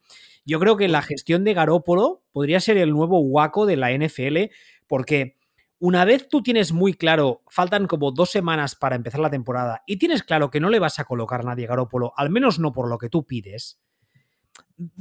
[0.49, 4.51] Yo creo que la gestión de Garópolo podría ser el nuevo Waco de la NFL,
[4.87, 5.37] porque
[5.79, 9.99] una vez tú tienes muy claro, faltan como dos semanas para empezar la temporada, y
[9.99, 12.73] tienes claro que no le vas a colocar a nadie a Garópolo, al menos no
[12.73, 13.79] por lo que tú pides.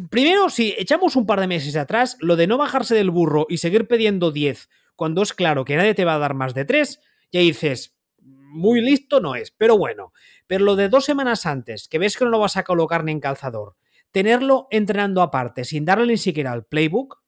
[0.09, 3.59] Primero, si echamos un par de meses atrás, lo de no bajarse del burro y
[3.59, 4.67] seguir pidiendo 10
[4.97, 6.99] cuando es claro que nadie te va a dar más de 3,
[7.31, 10.11] ya dices, muy listo no es, pero bueno.
[10.45, 13.13] Pero lo de dos semanas antes, que ves que no lo vas a colocar ni
[13.13, 13.77] en calzador,
[14.11, 17.21] tenerlo entrenando aparte, sin darle ni siquiera al playbook,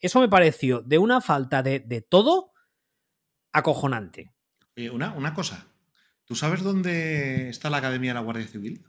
[0.00, 2.52] eso me pareció de una falta de, todo
[3.52, 4.32] acojonante.
[4.92, 5.68] una, una, cosa,
[6.24, 8.84] ¿tú sabes dónde está la Academia de la Guardia Civil?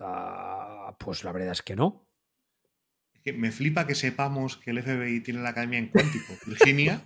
[0.00, 2.06] Ah, pues la verdad es que no.
[3.36, 7.04] me flipa que sepamos que el FBI tiene la Academia en Cuántico, Virginia,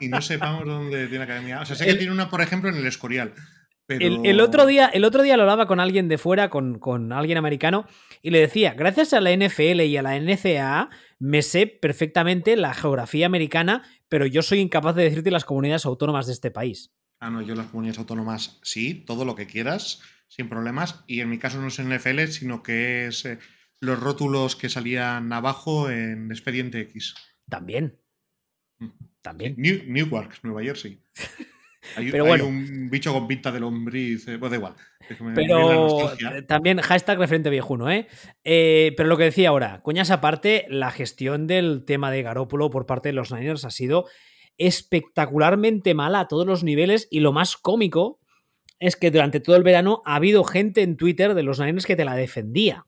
[0.00, 1.60] y no sepamos dónde tiene la Academia.
[1.60, 3.34] O sea, sé que tiene una, por ejemplo, en el Escorial.
[3.88, 7.38] El, otro día, el otro día lo hablaba con alguien de fuera, con, con, alguien
[7.38, 7.86] americano,
[8.20, 10.90] y le decía, gracias a la NFL y a la NCAA,
[11.20, 16.26] me sé perfectamente la geografía americana, pero yo soy incapaz de decirte las comunidades autónomas
[16.26, 16.92] de este país.
[17.20, 21.30] Ah, no, yo las comunidades autónomas sí, todo lo que quieras, sin problemas, y en
[21.30, 23.38] mi caso no es NFL, sino que es eh,
[23.80, 27.14] los rótulos que salían abajo en Expediente X.
[27.48, 28.00] También.
[28.78, 28.88] Mm.
[29.22, 29.54] También.
[29.56, 31.00] Newark, Nueva Jersey.
[31.94, 34.74] Hay, pero bueno, un bicho con pinta de lombriz, eh, pues da igual.
[35.34, 36.12] pero
[36.46, 38.06] también hashtag referente viejuno, ¿eh?
[38.44, 38.92] ¿eh?
[38.96, 43.10] Pero lo que decía ahora, coñas aparte, la gestión del tema de Garópolo por parte
[43.10, 44.06] de los Niners ha sido
[44.58, 48.20] espectacularmente mala a todos los niveles y lo más cómico
[48.78, 51.96] es que durante todo el verano ha habido gente en Twitter de los Niners que
[51.96, 52.86] te la defendía.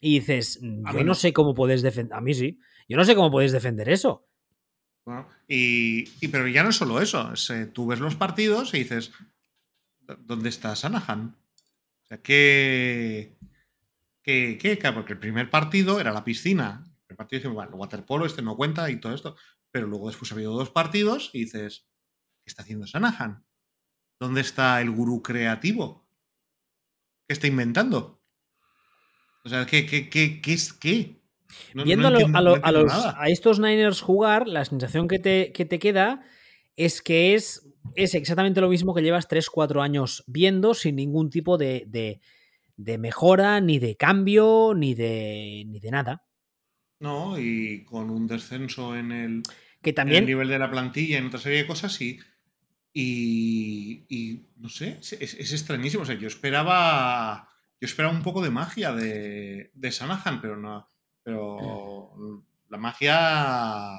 [0.00, 1.14] Y dices, yo no.
[1.14, 2.58] sé cómo puedes defender, a mí sí,
[2.88, 4.26] yo no sé cómo puedes defender eso.
[5.48, 7.32] Y, pero ya no es solo eso,
[7.72, 9.12] tú ves los partidos y dices,
[10.20, 11.36] ¿dónde está Sanahan?
[12.02, 13.36] O sea, ¿qué,
[14.22, 14.92] qué, qué?
[14.92, 16.84] Porque el primer partido era la piscina.
[17.08, 19.36] El partido dice, bueno, waterpolo, este no cuenta y todo esto.
[19.70, 21.86] Pero luego después ha habido dos partidos y dices,
[22.44, 23.44] ¿qué está haciendo Sanahan?
[24.18, 26.06] ¿Dónde está el gurú creativo?
[27.26, 28.20] ¿Qué está inventando?
[29.44, 31.19] O sea, ¿qué, qué, qué, qué es qué?
[31.74, 36.22] Viendo a, estos Niners jugar, la sensación que te, que te queda
[36.76, 41.58] es que es, es, exactamente lo mismo que llevas 3-4 años viendo sin ningún tipo
[41.58, 42.20] de, de,
[42.76, 46.24] de, mejora, ni de cambio, ni de, ni de nada.
[47.00, 49.42] No, y con un descenso en el,
[49.82, 52.20] que también, en el nivel de la plantilla, en otra serie de cosas, y,
[52.92, 56.02] y, no sé, es, extrañísimo.
[56.02, 57.48] O sea, yo esperaba.
[57.80, 60.88] Yo esperaba un poco de magia de, de Sanahan, pero no.
[61.22, 62.10] Pero
[62.68, 63.90] la magia.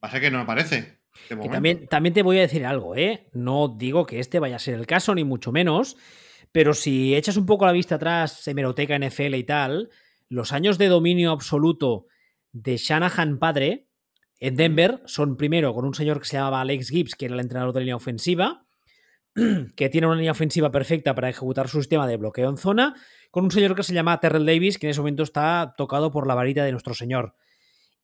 [0.00, 1.00] Pasa que no me parece.
[1.28, 3.28] también, también te voy a decir algo, ¿eh?
[3.32, 5.96] No digo que este vaya a ser el caso, ni mucho menos.
[6.52, 9.90] Pero si echas un poco la vista atrás, hemeroteca NFL y tal,
[10.28, 12.06] los años de dominio absoluto
[12.52, 13.88] de Shanahan padre
[14.38, 17.40] en Denver son primero con un señor que se llamaba Alex Gibbs, que era el
[17.40, 18.66] entrenador de línea ofensiva,
[19.76, 22.94] que tiene una línea ofensiva perfecta para ejecutar su sistema de bloqueo en zona,
[23.36, 26.26] con un señor que se llama Terrell Davis, que en ese momento está tocado por
[26.26, 27.34] la varita de nuestro señor.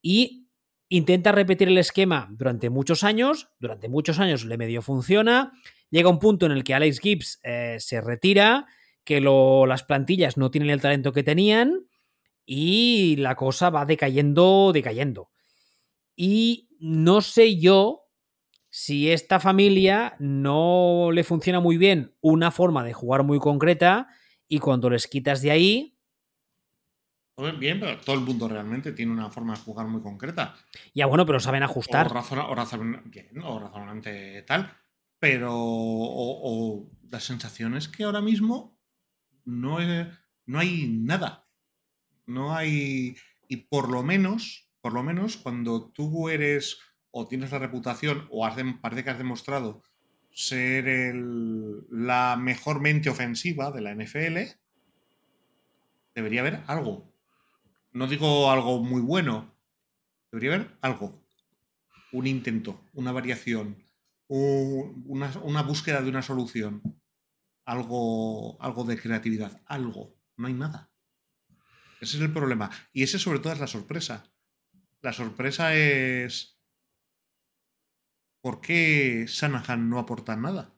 [0.03, 0.51] Y
[0.91, 5.55] intenta repetir el esquema durante muchos años, durante muchos años le medio funciona,
[5.89, 8.67] llega un punto en el que Alex Gibbs eh, se retira,
[9.05, 11.87] que las plantillas no tienen el talento que tenían
[12.45, 15.31] y la cosa va decayendo, decayendo.
[16.15, 18.03] Y no sé yo
[18.69, 24.09] si esta familia no le funciona muy bien una forma de jugar muy concreta
[24.53, 25.99] y cuando les quitas de ahí...
[27.59, 30.55] Bien, pero todo el mundo realmente tiene una forma de jugar muy concreta.
[30.95, 32.07] Ya bueno, pero saben ajustar.
[32.07, 34.77] O, razonablemente tal.
[35.19, 38.79] Pero o, las sensaciones que ahora mismo
[39.47, 39.79] no,
[40.45, 41.49] no hay nada.
[42.27, 43.17] No hay...
[43.49, 46.79] Y por lo menos por lo menos cuando tú eres
[47.11, 48.47] o tienes la reputación o
[48.83, 49.83] parece que has demostrado
[50.35, 51.15] ser
[51.91, 54.39] la mejor mente ofensiva de la NFL,
[56.15, 57.13] debería haber algo.
[57.93, 59.55] No digo algo muy bueno,
[60.31, 61.23] debería haber algo.
[62.13, 63.77] Un intento, una variación,
[64.29, 66.83] una, una, búsqueda de una solución,
[67.65, 70.15] algo, algo de creatividad, algo.
[70.37, 70.91] No hay nada.
[72.01, 72.71] Ese es el problema.
[72.93, 74.25] Y ese sobre todo es la sorpresa.
[75.03, 76.59] La sorpresa es.
[78.43, 80.75] ¿Por qué Sanahan no aporta nada?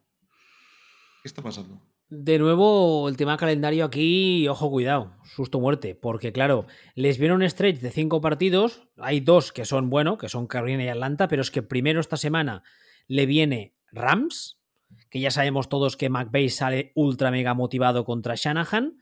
[1.23, 1.81] ¿Qué está pasando?
[2.11, 7.49] De nuevo, el tema calendario aquí, ojo, cuidado, susto muerte, porque claro, les viene un
[7.49, 11.41] stretch de cinco partidos, hay dos que son, bueno, que son Carolina y Atlanta, pero
[11.41, 12.63] es que primero esta semana
[13.09, 14.61] le viene Rams,
[15.09, 18.99] que ya sabemos todos que McVeigh sale ultra mega motivado contra Shanahan,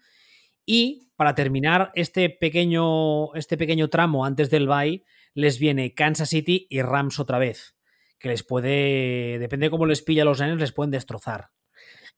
[0.64, 6.68] y para terminar este pequeño, este pequeño tramo antes del bye, les viene Kansas City
[6.70, 7.74] y Rams otra vez.
[8.22, 11.50] Que les puede, depende de cómo les pilla a los años, les pueden destrozar.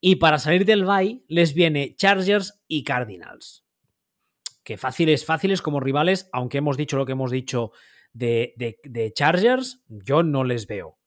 [0.01, 3.65] Y para salir del bye, les viene Chargers y Cardinals.
[4.63, 7.73] Que fáciles, fáciles como rivales, aunque hemos dicho lo que hemos dicho
[8.13, 10.99] de, de Chargers, yo no les veo.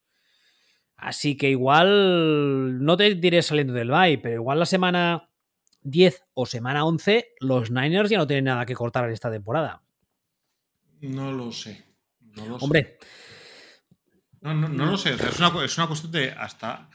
[0.95, 5.29] Así que igual, no te diré saliendo del bye, pero igual la semana
[5.83, 9.83] 10 o semana 11, los Niners ya no tienen nada que cortar en esta temporada.
[11.01, 11.85] No lo sé.
[12.59, 12.97] Hombre.
[14.53, 15.13] No, no, lo sé.
[15.13, 16.89] es, una, cuestión de hasta,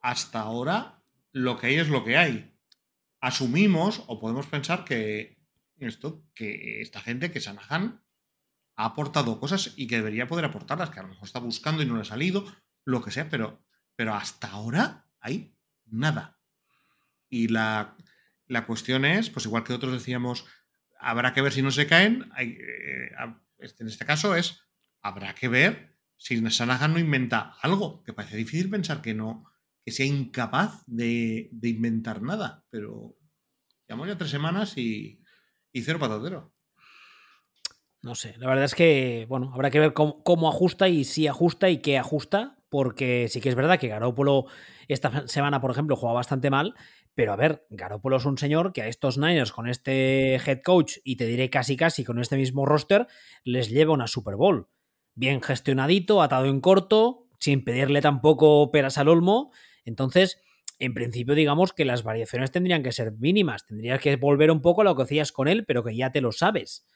[0.00, 1.02] hasta ahora
[1.32, 2.56] lo que hay es lo que hay.
[3.20, 5.38] Asumimos o podemos pensar que
[5.78, 8.02] esto, que esta gente, que Sanahan,
[8.76, 11.86] ha aportado cosas y que debería poder aportarlas, que a lo mejor está buscando y
[11.86, 12.44] no le ha salido,
[12.84, 13.64] lo que sea, pero,
[13.96, 15.56] pero hasta ahora hay
[15.86, 16.38] nada.
[17.28, 17.96] Y la,
[18.46, 20.46] la cuestión es, pues igual que otros decíamos,
[20.98, 22.30] habrá que ver si no se caen.
[22.38, 23.10] Eh,
[23.58, 24.60] en este caso es,
[25.02, 29.44] habrá que ver si Sanahan no inventa algo, que parece difícil pensar que no,
[29.84, 33.16] que sea incapaz de, inventar nada, pero
[33.86, 35.20] llevamos ya tres semanas y,
[35.72, 36.52] y cero patatero.
[38.02, 41.26] No sé, la verdad es que, bueno, habrá que ver cómo, cómo, ajusta y si
[41.26, 44.46] ajusta y qué ajusta, porque sí que es verdad que Garópolo
[44.88, 46.74] esta semana, por ejemplo, juega bastante mal,
[47.14, 50.98] pero a ver, Garoppolo es un señor que a estos Niners con este head coach
[51.04, 53.06] y te diré casi casi con este mismo roster
[53.44, 54.68] les lleva una Super Bowl.
[55.14, 59.52] Bien gestionadito, atado en corto, sin pedirle tampoco peras al olmo.
[59.84, 60.40] Entonces,
[60.78, 63.66] en principio, digamos que las variaciones tendrían que ser mínimas.
[63.66, 66.20] Tendrías que volver un poco a lo que hacías con él, pero que ya te
[66.20, 66.86] lo sabes.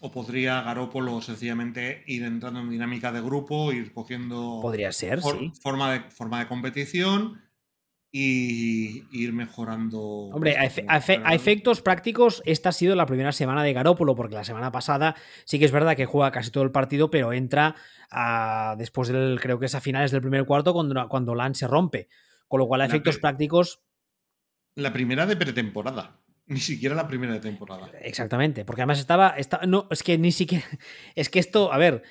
[0.00, 5.52] O podría Garópolo sencillamente ir entrando en dinámica de grupo, ir cogiendo Podría ser, sí.
[5.62, 7.40] forma, de, forma de competición
[8.10, 10.00] y ir mejorando.
[10.00, 14.72] Hombre, a, efectos prácticos, esta ha sido la primera semana de Garópolo, porque la semana
[14.72, 15.14] pasada
[15.44, 17.74] sí que es verdad que juega casi todo el partido, pero entra
[18.78, 22.08] después del, creo que es a finales del primer cuarto, cuando, cuando LAN se rompe.
[22.46, 23.82] Con lo cual, a efectos prácticos.
[24.74, 26.20] La primera de pretemporada.
[26.46, 27.90] Ni siquiera la primera de temporada.
[28.00, 29.66] Exactamente, porque además estaba, estaba.
[29.66, 30.64] No, es que ni siquiera.
[31.14, 32.02] Es que esto, a ver,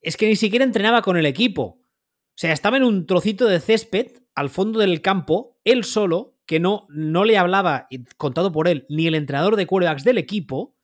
[0.00, 1.62] es que ni siquiera entrenaba con el equipo.
[1.62, 6.60] O sea, estaba en un trocito de césped al fondo del campo, él solo, que
[6.60, 10.78] no, no le hablaba, contado por él, ni el entrenador de quarterbacks del equipo.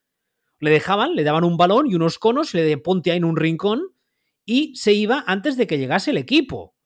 [0.58, 3.94] Le dejaban, le daban un balón y unos conos, le ponte ahí en un rincón
[4.44, 6.76] y se iba antes de que llegase el equipo.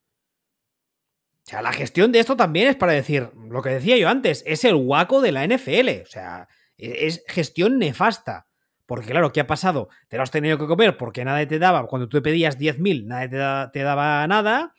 [1.45, 4.45] O sea, la gestión de esto también es para decir, lo que decía yo antes,
[4.47, 6.03] es el guaco de la NFL.
[6.05, 8.47] O sea, e-, es gestión nefasta.
[8.87, 9.89] Porque claro, ¿qué ha pasado?
[10.09, 13.29] Te lo has tenido que comer porque nadie te daba, cuando tú pedías 10.000, nadie
[13.73, 14.75] te, daba nada.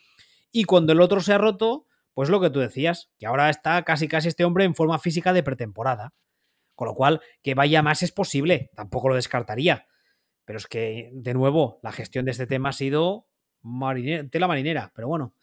[0.52, 3.84] Y cuando el otro se ha roto, pues lo que tú decías, que ahora está
[3.84, 6.14] casi casi este hombre en forma física de pretemporada.
[6.76, 9.88] Con lo cual, que vaya más es posible, tampoco lo descartaría.
[10.45, 13.28] Pero es que, de nuevo, la gestión de este tema ha sido
[14.32, 15.36] tela marinera, pero bueno.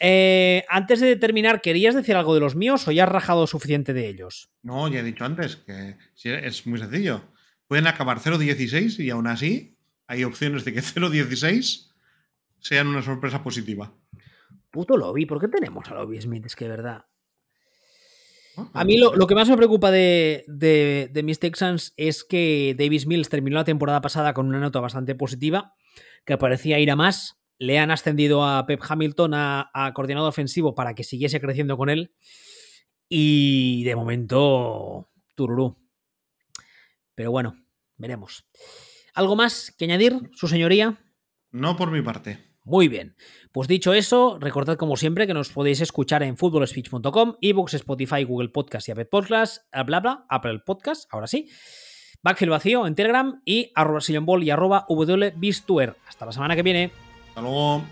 [0.00, 3.92] Eh, antes de terminar, ¿querías decir algo de los míos o ya has rajado suficiente
[3.92, 4.50] de ellos?
[4.62, 7.22] No, ya he dicho antes que es muy sencillo.
[7.66, 11.92] Pueden acabar 0-16 y aún así hay opciones de que 0-16
[12.58, 13.94] sean una sorpresa positiva.
[14.72, 16.46] Puto lobby, ¿por qué tenemos a Lobby Smith?
[16.46, 17.06] Es que verdad.
[18.74, 23.06] A mí lo, que más me preocupa de, de, de, mis Texans es que Davis
[23.06, 25.74] Mills terminó la temporada pasada con una nota bastante positiva,
[26.26, 30.96] que parecía ir a más, le han ascendido a Pep Hamilton a, coordinador ofensivo para
[30.96, 32.12] que siguiese creciendo con él.
[33.08, 35.78] Y de momento, tururú.
[37.14, 37.54] Pero bueno,
[37.96, 38.44] veremos.
[39.14, 40.98] ¿Algo más que añadir, su señoría?
[41.52, 42.51] No por mi parte.
[42.64, 43.16] Muy bien.
[43.50, 48.50] Pues dicho eso, recordad como siempre que nos podéis escuchar en footballspeech.com, ebooks, Spotify, Google
[48.50, 51.48] Podcast y Apple Podcast, bla bla, Apple Podcast, ahora sí.
[52.22, 54.00] Backfield vacío en Telegram y arroba
[54.40, 54.86] y arroba
[56.06, 56.92] Hasta la semana que viene.
[57.28, 57.82] Hasta luego.